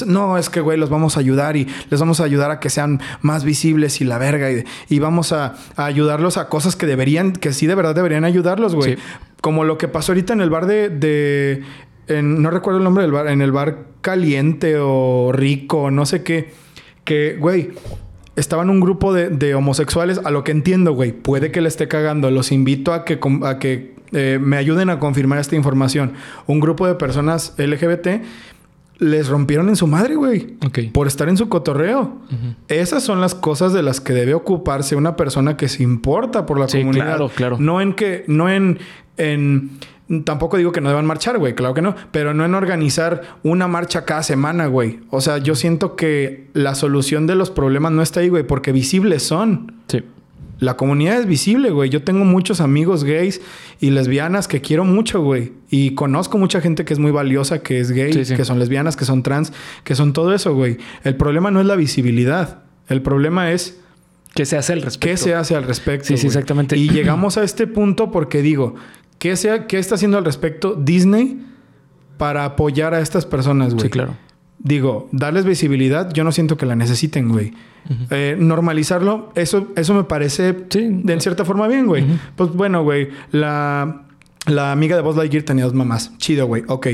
No, 0.06 0.36
es 0.38 0.48
que, 0.50 0.60
güey, 0.60 0.76
los 0.78 0.90
vamos 0.90 1.16
a 1.16 1.20
ayudar 1.20 1.56
y 1.56 1.68
les 1.90 2.00
vamos 2.00 2.18
a 2.20 2.24
ayudar 2.24 2.50
a 2.50 2.58
que 2.58 2.70
sean 2.70 3.00
más 3.20 3.44
visibles 3.44 4.00
y 4.00 4.04
la 4.04 4.18
verga. 4.18 4.50
Y, 4.50 4.64
y 4.88 4.98
vamos 4.98 5.32
a, 5.32 5.54
a 5.76 5.84
ayudarlos 5.84 6.38
a 6.38 6.48
cosas 6.48 6.74
que 6.74 6.86
deberían, 6.86 7.32
que 7.34 7.52
sí 7.52 7.66
de 7.68 7.74
verdad 7.76 7.94
deberían 7.94 8.24
ayudarlos, 8.24 8.74
güey. 8.74 8.94
Sí. 8.96 9.02
Como 9.40 9.62
lo 9.62 9.78
que 9.78 9.86
pasó 9.86 10.10
ahorita 10.10 10.32
en 10.32 10.40
el 10.40 10.50
bar 10.50 10.66
de. 10.66 10.88
de- 10.88 11.62
en- 12.08 12.42
no 12.42 12.50
recuerdo 12.50 12.78
el 12.78 12.84
nombre 12.84 13.02
del 13.02 13.12
bar, 13.12 13.28
en 13.28 13.40
el 13.42 13.52
bar 13.52 13.78
caliente 14.00 14.76
o 14.78 15.30
rico, 15.32 15.90
no 15.90 16.06
sé 16.06 16.22
qué. 16.22 16.50
Que, 17.04 17.36
güey, 17.38 17.70
estaban 18.36 18.68
un 18.70 18.80
grupo 18.80 19.12
de, 19.12 19.28
de 19.30 19.54
homosexuales, 19.54 20.20
a 20.24 20.30
lo 20.30 20.44
que 20.44 20.52
entiendo, 20.52 20.92
güey, 20.92 21.12
puede 21.12 21.50
que 21.52 21.60
le 21.60 21.68
esté 21.68 21.88
cagando. 21.88 22.30
Los 22.30 22.52
invito 22.52 22.92
a 22.92 23.04
que, 23.04 23.18
a 23.44 23.58
que 23.58 23.94
eh, 24.12 24.38
me 24.40 24.56
ayuden 24.56 24.90
a 24.90 24.98
confirmar 24.98 25.38
esta 25.38 25.56
información. 25.56 26.12
Un 26.46 26.60
grupo 26.60 26.86
de 26.86 26.94
personas 26.94 27.54
LGBT 27.58 28.22
les 28.98 29.28
rompieron 29.28 29.68
en 29.68 29.76
su 29.76 29.86
madre, 29.86 30.14
güey. 30.14 30.56
Por 30.92 31.06
estar 31.06 31.28
en 31.28 31.36
su 31.36 31.48
cotorreo. 31.50 32.16
Esas 32.68 33.02
son 33.02 33.20
las 33.20 33.34
cosas 33.34 33.72
de 33.74 33.82
las 33.82 34.00
que 34.00 34.14
debe 34.14 34.32
ocuparse 34.32 34.96
una 34.96 35.16
persona 35.16 35.56
que 35.58 35.68
se 35.68 35.82
importa 35.82 36.46
por 36.46 36.58
la 36.58 36.66
Sí, 36.66 36.78
comunidad. 36.78 37.04
claro, 37.04 37.28
claro. 37.34 37.56
No 37.60 37.80
en 37.82 37.92
que, 37.92 38.24
no 38.26 38.48
en, 38.48 38.78
en 39.18 39.70
tampoco 40.24 40.56
digo 40.56 40.72
que 40.72 40.80
no 40.80 40.88
deban 40.88 41.06
marchar, 41.06 41.38
güey, 41.38 41.54
claro 41.54 41.74
que 41.74 41.82
no, 41.82 41.94
pero 42.12 42.32
no 42.34 42.44
en 42.44 42.54
organizar 42.54 43.22
una 43.42 43.66
marcha 43.68 44.04
cada 44.04 44.22
semana, 44.22 44.66
güey. 44.66 45.00
O 45.10 45.20
sea, 45.20 45.38
yo 45.38 45.54
siento 45.54 45.96
que 45.96 46.48
la 46.52 46.74
solución 46.74 47.26
de 47.26 47.34
los 47.34 47.50
problemas 47.50 47.92
no 47.92 48.02
está 48.02 48.20
ahí, 48.20 48.28
güey, 48.28 48.44
porque 48.46 48.72
visibles 48.72 49.22
son. 49.22 49.74
Sí. 49.88 50.02
La 50.58 50.76
comunidad 50.78 51.18
es 51.20 51.26
visible, 51.26 51.70
güey. 51.70 51.90
Yo 51.90 52.02
tengo 52.02 52.24
muchos 52.24 52.62
amigos 52.62 53.04
gays 53.04 53.42
y 53.78 53.90
lesbianas 53.90 54.48
que 54.48 54.62
quiero 54.62 54.86
mucho, 54.86 55.20
güey. 55.22 55.52
Y 55.68 55.90
conozco 55.94 56.38
mucha 56.38 56.62
gente 56.62 56.86
que 56.86 56.94
es 56.94 56.98
muy 56.98 57.10
valiosa, 57.10 57.58
que 57.62 57.78
es 57.78 57.90
gay, 57.92 58.12
Sí, 58.14 58.24
sí. 58.24 58.36
que 58.36 58.44
son 58.46 58.58
lesbianas, 58.58 58.96
que 58.96 59.04
son 59.04 59.22
trans, 59.22 59.52
que 59.84 59.94
son 59.94 60.14
todo 60.14 60.32
eso, 60.32 60.54
güey. 60.54 60.78
El 61.04 61.16
problema 61.16 61.50
no 61.50 61.60
es 61.60 61.66
la 61.66 61.76
visibilidad. 61.76 62.60
El 62.88 63.02
problema 63.02 63.50
es 63.52 63.78
¿Qué 64.34 64.46
se 64.46 64.56
hace 64.56 64.72
al 64.72 64.80
respecto? 64.82 65.06
qué 65.08 65.16
se 65.18 65.34
hace 65.34 65.56
al 65.56 65.64
respecto. 65.64 66.08
Sí, 66.08 66.16
sí, 66.16 66.26
exactamente. 66.26 66.76
Y 66.78 66.88
llegamos 66.88 67.36
a 67.36 67.44
este 67.44 67.66
punto 67.66 68.10
porque 68.10 68.40
digo, 68.40 68.76
¿qué, 69.18 69.36
sea, 69.36 69.66
¿qué 69.66 69.78
está 69.78 69.94
haciendo 69.96 70.18
al 70.18 70.24
respecto 70.24 70.74
Disney 70.74 71.44
para 72.18 72.44
apoyar 72.44 72.94
a 72.94 73.00
estas 73.00 73.26
personas, 73.26 73.74
güey? 73.74 73.84
Sí, 73.84 73.90
claro. 73.90 74.14
digo, 74.58 75.08
darles 75.12 75.44
visibilidad, 75.44 76.12
yo 76.12 76.24
no 76.24 76.32
siento 76.32 76.56
que 76.56 76.66
la 76.66 76.74
necesiten, 76.76 77.28
güey. 77.28 77.52
Eh, 78.10 78.36
normalizarlo, 78.38 79.30
eso, 79.36 79.68
eso 79.76 79.94
me 79.94 80.02
parece 80.04 80.56
Sí. 80.70 80.88
de 80.90 81.12
en 81.12 81.20
cierta 81.20 81.44
forma 81.44 81.68
bien, 81.68 81.86
güey. 81.86 82.04
Pues 82.34 82.50
bueno, 82.52 82.82
güey, 82.82 83.10
la, 83.30 84.02
la 84.46 84.72
amiga 84.72 84.96
de 84.96 85.02
Buzz 85.02 85.16
Lightyear 85.16 85.44
tenía 85.44 85.64
dos 85.64 85.74
mamás. 85.74 86.16
Chido, 86.18 86.46
güey, 86.46 86.64
ok. 86.66 86.86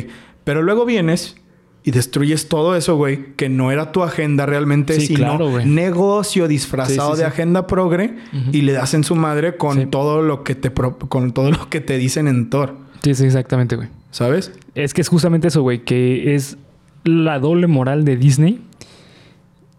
Pero 0.44 0.60
luego 0.62 0.84
vienes 0.84 1.36
y 1.84 1.90
destruyes 1.90 2.48
todo 2.48 2.76
eso, 2.76 2.96
güey, 2.96 3.34
que 3.36 3.48
no 3.48 3.70
era 3.72 3.90
tu 3.92 4.02
agenda 4.02 4.46
realmente, 4.46 4.94
Sí, 5.00 5.08
sino 5.08 5.36
claro, 5.36 5.64
negocio 5.64 6.46
disfrazado 6.48 7.10
Sí, 7.10 7.16
sí, 7.16 7.20
de 7.22 7.26
agenda 7.26 7.66
progre 7.66 8.16
y 8.52 8.62
le 8.62 8.72
das 8.72 8.94
en 8.94 9.02
su 9.04 9.16
madre 9.16 9.56
con 9.56 9.90
todo 9.90 10.22
lo 10.22 10.44
que 10.44 10.54
te 10.54 10.70
pro- 10.70 10.96
con 10.98 11.32
todo 11.32 11.50
lo 11.50 11.68
que 11.68 11.80
te 11.80 11.98
dicen 11.98 12.28
en 12.28 12.50
Thor, 12.50 12.76
Sí, 13.02 13.14
sí, 13.14 13.24
exactamente, 13.24 13.74
güey. 13.76 13.88
¿sabes? 14.12 14.52
Es 14.76 14.94
que 14.94 15.00
es 15.00 15.08
justamente 15.08 15.48
eso, 15.48 15.62
güey, 15.62 15.84
que 15.84 16.34
es 16.36 16.56
la 17.04 17.38
doble 17.40 17.66
moral 17.66 18.04
de 18.04 18.16
Disney. 18.16 18.60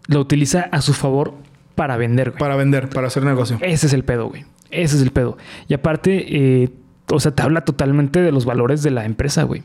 Lo 0.08 0.20
utiliza 0.20 0.68
a 0.72 0.82
su 0.82 0.92
favor 0.92 1.32
para 1.74 1.96
vender, 1.96 2.30
güey. 2.30 2.38
Para 2.38 2.56
vender, 2.56 2.88
para 2.90 3.06
hacer 3.06 3.22
negocio. 3.24 3.56
Ese 3.62 3.86
es 3.86 3.92
el 3.94 4.04
pedo, 4.04 4.28
güey. 4.28 4.44
Ese 4.70 4.96
es 4.96 5.02
el 5.02 5.10
pedo. 5.10 5.38
Y 5.68 5.74
aparte, 5.74 6.62
eh, 6.64 6.68
o 7.10 7.20
sea, 7.20 7.32
te 7.34 7.42
habla 7.42 7.62
totalmente 7.64 8.20
de 8.20 8.32
los 8.32 8.44
valores 8.44 8.82
de 8.82 8.90
la 8.90 9.04
empresa, 9.06 9.44
güey. 9.44 9.62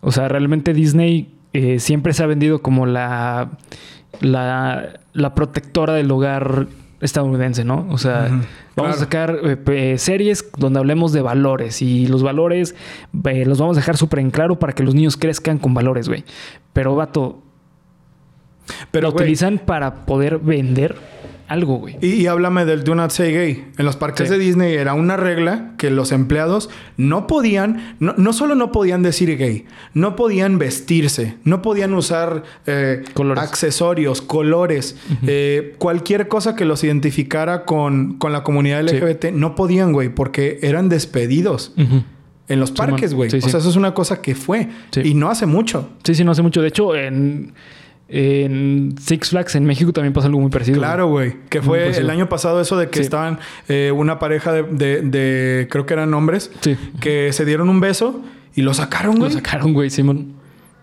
O 0.00 0.10
sea, 0.12 0.28
realmente 0.28 0.72
Disney 0.74 1.32
eh, 1.52 1.80
siempre 1.80 2.12
se 2.12 2.22
ha 2.22 2.26
vendido 2.26 2.62
como 2.62 2.86
la, 2.86 3.50
la, 4.20 5.00
la 5.12 5.34
protectora 5.34 5.94
del 5.94 6.10
hogar 6.10 6.66
estadounidense, 7.00 7.64
¿no? 7.64 7.86
O 7.90 7.98
sea, 7.98 8.28
vamos 8.28 8.44
claro. 8.74 8.90
a 8.90 8.96
sacar 8.96 9.38
eh, 9.44 9.96
series 9.98 10.48
donde 10.56 10.78
hablemos 10.78 11.12
de 11.12 11.22
valores 11.22 11.82
y 11.82 12.06
los 12.06 12.22
valores 12.22 12.74
eh, 13.24 13.44
los 13.46 13.58
vamos 13.58 13.76
a 13.76 13.80
dejar 13.80 13.96
súper 13.96 14.20
en 14.20 14.30
claro 14.30 14.58
para 14.58 14.74
que 14.74 14.82
los 14.82 14.94
niños 14.94 15.16
crezcan 15.16 15.58
con 15.58 15.72
valores, 15.74 16.08
güey. 16.08 16.24
Pero, 16.72 16.94
vato, 16.94 17.42
Pero 18.90 19.08
lo 19.08 19.14
utilizan 19.14 19.58
para 19.58 20.06
poder 20.06 20.38
vender 20.38 20.96
algo, 21.50 21.76
güey. 21.78 21.96
Y, 22.00 22.12
y 22.14 22.26
háblame 22.26 22.64
del 22.64 22.84
Do 22.84 22.94
Not 22.94 23.10
Say 23.10 23.32
Gay. 23.32 23.64
En 23.76 23.84
los 23.84 23.96
parques 23.96 24.28
Sí. 24.28 24.34
de 24.34 24.38
Disney 24.40 24.74
era 24.74 24.94
una 24.94 25.16
regla 25.16 25.72
que 25.78 25.90
los 25.90 26.12
empleados 26.12 26.70
no 26.96 27.26
podían, 27.26 27.96
no, 27.98 28.14
no 28.16 28.32
solo 28.32 28.54
no 28.54 28.72
podían 28.72 29.02
decir 29.02 29.36
gay, 29.36 29.64
no 29.92 30.16
podían 30.16 30.58
vestirse, 30.58 31.36
no 31.44 31.60
podían 31.62 31.92
usar 31.94 32.44
eh, 32.66 33.02
Colores. 33.14 33.42
accesorios, 33.42 34.22
colores, 34.22 34.96
eh, 35.26 35.74
cualquier 35.78 36.28
cosa 36.28 36.54
que 36.56 36.64
los 36.64 36.84
identificara 36.84 37.64
con, 37.64 38.14
con 38.18 38.32
la 38.32 38.42
comunidad 38.42 38.86
Sí. 38.86 38.96
LGBT, 38.96 39.32
no 39.32 39.54
podían, 39.54 39.92
güey, 39.92 40.08
porque 40.08 40.58
eran 40.62 40.88
despedidos 40.88 41.72
en 42.48 42.60
los 42.60 42.70
parques, 42.72 43.14
güey. 43.14 43.30
Sí, 43.30 43.38
o 43.38 43.48
sea, 43.48 43.60
eso 43.60 43.68
es 43.70 43.76
una 43.76 43.94
cosa 43.94 44.20
que 44.22 44.34
fue. 44.34 44.68
Y 45.02 45.14
no 45.14 45.30
hace 45.30 45.46
mucho. 45.46 45.90
Sí, 46.04 46.14
sí, 46.14 46.24
no 46.24 46.32
hace 46.32 46.42
mucho. 46.42 46.62
De 46.62 46.68
hecho, 46.68 46.94
en, 46.96 47.52
en 48.10 48.94
Six 49.00 49.30
Flags 49.30 49.54
en 49.54 49.64
México 49.64 49.92
también 49.92 50.12
pasa 50.12 50.26
algo 50.26 50.40
muy 50.40 50.50
parecido. 50.50 50.78
Claro, 50.78 51.06
güey. 51.08 51.36
Que 51.48 51.62
fue 51.62 51.78
parecido. 51.80 52.04
el 52.04 52.10
año 52.10 52.28
pasado 52.28 52.60
eso 52.60 52.76
de 52.76 52.88
que 52.90 52.98
Sí. 52.98 53.04
estaban 53.04 53.38
eh, 53.68 53.92
una 53.94 54.18
pareja 54.18 54.52
de, 54.52 54.62
de- 54.64 55.00
de- 55.02 55.68
creo 55.70 55.86
que 55.86 55.94
eran 55.94 56.12
hombres, 56.14 56.50
Sí. 56.60 56.76
que 57.00 57.32
se 57.32 57.44
dieron 57.44 57.68
un 57.68 57.80
beso 57.80 58.20
y 58.54 58.62
lo 58.62 58.74
sacaron, 58.74 59.14
Lo 59.14 59.20
güey. 59.22 59.32
sacaron, 59.32 59.72
güey, 59.72 59.90
Simón. 59.90 60.34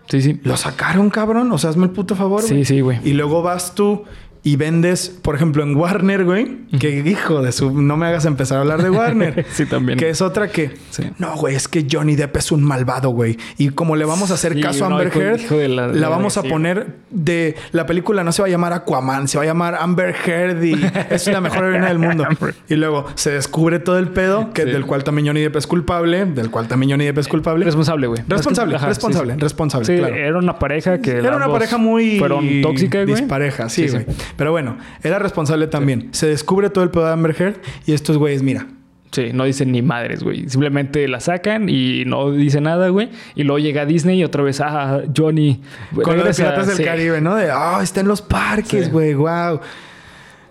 Sí, 0.08 0.22
sí. 0.22 0.40
Lo 0.42 0.56
sacaron, 0.56 1.10
cabrón. 1.10 1.52
O 1.52 1.58
sea, 1.58 1.68
hazme 1.70 1.84
el 1.84 1.90
puto 1.90 2.16
favor, 2.16 2.40
Sí, 2.42 2.64
sí, 2.64 2.80
güey. 2.80 2.98
Y 3.04 3.12
luego 3.12 3.42
vas 3.42 3.74
tú 3.74 4.04
y 4.42 4.56
vendes, 4.56 5.08
por 5.08 5.34
ejemplo, 5.34 5.62
en 5.62 5.74
Warner, 5.76 6.24
güey. 6.24 6.58
Que 6.78 6.90
hijo 7.00 7.42
de 7.42 7.52
su... 7.52 7.70
No 7.80 7.96
me 7.96 8.06
hagas 8.06 8.24
empezar 8.24 8.58
a 8.58 8.60
hablar 8.62 8.82
de 8.82 8.90
Warner. 8.90 9.46
Sí, 9.52 9.66
también. 9.66 9.98
Que 9.98 10.10
es 10.10 10.22
otra 10.22 10.48
que... 10.48 10.72
Sí. 10.90 11.04
No, 11.18 11.36
güey, 11.36 11.54
es 11.56 11.66
que 11.68 11.86
Johnny 11.90 12.14
Depp 12.16 12.36
es 12.36 12.52
un 12.52 12.62
malvado, 12.62 13.10
güey. 13.10 13.36
Y 13.58 13.70
como 13.70 13.96
le 13.96 14.04
vamos 14.04 14.30
a 14.30 14.34
hacer 14.34 14.54
Sí, 14.54 14.60
caso 14.60 14.84
a 14.84 14.88
Amber 14.88 15.10
Heard, 15.14 15.48
de 15.48 15.68
la- 15.68 16.08
vamos 16.08 16.36
a 16.38 16.42
poner 16.42 16.96
de... 17.10 17.56
La 17.72 17.86
película 17.86 18.22
no 18.24 18.32
se 18.32 18.42
va 18.42 18.48
a 18.48 18.50
llamar 18.50 18.72
Aquaman, 18.72 19.28
se 19.28 19.38
va 19.38 19.44
a 19.44 19.46
llamar 19.46 19.74
Amber 19.74 20.14
Heard 20.26 20.62
y 20.64 20.74
es 21.10 21.26
la 21.26 21.40
mejor 21.40 21.64
heroína 21.64 21.88
del 21.88 21.98
mundo. 21.98 22.24
Y 22.68 22.74
luego 22.74 23.06
se 23.14 23.30
descubre 23.30 23.78
todo 23.78 23.98
el 23.98 24.08
pedo, 24.08 24.52
que 24.52 24.62
Sí. 24.62 24.70
del 24.70 24.84
cual 24.86 25.02
también 25.04 25.26
Johnny 25.28 25.40
Depp 25.40 25.56
es 25.56 25.66
culpable, 25.66 26.26
del 26.26 26.50
cual 26.50 26.68
también 26.68 26.90
Johnny 26.92 27.04
Depp 27.06 27.18
es 27.18 27.28
culpable. 27.28 27.64
Responsable, 27.64 28.06
güey. 28.06 28.22
Responsable, 28.28 28.76
Ajá, 28.76 28.86
responsable, 28.88 29.36
responsable, 29.36 29.86
Sí, 29.86 29.96
claro. 29.98 30.14
era 30.14 30.38
una 30.38 30.58
pareja 30.58 31.00
que. 31.00 31.12
Era 31.18 31.36
una 31.36 31.48
pareja 31.48 31.78
muy... 31.78 32.18
Fueron 32.18 32.60
tóxicas, 32.62 33.06
güey. 33.06 33.20
Dispareja, 33.20 33.68
sí. 33.68 33.88
güey. 33.88 34.04
Pero 34.36 34.50
bueno, 34.52 34.76
era 35.02 35.18
responsable 35.18 35.66
también. 35.66 36.08
Se 36.12 36.26
descubre 36.26 36.70
todo 36.70 36.84
el 36.84 36.90
pedo 36.90 37.06
de 37.06 37.12
Amber 37.12 37.34
Heard 37.38 37.56
y 37.86 37.92
estos 37.92 38.18
güeyes, 38.18 38.42
mira... 38.42 38.66
Sí, 39.10 39.30
no 39.32 39.44
dicen 39.44 39.72
ni 39.72 39.80
madres, 39.80 40.22
güey. 40.22 40.50
Simplemente 40.50 41.08
la 41.08 41.20
sacan 41.20 41.70
y 41.70 42.04
no 42.04 42.30
dice 42.30 42.60
nada, 42.60 42.90
güey. 42.90 43.08
Y 43.34 43.42
luego 43.44 43.58
llega 43.58 43.86
Disney 43.86 44.20
y 44.20 44.24
otra 44.24 44.42
vez, 44.42 44.60
ah, 44.60 45.00
Johnny. 45.16 45.62
Con 46.02 46.18
los. 46.18 46.36
Piratas 46.36 46.66
del 46.66 46.76
Sí. 46.76 46.84
Caribe, 46.84 47.18
¿no? 47.22 47.34
De, 47.34 47.50
ah, 47.50 47.80
está 47.82 48.00
en 48.02 48.06
los 48.08 48.20
parques, 48.20 48.84
Sí. 48.84 48.90
güey, 48.90 49.14
wow. 49.14 49.60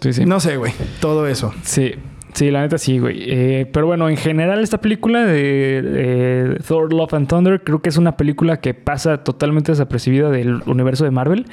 Sí, 0.01 0.11
sí. 0.11 0.25
No 0.25 0.39
sé, 0.39 0.57
güey. 0.57 0.73
Todo 0.99 1.27
eso. 1.27 1.53
Sí, 1.61 1.93
sí, 2.33 2.49
la 2.49 2.61
neta 2.61 2.79
sí, 2.79 2.97
güey. 2.97 3.25
Eh, 3.27 3.69
pero 3.71 3.85
bueno, 3.85 4.09
en 4.09 4.17
general 4.17 4.63
esta 4.63 4.81
película 4.81 5.23
de 5.23 6.59
Thor, 6.67 6.91
Love 6.91 7.13
and 7.13 7.27
Thunder 7.27 7.63
creo 7.63 7.83
que 7.83 7.89
es 7.89 7.97
una 7.97 8.17
película 8.17 8.59
que 8.59 8.73
pasa 8.73 9.23
totalmente 9.23 9.71
desapercibida 9.71 10.31
del 10.31 10.63
universo 10.65 11.03
de 11.03 11.11
Marvel. 11.11 11.45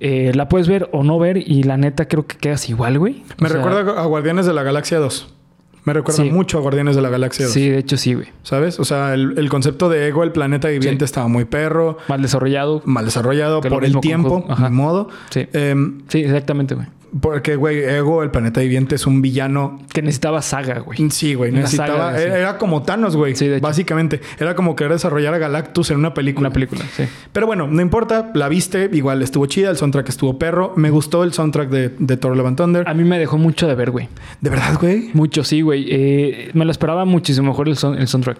Eh, 0.00 0.32
la 0.34 0.48
puedes 0.48 0.66
ver 0.68 0.88
o 0.92 1.04
no 1.04 1.18
ver 1.18 1.36
y 1.36 1.62
la 1.62 1.76
neta 1.76 2.06
creo 2.08 2.26
que 2.26 2.36
quedas 2.36 2.68
igual, 2.68 2.98
güey. 2.98 3.22
O 3.38 3.42
Me 3.42 3.48
sea, 3.48 3.58
recuerda 3.58 4.02
a 4.02 4.06
Guardianes 4.06 4.46
de 4.46 4.52
la 4.52 4.62
Galaxia 4.62 4.98
2. 4.98 5.34
Me 5.84 5.92
recuerda 5.92 6.22
Sí. 6.22 6.30
mucho 6.30 6.58
a 6.58 6.60
Guardianes 6.60 6.94
de 6.96 7.02
la 7.02 7.08
Galaxia 7.08 7.44
2. 7.46 7.54
Sí, 7.54 7.68
de 7.68 7.78
hecho 7.78 7.96
sí, 7.96 8.14
güey. 8.14 8.28
¿Sabes? 8.44 8.78
O 8.80 8.84
sea, 8.84 9.14
el, 9.14 9.34
el 9.36 9.48
concepto 9.48 9.88
de 9.88 10.06
ego, 10.08 10.22
el 10.22 10.30
planeta 10.32 10.68
viviente 10.68 11.04
Sí. 11.04 11.06
estaba 11.06 11.26
muy 11.28 11.44
perro, 11.44 11.98
Mal 12.08 12.22
desarrollado. 12.22 12.82
mal 12.84 13.04
desarrollado 13.04 13.60
por 13.60 13.84
el 13.84 13.98
tiempo. 14.00 14.44
Ajá. 14.48 14.68
ni 14.68 14.76
modo. 14.76 15.08
Sí. 15.30 15.46
Em, 15.52 16.02
Sí, 16.08 16.20
exactamente, 16.22 16.74
güey. 16.76 16.86
Porque, 17.20 17.56
güey, 17.56 17.82
ego, 17.84 18.22
el 18.22 18.30
planeta 18.30 18.60
viviente 18.60 18.94
es 18.94 19.06
un 19.06 19.20
villano 19.20 19.78
Que 19.92 20.00
necesitaba 20.02 20.40
saga, 20.42 20.78
güey. 20.80 21.10
Sí, 21.10 21.34
güey, 21.34 21.52
necesitaba. 21.52 22.12
saga, 22.12 22.20
era, 22.22 22.38
era 22.38 22.58
como 22.58 22.82
Thanos, 22.82 23.16
güey. 23.16 23.34
Sí. 23.36 23.50
Básicamente. 23.60 24.20
Era 24.38 24.54
como 24.54 24.74
querer 24.76 24.92
desarrollar 24.94 25.34
a 25.34 25.38
Galactus 25.38 25.90
en 25.90 25.98
una 25.98 26.14
película. 26.14 26.48
Una 26.48 26.54
película, 26.54 26.82
sí. 26.96 27.04
Pero 27.32 27.46
bueno, 27.46 27.66
no 27.68 27.82
importa, 27.82 28.30
la 28.34 28.48
viste, 28.48 28.88
igual 28.92 29.22
estuvo 29.22 29.46
chida, 29.46 29.70
el 29.70 29.76
soundtrack 29.76 30.08
estuvo 30.08 30.38
perro. 30.38 30.72
Me 30.76 30.90
gustó 30.90 31.22
el 31.24 31.32
soundtrack 31.32 31.68
de, 31.68 31.88
de 31.98 32.16
Thor 32.16 32.36
Love 32.36 32.46
and 32.46 32.56
Thunder. 32.56 32.88
A 32.88 32.94
mí 32.94 33.04
me 33.04 33.18
dejó 33.18 33.36
mucho 33.38 33.66
de 33.68 33.74
ver, 33.74 33.90
güey. 33.90 34.08
¿De 34.40 34.50
verdad, 34.50 34.78
güey? 34.80 35.10
Mucho, 35.12 35.44
sí, 35.44 35.60
güey. 35.60 35.86
Eh, 35.90 36.50
me 36.54 36.64
lo 36.64 36.70
esperaba 36.70 37.04
muchísimo 37.04 37.48
mejor 37.48 37.68
el, 37.68 37.76
son- 37.76 37.98
el 37.98 38.08
soundtrack. 38.08 38.38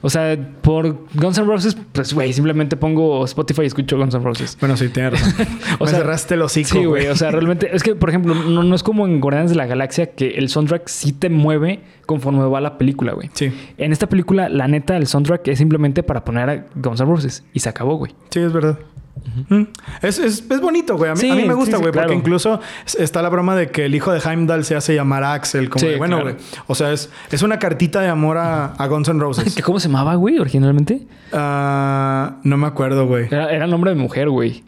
O 0.00 0.10
sea, 0.10 0.36
por 0.62 0.98
Guns 1.14 1.38
N' 1.38 1.46
Roses, 1.46 1.76
pues, 1.92 2.12
güey, 2.12 2.32
simplemente 2.32 2.76
pongo 2.76 3.24
Spotify 3.24 3.62
y 3.62 3.66
escucho 3.66 3.96
Guns 3.96 4.14
N' 4.14 4.22
Roses. 4.24 4.56
Bueno, 4.60 4.76
sí, 4.76 4.88
tienes 4.88 5.12
razón. 5.12 5.46
O 5.78 5.84
Me 5.84 5.90
sea, 5.90 5.98
cerraste 6.00 6.34
el 6.34 6.42
hocico, 6.42 6.68
Sí, 6.68 6.84
güey. 6.84 7.06
O 7.08 7.16
sea, 7.16 7.30
realmente... 7.30 7.74
Es 7.74 7.82
que, 7.82 7.94
por 7.94 8.10
ejemplo, 8.14 8.34
no, 8.34 8.62
no 8.62 8.74
es 8.74 8.82
como 8.82 9.06
en 9.06 9.20
Guardianes 9.20 9.50
de 9.50 9.56
la 9.56 9.66
Galaxia 9.66 10.12
que 10.12 10.30
el 10.30 10.48
soundtrack 10.48 10.88
sí 10.88 11.12
te 11.12 11.28
mueve 11.30 11.80
conforme 12.06 12.44
va 12.46 12.60
la 12.60 12.78
película, 12.78 13.12
güey. 13.12 13.30
Sí, 13.34 13.52
En 13.78 13.92
esta 13.92 14.08
película, 14.08 14.48
la 14.48 14.68
neta, 14.68 14.96
el 14.96 15.06
soundtrack 15.06 15.46
es 15.48 15.58
simplemente 15.58 16.02
para 16.02 16.24
poner 16.24 16.50
a 16.50 16.66
Guns 16.74 17.00
N' 17.00 17.08
Roses. 17.10 17.44
Y 17.52 17.60
se 17.60 17.68
acabó, 17.68 17.96
güey. 17.96 18.14
sí, 18.30 18.40
es 18.40 18.52
verdad. 18.52 18.78
Mm. 19.48 19.62
es, 20.02 20.18
es, 20.18 20.44
es 20.50 20.60
bonito, 20.60 20.96
güey. 20.98 21.10
A 21.12 21.16
Sí, 21.16 21.30
a 21.30 21.34
mí 21.36 21.44
me 21.44 21.54
gusta, 21.54 21.76
sí, 21.76 21.80
güey, 21.82 21.92
claro. 21.92 22.08
porque 22.08 22.18
incluso 22.18 22.60
es- 22.84 22.96
está 22.96 23.22
la 23.22 23.28
broma 23.28 23.54
de 23.56 23.68
que 23.68 23.84
el 23.86 23.94
hijo 23.94 24.12
de 24.12 24.18
Heimdall 24.20 24.64
se 24.64 24.74
hace 24.74 24.94
llamar 24.94 25.22
Axel. 25.24 25.70
Como 25.70 25.86
de, 25.86 25.96
bueno, 25.96 26.16
claro. 26.20 26.32
güey. 26.34 26.44
O 26.66 26.74
sea, 26.74 26.92
es, 26.92 27.10
es 27.30 27.42
una 27.42 27.58
cartita 27.60 28.00
de 28.00 28.08
amor 28.08 28.36
a, 28.38 28.72
a 28.74 28.86
Guns 28.88 29.08
N' 29.08 29.20
Roses. 29.20 29.54
¿Que 29.54 29.62
¿Cómo 29.62 29.78
se 29.80 29.88
llamaba, 29.88 30.16
güey, 30.16 30.38
originalmente? 30.40 31.06
Ah, 31.32 32.36
no 32.42 32.56
me 32.56 32.66
acuerdo, 32.66 33.06
güey. 33.06 33.26
Era, 33.30 33.50
era 33.52 33.66
nombre 33.66 33.90
de 33.92 33.96
mujer, 33.96 34.28
güey. 34.28 34.62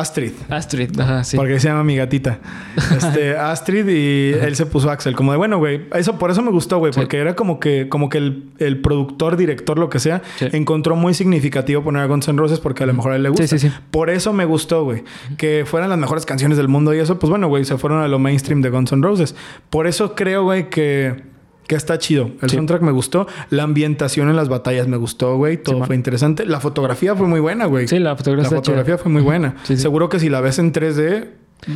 Astrid. 0.00 0.32
Astrid. 0.48 0.98
Ajá, 1.00 1.24
sí. 1.24 1.36
Porque 1.36 1.58
se 1.60 1.68
llama 1.68 1.84
mi 1.84 1.96
gatita. 1.96 2.38
Este, 2.96 3.36
Astrid 3.36 3.86
y 3.88 4.32
él 4.34 4.56
se 4.56 4.66
puso 4.66 4.90
Axel. 4.90 5.14
Como 5.14 5.32
de, 5.32 5.38
bueno, 5.38 5.58
güey. 5.58 5.82
Eso, 5.94 6.18
por 6.18 6.30
eso 6.30 6.42
me 6.42 6.50
gustó, 6.50 6.78
güey. 6.78 6.92
Sí. 6.92 7.00
Porque 7.00 7.18
era 7.18 7.34
como 7.34 7.60
que, 7.60 7.88
como 7.88 8.08
que 8.08 8.18
el, 8.18 8.44
el 8.58 8.80
productor, 8.80 9.36
director, 9.36 9.78
lo 9.78 9.88
que 9.90 9.98
sea, 9.98 10.22
Sí. 10.36 10.46
encontró 10.52 10.96
muy 10.96 11.14
significativo 11.14 11.82
poner 11.82 12.02
a 12.02 12.06
Guns 12.06 12.28
N' 12.28 12.38
Roses 12.38 12.60
porque 12.60 12.84
a 12.84 12.86
lo 12.86 12.94
mejor 12.94 13.12
a 13.12 13.16
él 13.16 13.22
le 13.22 13.28
gusta. 13.30 13.46
Sí, 13.46 13.58
sí, 13.58 13.68
sí. 13.68 13.74
Por 13.90 14.10
eso 14.10 14.32
me 14.32 14.44
gustó, 14.44 14.84
güey. 14.84 15.04
Que 15.36 15.64
fueran 15.66 15.90
las 15.90 15.98
mejores 15.98 16.26
canciones 16.26 16.56
del 16.58 16.68
mundo 16.68 16.94
y 16.94 16.98
eso, 16.98 17.18
pues 17.18 17.30
bueno, 17.30 17.48
güey, 17.48 17.64
se 17.64 17.76
fueron 17.78 18.00
a 18.02 18.08
lo 18.08 18.18
mainstream 18.18 18.60
de 18.62 18.70
Guns 18.70 18.92
N' 18.92 19.02
Roses. 19.02 19.34
Por 19.70 19.86
eso 19.86 20.14
creo, 20.14 20.44
güey, 20.44 20.68
que, 20.70 21.22
que 21.66 21.74
está 21.74 21.98
chido. 21.98 22.30
El 22.42 22.50
Sí. 22.50 22.56
soundtrack 22.56 22.82
me 22.82 22.92
gustó. 22.92 23.26
La 23.50 23.62
ambientación 23.64 24.28
en 24.28 24.36
las 24.36 24.48
batallas 24.48 24.86
me 24.88 24.96
gustó, 24.96 25.36
güey. 25.36 25.56
Todo 25.62 25.76
Sí, 25.78 25.82
fue 25.86 25.96
interesante. 25.96 26.46
La 26.46 26.60
fotografía 26.60 27.14
fue 27.14 27.26
muy 27.26 27.40
buena, 27.40 27.66
güey. 27.66 27.88
Sí, 27.88 27.98
la 27.98 28.16
fotografía 28.16 28.44
La 28.44 28.48
chida. 28.48 28.56
fotografía 28.58 28.98
fue 28.98 29.10
muy 29.12 29.22
buena. 29.22 29.56
Sí. 29.64 29.76
Seguro 29.76 30.08
que 30.08 30.18
si 30.20 30.28
la 30.28 30.40
ves 30.40 30.58
en 30.58 30.72
3D 30.72 31.28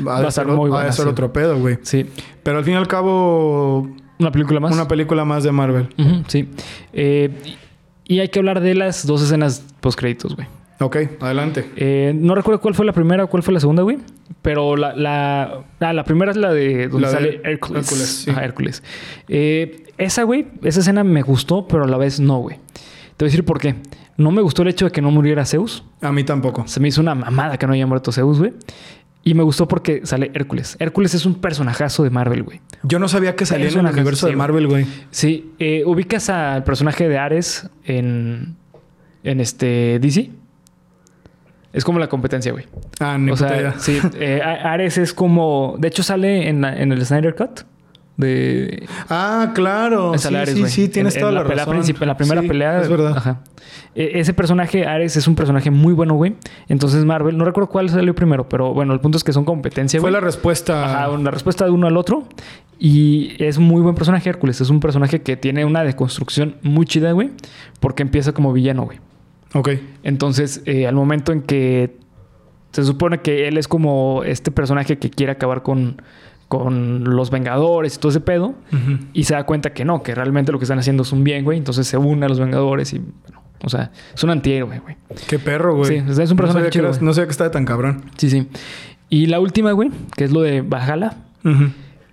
va, 0.07 0.21
Va 0.23 0.29
a 0.29 0.31
ser, 0.31 0.47
va 0.49 0.53
a 0.85 1.09
otro 1.09 1.33
pedo, 1.33 1.59
güey. 1.59 1.79
Sí. 1.83 2.07
Pero 2.43 2.59
al 2.59 2.65
fin 2.65 2.75
y 2.75 2.77
al 2.77 2.87
cabo, 2.89 3.89
Una 4.19 4.31
película 4.31 4.61
más. 4.61 4.73
una 4.73 4.87
película 4.87 5.25
más 5.25 5.43
de 5.43 5.53
Marvel. 5.53 5.89
Sí. 6.29 6.49
Eh, 6.93 7.31
y 8.05 8.21
hay 8.21 8.29
que 8.29 8.39
hablar 8.39 8.61
de 8.61 8.75
las 8.75 9.07
dos 9.07 9.23
escenas 9.23 9.65
post 9.81 9.99
créditos, 9.99 10.37
güey. 10.37 10.47
Ok, 10.81 10.97
adelante. 11.21 11.71
Eh, 11.77 12.13
no 12.17 12.35
recuerdo 12.35 12.61
cuál 12.61 12.75
fue 12.75 12.87
la 12.87 12.93
primera 12.93 13.25
o 13.25 13.27
cuál 13.29 13.43
fue 13.43 13.53
la 13.53 13.61
segunda, 13.61 13.83
güey. 13.83 13.99
Pero 14.41 14.77
la, 14.77 14.97
la, 14.97 15.65
ah, 15.79 15.93
la 15.93 16.05
primera 16.05 16.31
es 16.31 16.39
la 16.39 16.53
de 16.55 16.89
donde 16.89 17.03
La 17.03 17.09
de 17.09 17.15
sale 17.15 17.41
Hércules. 17.45 17.83
Hércules, 17.85 18.09
sí. 18.09 18.31
Ajá, 18.31 18.45
Hércules. 18.45 18.83
Eh, 19.29 19.85
esa, 19.99 20.23
güey, 20.23 20.47
esa 20.63 20.81
escena 20.81 21.05
me 21.05 21.21
gustó, 21.21 21.69
pero 21.69 21.85
a 21.85 21.87
la 21.87 21.99
vez 21.99 22.19
no, 22.19 22.39
güey. 22.39 22.57
Te 23.17 23.25
voy 23.25 23.29
a 23.29 23.31
decir 23.31 23.45
por 23.45 23.61
qué. 23.61 23.75
No 24.17 24.31
me 24.31 24.41
gustó 24.41 24.63
el 24.63 24.69
hecho 24.69 24.87
de 24.87 24.91
que 24.91 25.03
no 25.03 25.11
muriera 25.11 25.45
Zeus. 25.45 25.85
A 26.01 26.13
mí 26.13 26.25
tampoco. 26.25 26.67
Se 26.67 26.81
me 26.81 26.89
hizo 26.89 27.03
una 27.03 27.15
mamada 27.15 27.59
que 27.59 27.67
no 27.67 27.75
haya 27.75 27.87
muerto 27.87 28.11
Zeus, 28.11 28.39
güey. 28.39 28.55
Y 29.23 29.35
me 29.35 29.43
gustó 29.43 29.69
porque 29.69 30.07
sale 30.07 30.31
Hércules. 30.33 30.77
Hércules 30.79 31.13
es 31.13 31.27
un 31.27 31.35
personajazo 31.35 32.05
de 32.05 32.11
Marvel, 32.11 32.43
güey. 32.43 32.63
Yo 32.85 32.99
no 32.99 33.07
sabía 33.07 33.37
que 33.37 33.45
salía 33.45 33.69
en 33.69 33.79
el 33.81 33.93
universo 33.93 34.29
de 34.29 34.37
Marvel, 34.37 34.67
güey. 34.67 34.87
Sí, 35.11 35.53
eh, 35.59 35.83
ubicas 35.85 36.31
al 36.31 36.65
personaje 36.65 37.07
de 37.07 37.19
Ares 37.19 37.69
en, 37.85 38.57
en 39.23 39.41
este 39.41 39.99
DC. 40.01 40.31
Es 41.73 41.85
como 41.85 41.99
la 41.99 42.09
competencia, 42.09 42.51
güey. 42.53 42.67
Ah, 42.99 43.17
ni 43.19 43.31
O 43.31 43.35
puta 43.35 43.49
sea, 43.49 43.59
idea. 43.61 43.75
sí, 43.79 43.99
eh, 44.21 44.41
Ares 44.43 44.99
es 44.99 45.15
como. 45.15 45.77
De 45.79 45.89
hecho, 45.89 46.03
sale 46.03 46.49
en, 46.49 46.61
la- 46.63 46.77
en 46.77 46.93
el 46.93 47.05
Snyder 47.07 47.35
Cut. 47.35 47.61
De. 48.17 48.87
Ah, 49.09 49.53
claro. 49.55 50.19
sale 50.19 50.37
Sí, 50.37 50.43
Ares, 50.43 50.55
sí, 50.55 50.61
güey. 50.61 50.71
sí, 50.73 50.89
tienes 50.89 51.15
En- 51.15 51.21
toda 51.21 51.33
la, 51.33 51.43
pelea 51.43 51.65
razón. 51.65 51.83
en 52.03 52.07
la 52.09 52.17
primera 52.17 52.43
Sí, 52.43 52.49
pelea. 52.49 52.81
Es 52.83 52.89
verdad. 52.89 53.17
Ajá. 53.17 53.41
E- 53.95 54.19
ese 54.21 54.35
personaje, 54.35 54.85
Ares, 54.87 55.17
es 55.17 55.27
un 55.27 55.35
personaje 55.37 55.71
muy 55.71 55.95
bueno, 55.95 56.15
güey. 56.15 56.35
Entonces, 56.69 57.05
Marvel, 57.07 57.39
no 57.39 57.45
recuerdo 57.47 57.71
cuál 57.71 57.89
salió 57.89 58.15
primero, 58.15 58.47
pero 58.49 58.75
bueno, 58.75 58.93
el 58.93 59.01
punto 59.01 59.17
es 59.17 59.25
que 59.25 59.33
son 59.33 59.45
competencia, 59.47 60.01
Fue 60.01 60.11
güey. 60.11 60.21
la 60.21 60.27
respuesta. 60.27 60.85
Ajá, 60.85 61.11
una 61.11 61.31
respuesta 61.31 61.65
de 61.65 61.71
uno 61.71 61.87
al 61.87 61.97
otro. 61.97 62.25
Y 62.79 63.43
es 63.43 63.59
muy 63.59 63.81
buen 63.81 63.95
personaje, 63.95 64.29
Hércules. 64.29 64.61
Es 64.61 64.69
un 64.71 64.81
personaje 64.81 65.23
que 65.23 65.37
tiene 65.37 65.65
una 65.65 65.83
deconstrucción 65.83 66.57
muy 66.63 66.85
chida, 66.87 67.13
güey. 67.13 67.31
Porque 67.79 68.03
empieza 68.03 68.33
como 68.33 68.53
villano, 68.53 68.85
güey. 68.85 68.99
Ok. 69.55 69.71
Entonces, 70.03 70.63
eh, 70.67 70.87
al 70.87 70.95
momento 70.95 71.33
en 71.33 71.43
que 71.43 71.97
se 72.73 72.85
supone 72.85 73.21
que 73.21 73.49
él 73.49 73.57
es 73.59 73.67
como 73.69 74.23
este 74.25 74.51
personaje 74.51 74.99
que 74.99 75.11
quiere 75.11 75.33
acabar 75.33 75.63
con, 75.63 76.01
con 76.49 77.05
los 77.17 77.31
Vengadores 77.31 77.97
y 77.97 77.99
todo 77.99 78.11
ese 78.11 78.21
pedo, 78.21 78.55
y 79.13 79.25
se 79.25 79.35
da 79.35 79.45
cuenta 79.45 79.73
que 79.73 79.85
no, 79.85 80.03
que 80.03 80.15
realmente 80.15 80.53
lo 80.53 80.59
que 80.59 80.65
están 80.65 80.79
haciendo 80.79 81.03
es 81.03 81.13
un 81.13 81.25
bien, 81.25 81.45
güey. 81.45 81.59
Entonces 81.59 81.87
se 81.87 81.97
une 81.97 82.27
a 82.27 82.29
los 82.29 82.39
Vengadores 82.39 82.93
y, 82.93 82.99
bueno, 82.99 83.43
o 83.65 83.69
sea, 83.69 83.91
es 84.15 84.23
un 84.23 84.31
antihéroe, 84.31 84.79
güey. 84.79 84.97
Qué 85.29 85.39
perro, 85.39 85.75
güey. 85.77 85.89
Sí, 85.89 85.95
es 85.97 86.07
un 86.31 86.37
personaje 86.37 86.39
no 86.39 86.53
sabía, 86.53 86.65
que 86.67 86.71
chido, 86.71 86.85
eras- 86.87 87.03
no 87.03 87.13
sabía 87.13 87.27
que 87.27 87.33
estaba 87.33 87.51
tan 87.51 87.65
cabrón. 87.65 88.05
Sí, 88.17 88.31
sí. 88.31 88.47
Y 89.09 89.27
la 89.27 89.41
última, 89.41 89.73
güey, 89.73 89.91
que 90.17 90.25
es 90.25 90.31
lo 90.33 90.41
de 90.43 90.63
Valhalla, 90.63 91.15
Ujú. 91.45 91.71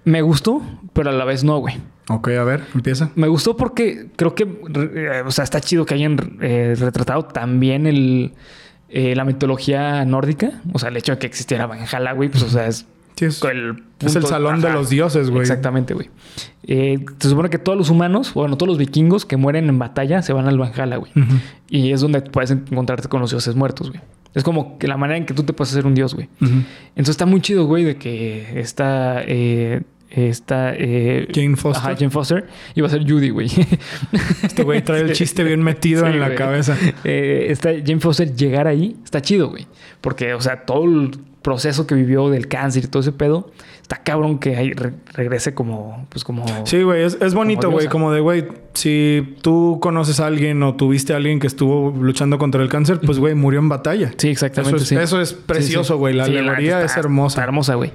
Me 0.07 0.21
gustó, 0.21 0.61
pero 0.93 1.09
a 1.09 1.13
la 1.13 1.25
vez 1.25 1.43
no, 1.43 1.57
güey. 1.57 1.75
Ok, 2.09 2.29
a 2.29 2.43
ver, 2.45 2.63
empieza. 2.73 3.11
Me 3.15 3.27
gustó 3.27 3.57
porque 3.57 4.07
creo 4.15 4.35
que, 4.35 4.43
eh, 4.43 5.23
o 5.25 5.31
sea, 5.31 5.43
está 5.43 5.59
chido 5.59 5.85
que 5.85 5.95
hayan 5.95 6.37
eh, 6.41 6.75
retratado 6.79 7.25
también 7.25 7.85
el, 7.85 8.31
eh, 8.87 9.13
la 9.17 9.25
mitología 9.25 10.05
nórdica. 10.05 10.61
O 10.71 10.79
sea, 10.79 10.87
el 10.89 10.95
hecho 10.95 11.11
de 11.11 11.17
que 11.19 11.27
existiera 11.27 11.65
Valhalla, 11.65 12.13
güey, 12.13 12.29
pues, 12.29 12.43
o 12.43 12.49
sea, 12.49 12.67
es 12.67 12.87
Sí, 13.17 13.25
es, 13.25 13.43
el, 13.43 13.83
es 13.99 14.15
el 14.15 14.23
salón 14.25 14.61
de 14.61 14.69
los 14.69 14.89
dioses, 14.89 15.31
güey. 15.31 15.41
Exactamente, 15.41 15.95
güey. 15.95 16.09
Se 16.67 17.29
supone 17.29 17.49
que 17.49 17.57
todos 17.57 17.75
los 17.75 17.89
humanos, 17.89 18.31
bueno, 18.33 18.57
todos 18.57 18.67
los 18.67 18.77
vikingos 18.77 19.25
que 19.25 19.37
mueren 19.37 19.69
en 19.69 19.79
batalla 19.79 20.21
se 20.21 20.33
van 20.33 20.47
al 20.47 20.59
Valhalla, 20.59 20.97
güey. 20.97 21.11
Y 21.67 21.93
es 21.93 22.01
donde 22.01 22.21
puedes 22.21 22.51
encontrarte 22.51 23.09
con 23.09 23.19
los 23.19 23.31
dioses 23.31 23.55
muertos, 23.55 23.89
güey. 23.89 24.01
Es 24.35 24.43
como 24.43 24.77
que 24.77 24.87
la 24.87 24.97
manera 24.97 25.17
en 25.17 25.25
que 25.25 25.33
tú 25.33 25.41
te 25.41 25.51
puedes 25.51 25.73
hacer 25.73 25.87
un 25.87 25.95
dios, 25.95 26.13
güey. 26.13 26.29
Entonces 26.39 27.09
está 27.09 27.25
muy 27.25 27.41
chido, 27.41 27.65
güey, 27.65 27.83
de 27.83 27.97
que 27.97 28.59
está... 28.59 29.23
Está... 30.09 30.73
eh, 30.75 31.27
Jane 31.33 31.55
Foster. 31.57 31.83
Ajá, 31.91 31.95
Jane 31.97 32.09
Foster. 32.11 32.47
Va 32.81 32.87
a 32.87 32.89
ser 32.89 33.03
Judy, 33.09 33.29
güey. 33.29 33.49
Este 34.43 34.63
güey 34.63 34.81
trae 34.83 35.01
el 35.01 35.11
chiste 35.13 35.43
bien 35.43 35.61
metido 35.61 36.05
Sí, 36.05 36.11
en 36.13 36.19
la 36.19 36.33
cabeza. 36.35 36.77
Eh, 37.03 37.47
esta 37.49 37.71
Jane 37.71 37.99
Foster 37.99 38.33
llegar 38.35 38.67
ahí 38.67 38.95
está 39.03 39.21
chido, 39.21 39.49
güey. 39.49 39.67
Porque, 40.01 40.33
o 40.33 40.41
sea, 40.41 40.65
todo 40.65 40.85
el 40.85 41.11
proceso 41.41 41.87
que 41.87 41.95
vivió 41.95 42.29
del 42.29 42.47
cáncer 42.47 42.83
y 42.85 42.87
todo 42.87 43.01
ese 43.01 43.13
pedo, 43.13 43.51
está 43.81 43.97
cabrón 44.03 44.37
que 44.37 44.57
ahí 44.57 44.73
re- 44.73 44.91
regrese 45.13 45.53
como, 45.53 46.05
pues 46.09 46.25
como... 46.25 46.45
Sí, 46.65 46.81
güey, 46.83 47.03
es, 47.03 47.17
es 47.21 47.33
bonito, 47.33 47.71
güey. 47.71 47.87
Como 47.87 48.11
de, 48.11 48.19
güey, 48.19 48.45
si 48.73 49.35
tú 49.41 49.79
conoces 49.81 50.19
a 50.19 50.25
alguien 50.27 50.61
o 50.63 50.75
tuviste 50.75 51.13
a 51.13 51.17
alguien 51.17 51.39
que 51.39 51.47
estuvo 51.47 51.91
luchando 51.91 52.37
contra 52.37 52.61
el 52.61 52.67
cáncer, 52.69 52.99
pues, 52.99 53.17
güey, 53.17 53.33
murió 53.33 53.59
en 53.59 53.69
batalla. 53.69 54.11
Sí, 54.17 54.27
exactamente. 54.29 54.75
Eso 54.77 54.83
es, 54.83 54.89
sí. 54.89 54.95
eso 54.95 55.21
es 55.21 55.29
Sí, 55.29 55.35
sí. 55.35 55.41
precioso, 55.45 55.97
güey. 55.97 56.13
La 56.15 56.25
Sí, 56.25 56.35
alegoría 56.35 56.81
es 56.83 56.97
hermosa. 56.97 57.35
Está 57.35 57.43
hermosa, 57.43 57.75
güey. 57.75 57.91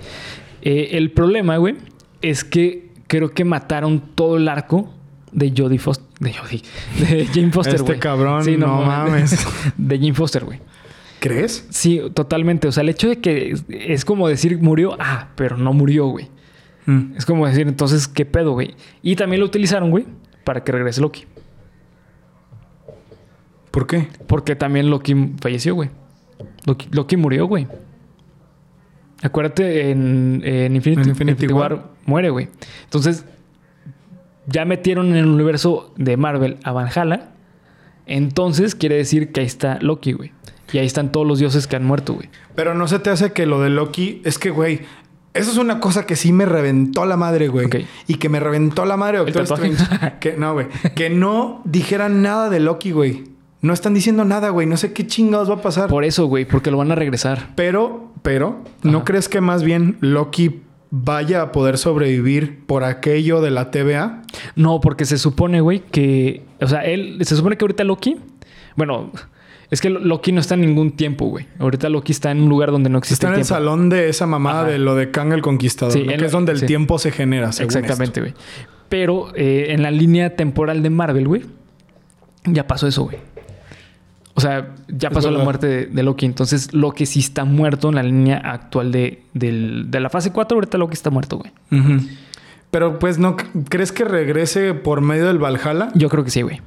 Eh, 0.62 0.90
el 0.92 1.10
problema, 1.10 1.56
güey, 1.58 1.74
es 2.22 2.44
que 2.44 2.90
creo 3.06 3.32
que 3.32 3.44
mataron 3.44 4.00
todo 4.14 4.36
el 4.36 4.48
arco 4.48 4.92
de 5.32 5.52
Jodie 5.56 5.78
Foster. 5.78 6.06
De 6.20 6.32
Jodie. 6.32 6.62
De 6.98 7.26
Jane 7.26 7.50
Foster, 7.50 7.74
Este 7.74 7.86
güey. 7.86 8.00
cabrón, 8.00 8.44
no 8.58 8.82
mames. 8.82 9.46
De 9.76 9.98
Jane 9.98 10.14
Foster, 10.14 10.44
güey. 10.44 10.60
¿Crees? 11.20 11.66
Sí, 11.70 12.00
totalmente. 12.14 12.68
O 12.68 12.72
sea, 12.72 12.82
el 12.82 12.88
hecho 12.88 13.08
de 13.08 13.20
que 13.20 13.52
es, 13.52 13.64
es 13.68 14.04
como 14.04 14.28
decir 14.28 14.58
murió, 14.58 14.96
ah, 14.98 15.28
pero 15.36 15.56
no 15.56 15.72
murió, 15.72 16.06
güey. 16.06 16.30
Mm. 16.86 17.14
Es 17.16 17.26
como 17.26 17.46
decir, 17.46 17.68
entonces, 17.68 18.08
¿qué 18.08 18.24
pedo, 18.26 18.52
güey? 18.52 18.74
Y 19.02 19.14
también 19.16 19.40
lo 19.40 19.46
utilizaron, 19.46 19.90
güey, 19.90 20.04
para 20.44 20.64
que 20.64 20.72
regrese 20.72 21.00
Loki. 21.00 21.26
¿Por 23.70 23.86
qué? 23.86 24.08
Porque 24.26 24.56
también 24.56 24.90
Loki 24.90 25.14
falleció, 25.40 25.74
güey. 25.74 25.90
Loki, 26.66 26.88
Loki 26.90 27.16
murió, 27.16 27.46
güey. 27.46 27.66
Acuérdate, 29.22 29.90
en, 29.90 30.42
en 30.44 30.74
Infinity, 30.74 31.02
En 31.02 31.08
Infinity 31.10 31.46
War. 31.46 31.90
muere, 32.06 32.30
güey. 32.30 32.48
Entonces, 32.84 33.24
ya 34.46 34.64
metieron 34.64 35.10
en 35.10 35.16
el 35.16 35.26
universo 35.26 35.92
de 35.96 36.16
Marvel 36.16 36.58
a 36.64 36.72
Valhalla. 36.72 37.30
Entonces, 38.06 38.74
quiere 38.74 38.96
decir 38.96 39.32
que 39.32 39.40
ahí 39.40 39.46
está 39.46 39.78
Loki, 39.80 40.12
güey. 40.12 40.32
Y 40.72 40.78
ahí 40.78 40.86
están 40.86 41.12
todos 41.12 41.26
los 41.26 41.38
dioses 41.38 41.66
que 41.66 41.76
han 41.76 41.84
muerto, 41.84 42.14
güey. 42.14 42.30
Pero 42.54 42.74
no 42.74 42.88
se 42.88 42.98
te 42.98 43.10
hace 43.10 43.32
que 43.32 43.46
lo 43.46 43.60
de 43.60 43.70
Loki... 43.70 44.20
Es 44.24 44.38
que, 44.38 44.50
güey... 44.50 44.80
Eso 45.34 45.50
es 45.50 45.56
una 45.56 45.80
cosa 45.80 46.04
que 46.04 46.14
sí 46.14 46.30
me 46.30 46.44
reventó 46.44 47.06
la 47.06 47.16
madre, 47.16 47.48
güey. 47.48 47.66
Y 48.06 48.16
que 48.16 48.28
me 48.28 48.38
reventó 48.38 48.84
la 48.84 48.98
madre 48.98 49.18
Doctor? 49.18 49.44
Strange. 49.44 49.84
que, 50.20 50.36
no, 50.36 50.52
güey. 50.52 50.66
Que 50.94 51.08
no 51.08 51.62
dijeran 51.64 52.20
nada 52.20 52.50
de 52.50 52.60
Loki, 52.60 52.90
güey. 52.90 53.24
No 53.62 53.72
están 53.72 53.94
diciendo 53.94 54.24
nada, 54.24 54.50
güey. 54.50 54.66
No 54.66 54.76
sé 54.76 54.92
qué 54.92 55.06
chingados 55.06 55.48
va 55.48 55.54
a 55.54 55.62
pasar. 55.62 55.88
Por 55.88 56.04
eso, 56.04 56.26
güey, 56.26 56.44
porque 56.44 56.70
lo 56.70 56.76
van 56.78 56.90
a 56.92 56.94
regresar. 56.96 57.50
Pero, 57.54 58.12
pero, 58.22 58.60
¿no 58.82 58.98
Ajá. 58.98 59.04
crees 59.04 59.28
que 59.28 59.40
más 59.40 59.62
bien 59.62 59.96
Loki 60.00 60.60
vaya 60.90 61.40
a 61.42 61.52
poder 61.52 61.78
sobrevivir 61.78 62.64
por 62.66 62.82
aquello 62.84 63.40
de 63.40 63.50
la 63.52 63.70
TVA? 63.70 64.22
No, 64.56 64.80
porque 64.80 65.04
se 65.04 65.16
supone, 65.16 65.60
güey, 65.60 65.80
que. 65.80 66.42
O 66.60 66.66
sea, 66.66 66.80
él. 66.84 67.18
Se 67.22 67.36
supone 67.36 67.56
que 67.56 67.64
ahorita 67.64 67.84
Loki. 67.84 68.16
Bueno, 68.74 69.12
es 69.70 69.80
que 69.80 69.90
Loki 69.90 70.32
no 70.32 70.40
está 70.40 70.54
en 70.54 70.62
ningún 70.62 70.90
tiempo, 70.92 71.26
güey. 71.26 71.46
Ahorita 71.60 71.88
Loki 71.88 72.10
está 72.12 72.30
en 72.32 72.42
un 72.42 72.48
lugar 72.48 72.72
donde 72.72 72.90
no 72.90 72.98
existe 72.98 73.26
Está 73.26 73.28
en 73.28 73.40
el 73.40 73.46
tiempo. 73.46 73.54
salón 73.54 73.88
de 73.90 74.08
esa 74.08 74.26
mamada 74.26 74.62
Ajá. 74.62 74.70
de 74.70 74.78
lo 74.78 74.96
de 74.96 75.10
Kang 75.12 75.32
el 75.32 75.40
Conquistador, 75.42 75.92
Sí, 75.92 76.02
¿no? 76.02 76.10
él- 76.12 76.18
que 76.18 76.26
es 76.26 76.32
donde 76.32 76.50
el 76.52 76.58
sí. 76.58 76.66
tiempo 76.66 76.98
se 76.98 77.12
genera, 77.12 77.52
según 77.52 77.68
Exactamente, 77.76 78.20
güey. 78.20 78.34
Pero 78.88 79.28
eh, 79.36 79.66
en 79.68 79.82
la 79.82 79.90
línea 79.92 80.34
temporal 80.36 80.82
de 80.82 80.90
Marvel, 80.90 81.28
güey, 81.28 81.42
ya 82.44 82.66
pasó 82.66 82.88
eso, 82.88 83.04
güey. 83.04 83.18
O 84.35 84.41
sea, 84.41 84.74
ya 84.89 85.09
Es 85.09 85.14
pasó 85.14 85.30
la 85.30 85.45
muerte 85.45 85.66
de, 85.66 85.87
de 85.87 86.03
Loki. 86.03 86.24
Entonces, 86.26 86.72
Loki 86.72 87.05
sí 87.07 87.20
está 87.20 87.45
muerto 87.45 87.91
en 87.91 87.97
la 87.97 88.03
línea 88.03 88.39
actual 88.39 88.91
de, 88.91 89.22
de 89.35 90.01
la 90.01 90.09
fase 90.09 90.33
4. 90.33 90.55
Ahorita 90.57 90.78
Loki 90.78 90.95
está 90.95 91.11
muerto, 91.11 91.39
güey. 91.39 91.53
Pero 92.70 92.99
pues 92.99 93.18
no, 93.18 93.37
¿crees 93.68 93.93
que 93.93 94.05
regrese 94.05 94.72
por 94.72 95.03
medio 95.03 95.26
del 95.26 95.39
Valhalla? 95.39 95.89
Yo 95.95 96.09
creo 96.09 96.24
que 96.24 96.30
sí, 96.30 96.41
güey. 96.43 96.61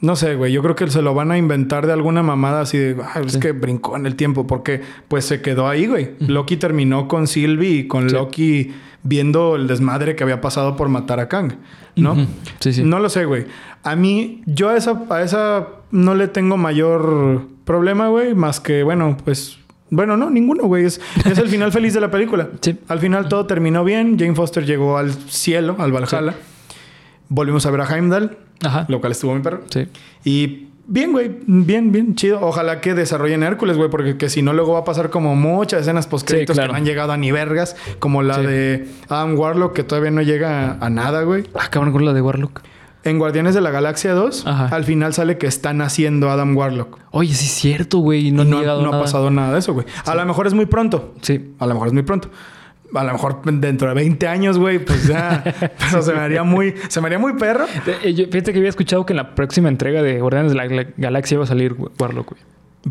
No 0.00 0.16
sé, 0.16 0.34
güey. 0.34 0.52
Yo 0.52 0.62
creo 0.62 0.74
que 0.74 0.88
se 0.88 1.02
lo 1.02 1.14
van 1.14 1.30
a 1.30 1.38
inventar 1.38 1.86
de 1.86 1.92
alguna 1.92 2.22
mamada 2.22 2.62
así 2.62 2.76
de... 2.78 2.96
"Ah, 3.02 3.20
es 3.24 3.34
Sí. 3.34 3.40
que 3.40 3.52
brincó 3.52 3.96
en 3.96 4.06
el 4.06 4.16
tiempo. 4.16 4.46
Porque 4.46 4.80
pues 5.08 5.24
se 5.26 5.42
quedó 5.42 5.68
ahí, 5.68 5.86
güey. 5.86 6.12
Loki 6.20 6.56
terminó 6.56 7.06
con 7.06 7.26
Sylvie 7.28 7.70
y 7.80 7.86
con 7.86 8.08
Sí. 8.08 8.14
Loki 8.16 8.72
viendo 9.02 9.56
el 9.56 9.66
desmadre 9.66 10.16
que 10.16 10.22
había 10.22 10.40
pasado 10.40 10.76
por 10.76 10.88
matar 10.88 11.20
a 11.20 11.28
Kang. 11.28 11.54
¿no? 11.96 12.16
Sí, 12.60 12.72
sí. 12.72 12.82
No 12.84 12.98
lo 12.98 13.08
sé, 13.08 13.24
güey. 13.24 13.46
A 13.82 13.96
mí, 13.96 14.42
yo 14.46 14.70
a 14.70 14.76
esa, 14.76 15.02
a 15.10 15.22
esa 15.22 15.66
no 15.90 16.14
le 16.14 16.28
tengo 16.28 16.56
mayor 16.56 17.46
problema, 17.64 18.08
güey. 18.08 18.34
Más 18.34 18.60
que, 18.60 18.82
bueno, 18.82 19.16
pues... 19.24 19.58
Bueno, 19.90 20.16
no, 20.16 20.30
ninguno, 20.30 20.64
güey. 20.64 20.86
Es, 20.86 21.00
es 21.26 21.36
el 21.36 21.48
final 21.48 21.70
feliz 21.70 21.92
de 21.92 22.00
la 22.00 22.10
película. 22.10 22.48
Sí. 22.62 22.78
Al 22.88 22.98
final 22.98 23.28
todo 23.28 23.46
terminó 23.46 23.84
bien. 23.84 24.18
Jane 24.18 24.34
Foster 24.34 24.64
llegó 24.64 24.96
al 24.96 25.12
cielo, 25.12 25.76
al 25.78 25.92
Valhalla. 25.92 26.34
Volvimos 27.28 27.66
a 27.66 27.70
ver 27.70 27.80
a 27.82 27.84
Heimdall, 27.96 28.38
Ajá. 28.62 28.86
lo 28.88 29.00
cual 29.00 29.12
estuvo 29.12 29.32
muy 29.32 29.42
perro. 29.42 29.62
Sí. 29.68 29.86
Y 30.24 30.68
bien, 30.86 31.12
güey, 31.12 31.30
bien, 31.46 31.92
bien 31.92 32.14
chido. 32.14 32.40
Ojalá 32.42 32.80
que 32.80 32.94
desarrollen 32.94 33.42
Hércules, 33.42 33.76
güey, 33.76 33.88
porque 33.90 34.16
que 34.16 34.28
si 34.28 34.42
no, 34.42 34.52
luego 34.52 34.72
va 34.74 34.80
a 34.80 34.84
pasar 34.84 35.10
como 35.10 35.34
muchas 35.36 35.82
escenas 35.82 36.06
post 36.06 36.28
Sí, 36.30 36.44
claro. 36.46 36.62
que 36.62 36.68
no 36.68 36.74
han 36.74 36.84
llegado 36.84 37.12
a 37.12 37.16
ni 37.16 37.30
vergas, 37.32 37.76
como 37.98 38.22
la 38.22 38.36
Sí. 38.36 38.46
de 38.46 38.88
Adam 39.08 39.38
Warlock, 39.38 39.72
que 39.74 39.84
todavía 39.84 40.10
no 40.10 40.22
llega 40.22 40.72
a, 40.72 40.78
a 40.86 40.90
nada, 40.90 41.22
güey. 41.22 41.44
Ah, 41.54 41.68
cabrón, 41.70 41.92
con 41.92 42.04
la 42.04 42.12
de 42.12 42.20
Warlock. 42.20 42.60
En 43.04 43.18
Guardianes 43.18 43.54
de 43.54 43.60
la 43.60 43.70
Galaxia 43.72 44.14
2, 44.14 44.46
Ajá. 44.46 44.66
al 44.74 44.84
final 44.84 45.12
sale 45.12 45.36
que 45.36 45.48
están 45.48 45.80
haciendo 45.80 46.30
Adam 46.30 46.56
Warlock. 46.56 47.00
Oye, 47.10 47.34
sí 47.34 47.46
es 47.46 47.52
cierto, 47.52 47.98
güey. 47.98 48.30
No, 48.30 48.44
no, 48.44 48.58
ha 48.94 49.00
pasado 49.00 49.28
nada 49.30 49.52
de 49.54 49.58
eso, 49.58 49.72
güey. 49.74 49.86
A 50.06 50.14
lo 50.14 50.24
mejor 50.24 50.46
es 50.46 50.54
muy 50.54 50.66
pronto. 50.66 51.12
Sí. 51.20 51.52
A 51.58 51.66
lo 51.66 51.74
mejor 51.74 51.88
es 51.88 51.94
muy 51.94 52.04
pronto. 52.04 52.30
A 52.94 53.04
lo 53.04 53.12
mejor 53.12 53.40
dentro 53.44 53.88
de 53.88 53.94
20 53.94 54.26
años, 54.28 54.58
güey, 54.58 54.78
pues 54.78 55.06
ya. 55.06 55.42
Pero 55.90 56.02
se 56.02 56.12
me 56.12 56.20
haría 56.20 56.42
muy, 56.42 56.74
se 56.88 57.00
me 57.00 57.06
haría 57.06 57.18
muy 57.18 57.34
perro. 57.34 57.64
Eh, 58.02 58.12
yo- 58.14 58.26
fíjate 58.26 58.52
que 58.52 58.58
había 58.58 58.68
escuchado 58.70 59.06
que 59.06 59.12
en 59.12 59.16
la 59.18 59.34
próxima 59.34 59.68
entrega 59.68 60.02
de 60.02 60.20
Guardianes 60.20 60.52
de 60.52 60.56
la 60.58 60.66
Gala- 60.66 60.86
Galaxia 60.96 61.36
iba 61.36 61.44
a 61.44 61.46
salir 61.46 61.74
Warlock, 61.98 62.30
güey. 62.30 62.42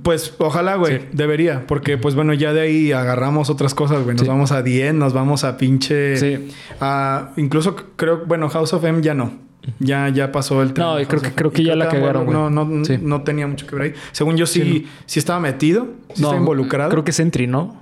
Pues 0.04 0.34
ojalá, 0.38 0.76
güey, 0.76 1.00
Sí. 1.00 1.06
debería, 1.12 1.68
porque 1.68 1.98
pues 1.98 2.16
bueno, 2.16 2.34
ya 2.34 2.54
de 2.54 2.62
ahí 2.62 2.92
agarramos 2.94 3.50
otras 3.50 3.76
cosas, 3.76 4.04
güey. 4.04 4.16
Nos 4.16 4.22
Sí. 4.24 4.28
vamos 4.30 4.52
a 4.54 4.62
10, 4.64 4.94
nos 4.94 5.12
vamos 5.14 5.44
a 5.44 5.58
pinche. 5.58 6.16
Sí. 6.18 6.50
A, 6.80 7.32
incluso 7.36 7.76
creo, 7.98 8.26
bueno, 8.26 8.48
House 8.50 8.72
of 8.74 8.84
M 8.86 9.02
ya 9.02 9.14
no. 9.14 9.34
Ya, 9.80 10.10
ya 10.10 10.32
pasó 10.32 10.64
el 10.64 10.74
tren. 10.74 10.88
No, 10.88 11.00
y 11.00 11.06
creo 11.06 11.22
que- 11.22 11.32
creo 11.34 11.52
que 11.52 11.64
ya 11.64 11.76
la 11.76 11.90
cagaron, 11.90 12.26
güey. 12.26 12.36
No, 12.36 12.50
no, 12.50 12.86
Sí. 12.86 12.98
no 13.02 13.22
tenía 13.22 13.46
mucho 13.48 13.68
que 13.68 13.76
ver 13.76 13.84
ahí. 13.84 13.94
Según 14.14 14.36
yo, 14.38 14.46
sí, 14.48 14.62
Sí, 14.64 14.88
sí, 15.06 15.20
estaba 15.20 15.40
metido, 15.40 15.88
sí 16.08 16.14
estaba 16.24 16.38
involucrado. 16.38 16.90
Creo 16.90 17.04
que 17.04 17.12
Sentry, 17.12 17.46
¿no? 17.46 17.80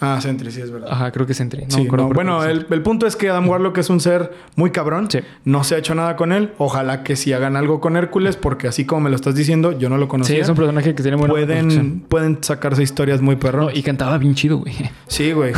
Ah, 0.00 0.20
Sentry, 0.20 0.50
sí, 0.52 0.60
es 0.60 0.70
verdad. 0.70 0.88
Ajá, 0.92 1.10
creo 1.10 1.26
que 1.26 1.34
Sentry. 1.34 1.62
No, 1.64 1.70
Sí, 1.76 1.84
no, 1.90 2.08
bueno, 2.10 2.38
creo 2.40 2.50
el, 2.50 2.66
el 2.70 2.82
punto 2.82 3.06
es 3.06 3.16
que 3.16 3.28
Adam 3.30 3.48
Warlock 3.48 3.78
es 3.78 3.90
un 3.90 3.98
ser 4.00 4.32
muy 4.54 4.70
cabrón. 4.70 5.10
Sí. 5.10 5.18
No 5.44 5.64
se 5.64 5.74
ha 5.74 5.78
hecho 5.78 5.94
nada 5.94 6.14
con 6.14 6.32
él. 6.32 6.52
Ojalá 6.58 7.02
que 7.02 7.16
si 7.16 7.32
hagan 7.32 7.56
algo 7.56 7.80
con 7.80 7.96
Hércules, 7.96 8.36
porque 8.36 8.68
así 8.68 8.84
como 8.84 9.00
me 9.02 9.10
lo 9.10 9.16
estás 9.16 9.34
diciendo, 9.34 9.76
yo 9.76 9.88
no 9.88 9.96
lo 9.96 10.04
Sí, 10.04 10.08
conocía. 10.10 10.38
es 10.42 10.48
un 10.48 10.54
personaje 10.54 10.94
que 10.94 11.02
tiene 11.02 11.16
construcción. 11.18 11.58
pueden, 11.58 12.00
pueden 12.02 12.38
sacarse 12.42 12.82
historias 12.82 13.20
muy 13.20 13.36
perrón. 13.36 13.66
No, 13.66 13.70
y 13.72 13.82
cantaba 13.82 14.18
bien 14.18 14.34
chido, 14.34 14.58
güey. 14.58 14.74
Sí, 15.08 15.32
güey. 15.32 15.52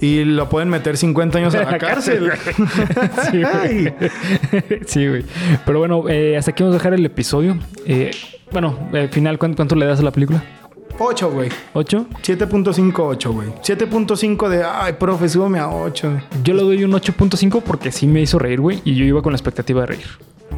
y 0.00 0.24
lo 0.24 0.48
pueden 0.48 0.68
meter 0.70 0.96
50 0.96 1.38
años 1.38 1.54
a 1.54 1.62
la 1.62 1.78
cárcel. 1.78 2.30
Sí, 3.30 3.42
güey. 3.42 3.94
sí, 4.86 5.06
güey. 5.08 5.24
Pero 5.64 5.78
bueno, 5.78 6.04
eh, 6.08 6.36
hasta 6.36 6.50
aquí 6.50 6.62
vamos 6.62 6.74
a 6.74 6.78
dejar 6.78 6.94
el 6.94 7.04
episodio. 7.06 7.56
Eh, 7.86 8.10
bueno, 8.50 8.76
al 8.92 9.08
final, 9.10 9.38
¿cuánto, 9.38 9.56
cuánto 9.56 9.76
le 9.76 9.86
das 9.86 10.00
a 10.00 10.02
la 10.02 10.10
película? 10.10 10.42
8, 10.98 11.30
güey. 11.30 11.48
¿8? 11.74 12.06
7.58, 12.22 13.32
güey. 13.32 13.48
7.5 13.62 14.48
de, 14.48 14.64
ay, 14.64 14.94
profe, 14.94 15.28
súbame 15.28 15.58
a 15.58 15.68
8. 15.70 16.20
Yo 16.42 16.54
le 16.54 16.62
doy 16.62 16.84
un 16.84 16.92
8.5 16.92 17.62
porque 17.62 17.92
sí 17.92 18.06
me 18.06 18.20
hizo 18.20 18.38
reír, 18.38 18.60
güey. 18.60 18.80
Y 18.84 18.94
yo 18.94 19.04
iba 19.04 19.22
con 19.22 19.32
la 19.32 19.36
expectativa 19.36 19.82
de 19.82 19.86
reír. 19.86 20.06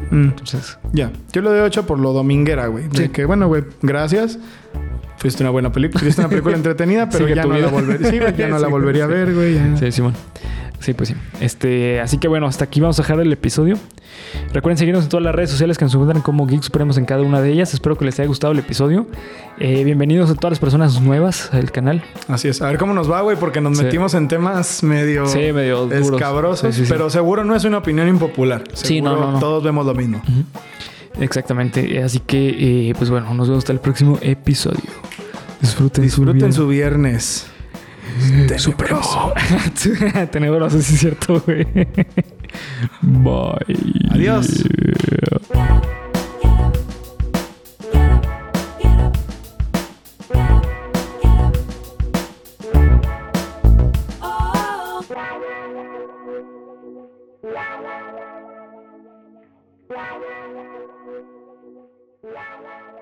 Mm, 0.09 0.23
Entonces, 0.29 0.77
ya. 0.93 1.11
Yo 1.31 1.41
le 1.41 1.49
doy 1.49 1.59
8 1.59 1.85
por 1.85 1.99
lo 1.99 2.11
dominguera, 2.13 2.67
güey. 2.67 2.87
De 2.87 3.03
Sí. 3.05 3.09
que, 3.09 3.25
bueno, 3.25 3.47
güey, 3.47 3.63
gracias. 3.81 4.39
Fuiste 5.21 5.43
una 5.43 5.51
buena 5.51 5.71
película. 5.71 5.99
Fuiste 6.01 6.19
una 6.21 6.29
película 6.29 6.55
entretenida, 6.57 7.07
pero 7.09 7.25
Sigue 7.25 7.35
ya 7.35 7.43
no, 7.43 7.49
la 7.49 7.55
vida. 7.57 7.67
volvería, 7.69 8.09
sí, 8.09 8.19
güey, 8.19 8.35
ya 8.35 8.47
no 8.47 8.57
la 8.59 8.65
Sí. 8.67 8.71
volvería 8.71 9.03
a 9.03 9.07
ver, 9.07 9.33
güey. 9.33 9.53
ya. 9.55 9.77
sí, 9.77 9.91
Simón. 9.91 10.13
Sí, 10.79 10.93
pues 10.95 11.09
sí. 11.09 11.15
Este, 11.39 12.01
así 12.01 12.17
que 12.17 12.27
bueno, 12.27 12.47
hasta 12.47 12.63
aquí 12.65 12.81
vamos 12.81 12.97
a 12.97 13.03
dejar 13.03 13.19
el 13.19 13.31
episodio. 13.31 13.77
Recuerden 14.51 14.79
seguirnos 14.79 15.03
en 15.03 15.09
todas 15.09 15.23
las 15.23 15.35
redes 15.35 15.51
sociales 15.51 15.77
que 15.77 15.85
nos 15.85 15.93
encuentran 15.93 16.23
como 16.23 16.47
Geek 16.47 16.63
Supremos 16.63 16.97
en 16.97 17.05
cada 17.05 17.21
una 17.21 17.39
de 17.39 17.51
ellas. 17.51 17.75
Espero 17.75 17.95
que 17.99 18.03
les 18.05 18.19
haya 18.19 18.27
gustado 18.27 18.51
el 18.51 18.57
episodio. 18.59 19.05
Eh, 19.59 19.83
bienvenidos 19.83 20.31
a 20.31 20.33
todas 20.35 20.53
las 20.53 20.59
personas 20.59 20.99
nuevas 20.99 21.53
al 21.53 21.71
canal. 21.71 22.03
Así 22.27 22.47
es. 22.47 22.63
A 22.63 22.67
ver 22.67 22.79
cómo 22.79 22.95
nos 22.95 23.09
va, 23.11 23.21
güey, 23.21 23.37
porque 23.37 23.61
nos 23.61 23.77
Sí. 23.77 23.83
metimos 23.83 24.15
en 24.15 24.27
temas 24.27 24.81
medio, 24.81 25.27
Sí, 25.27 25.53
medio 25.53 25.91
escabrosos. 25.91 26.73
Sí. 26.73 26.85
Pero 26.89 27.11
seguro 27.11 27.43
no 27.43 27.55
es 27.55 27.63
una 27.63 27.77
opinión 27.77 28.07
impopular. 28.07 28.63
Sí, 28.73 29.01
no, 29.01 29.11
Seguro 29.11 29.27
no, 29.27 29.31
no. 29.33 29.39
Todos 29.39 29.63
vemos 29.63 29.85
lo 29.85 29.93
mismo. 29.93 30.23
Exactamente. 31.19 31.97
Eh, 31.97 32.03
así 32.03 32.19
que, 32.19 32.89
eh, 32.89 32.93
pues 32.97 33.09
bueno, 33.09 33.33
nos 33.33 33.47
vemos 33.47 33.63
hasta 33.63 33.73
el 33.73 33.79
próximo 33.79 34.17
episodio. 34.21 34.89
Disfruten, 35.61 36.03
Disfruten 36.03 36.53
su, 36.53 36.61
su 36.61 36.67
viernes. 36.67 37.47
Tenebroso. 38.47 39.33
Tenebroso, 40.31 40.81
sí 40.81 40.93
es 40.95 40.99
cierto, 40.99 41.41
güey. 41.45 41.65
Bye. 43.01 44.09
Adiós. 44.11 44.65
Oh. 44.65 45.81
la 62.33 62.45
la 62.63 62.75
la 62.97 63.00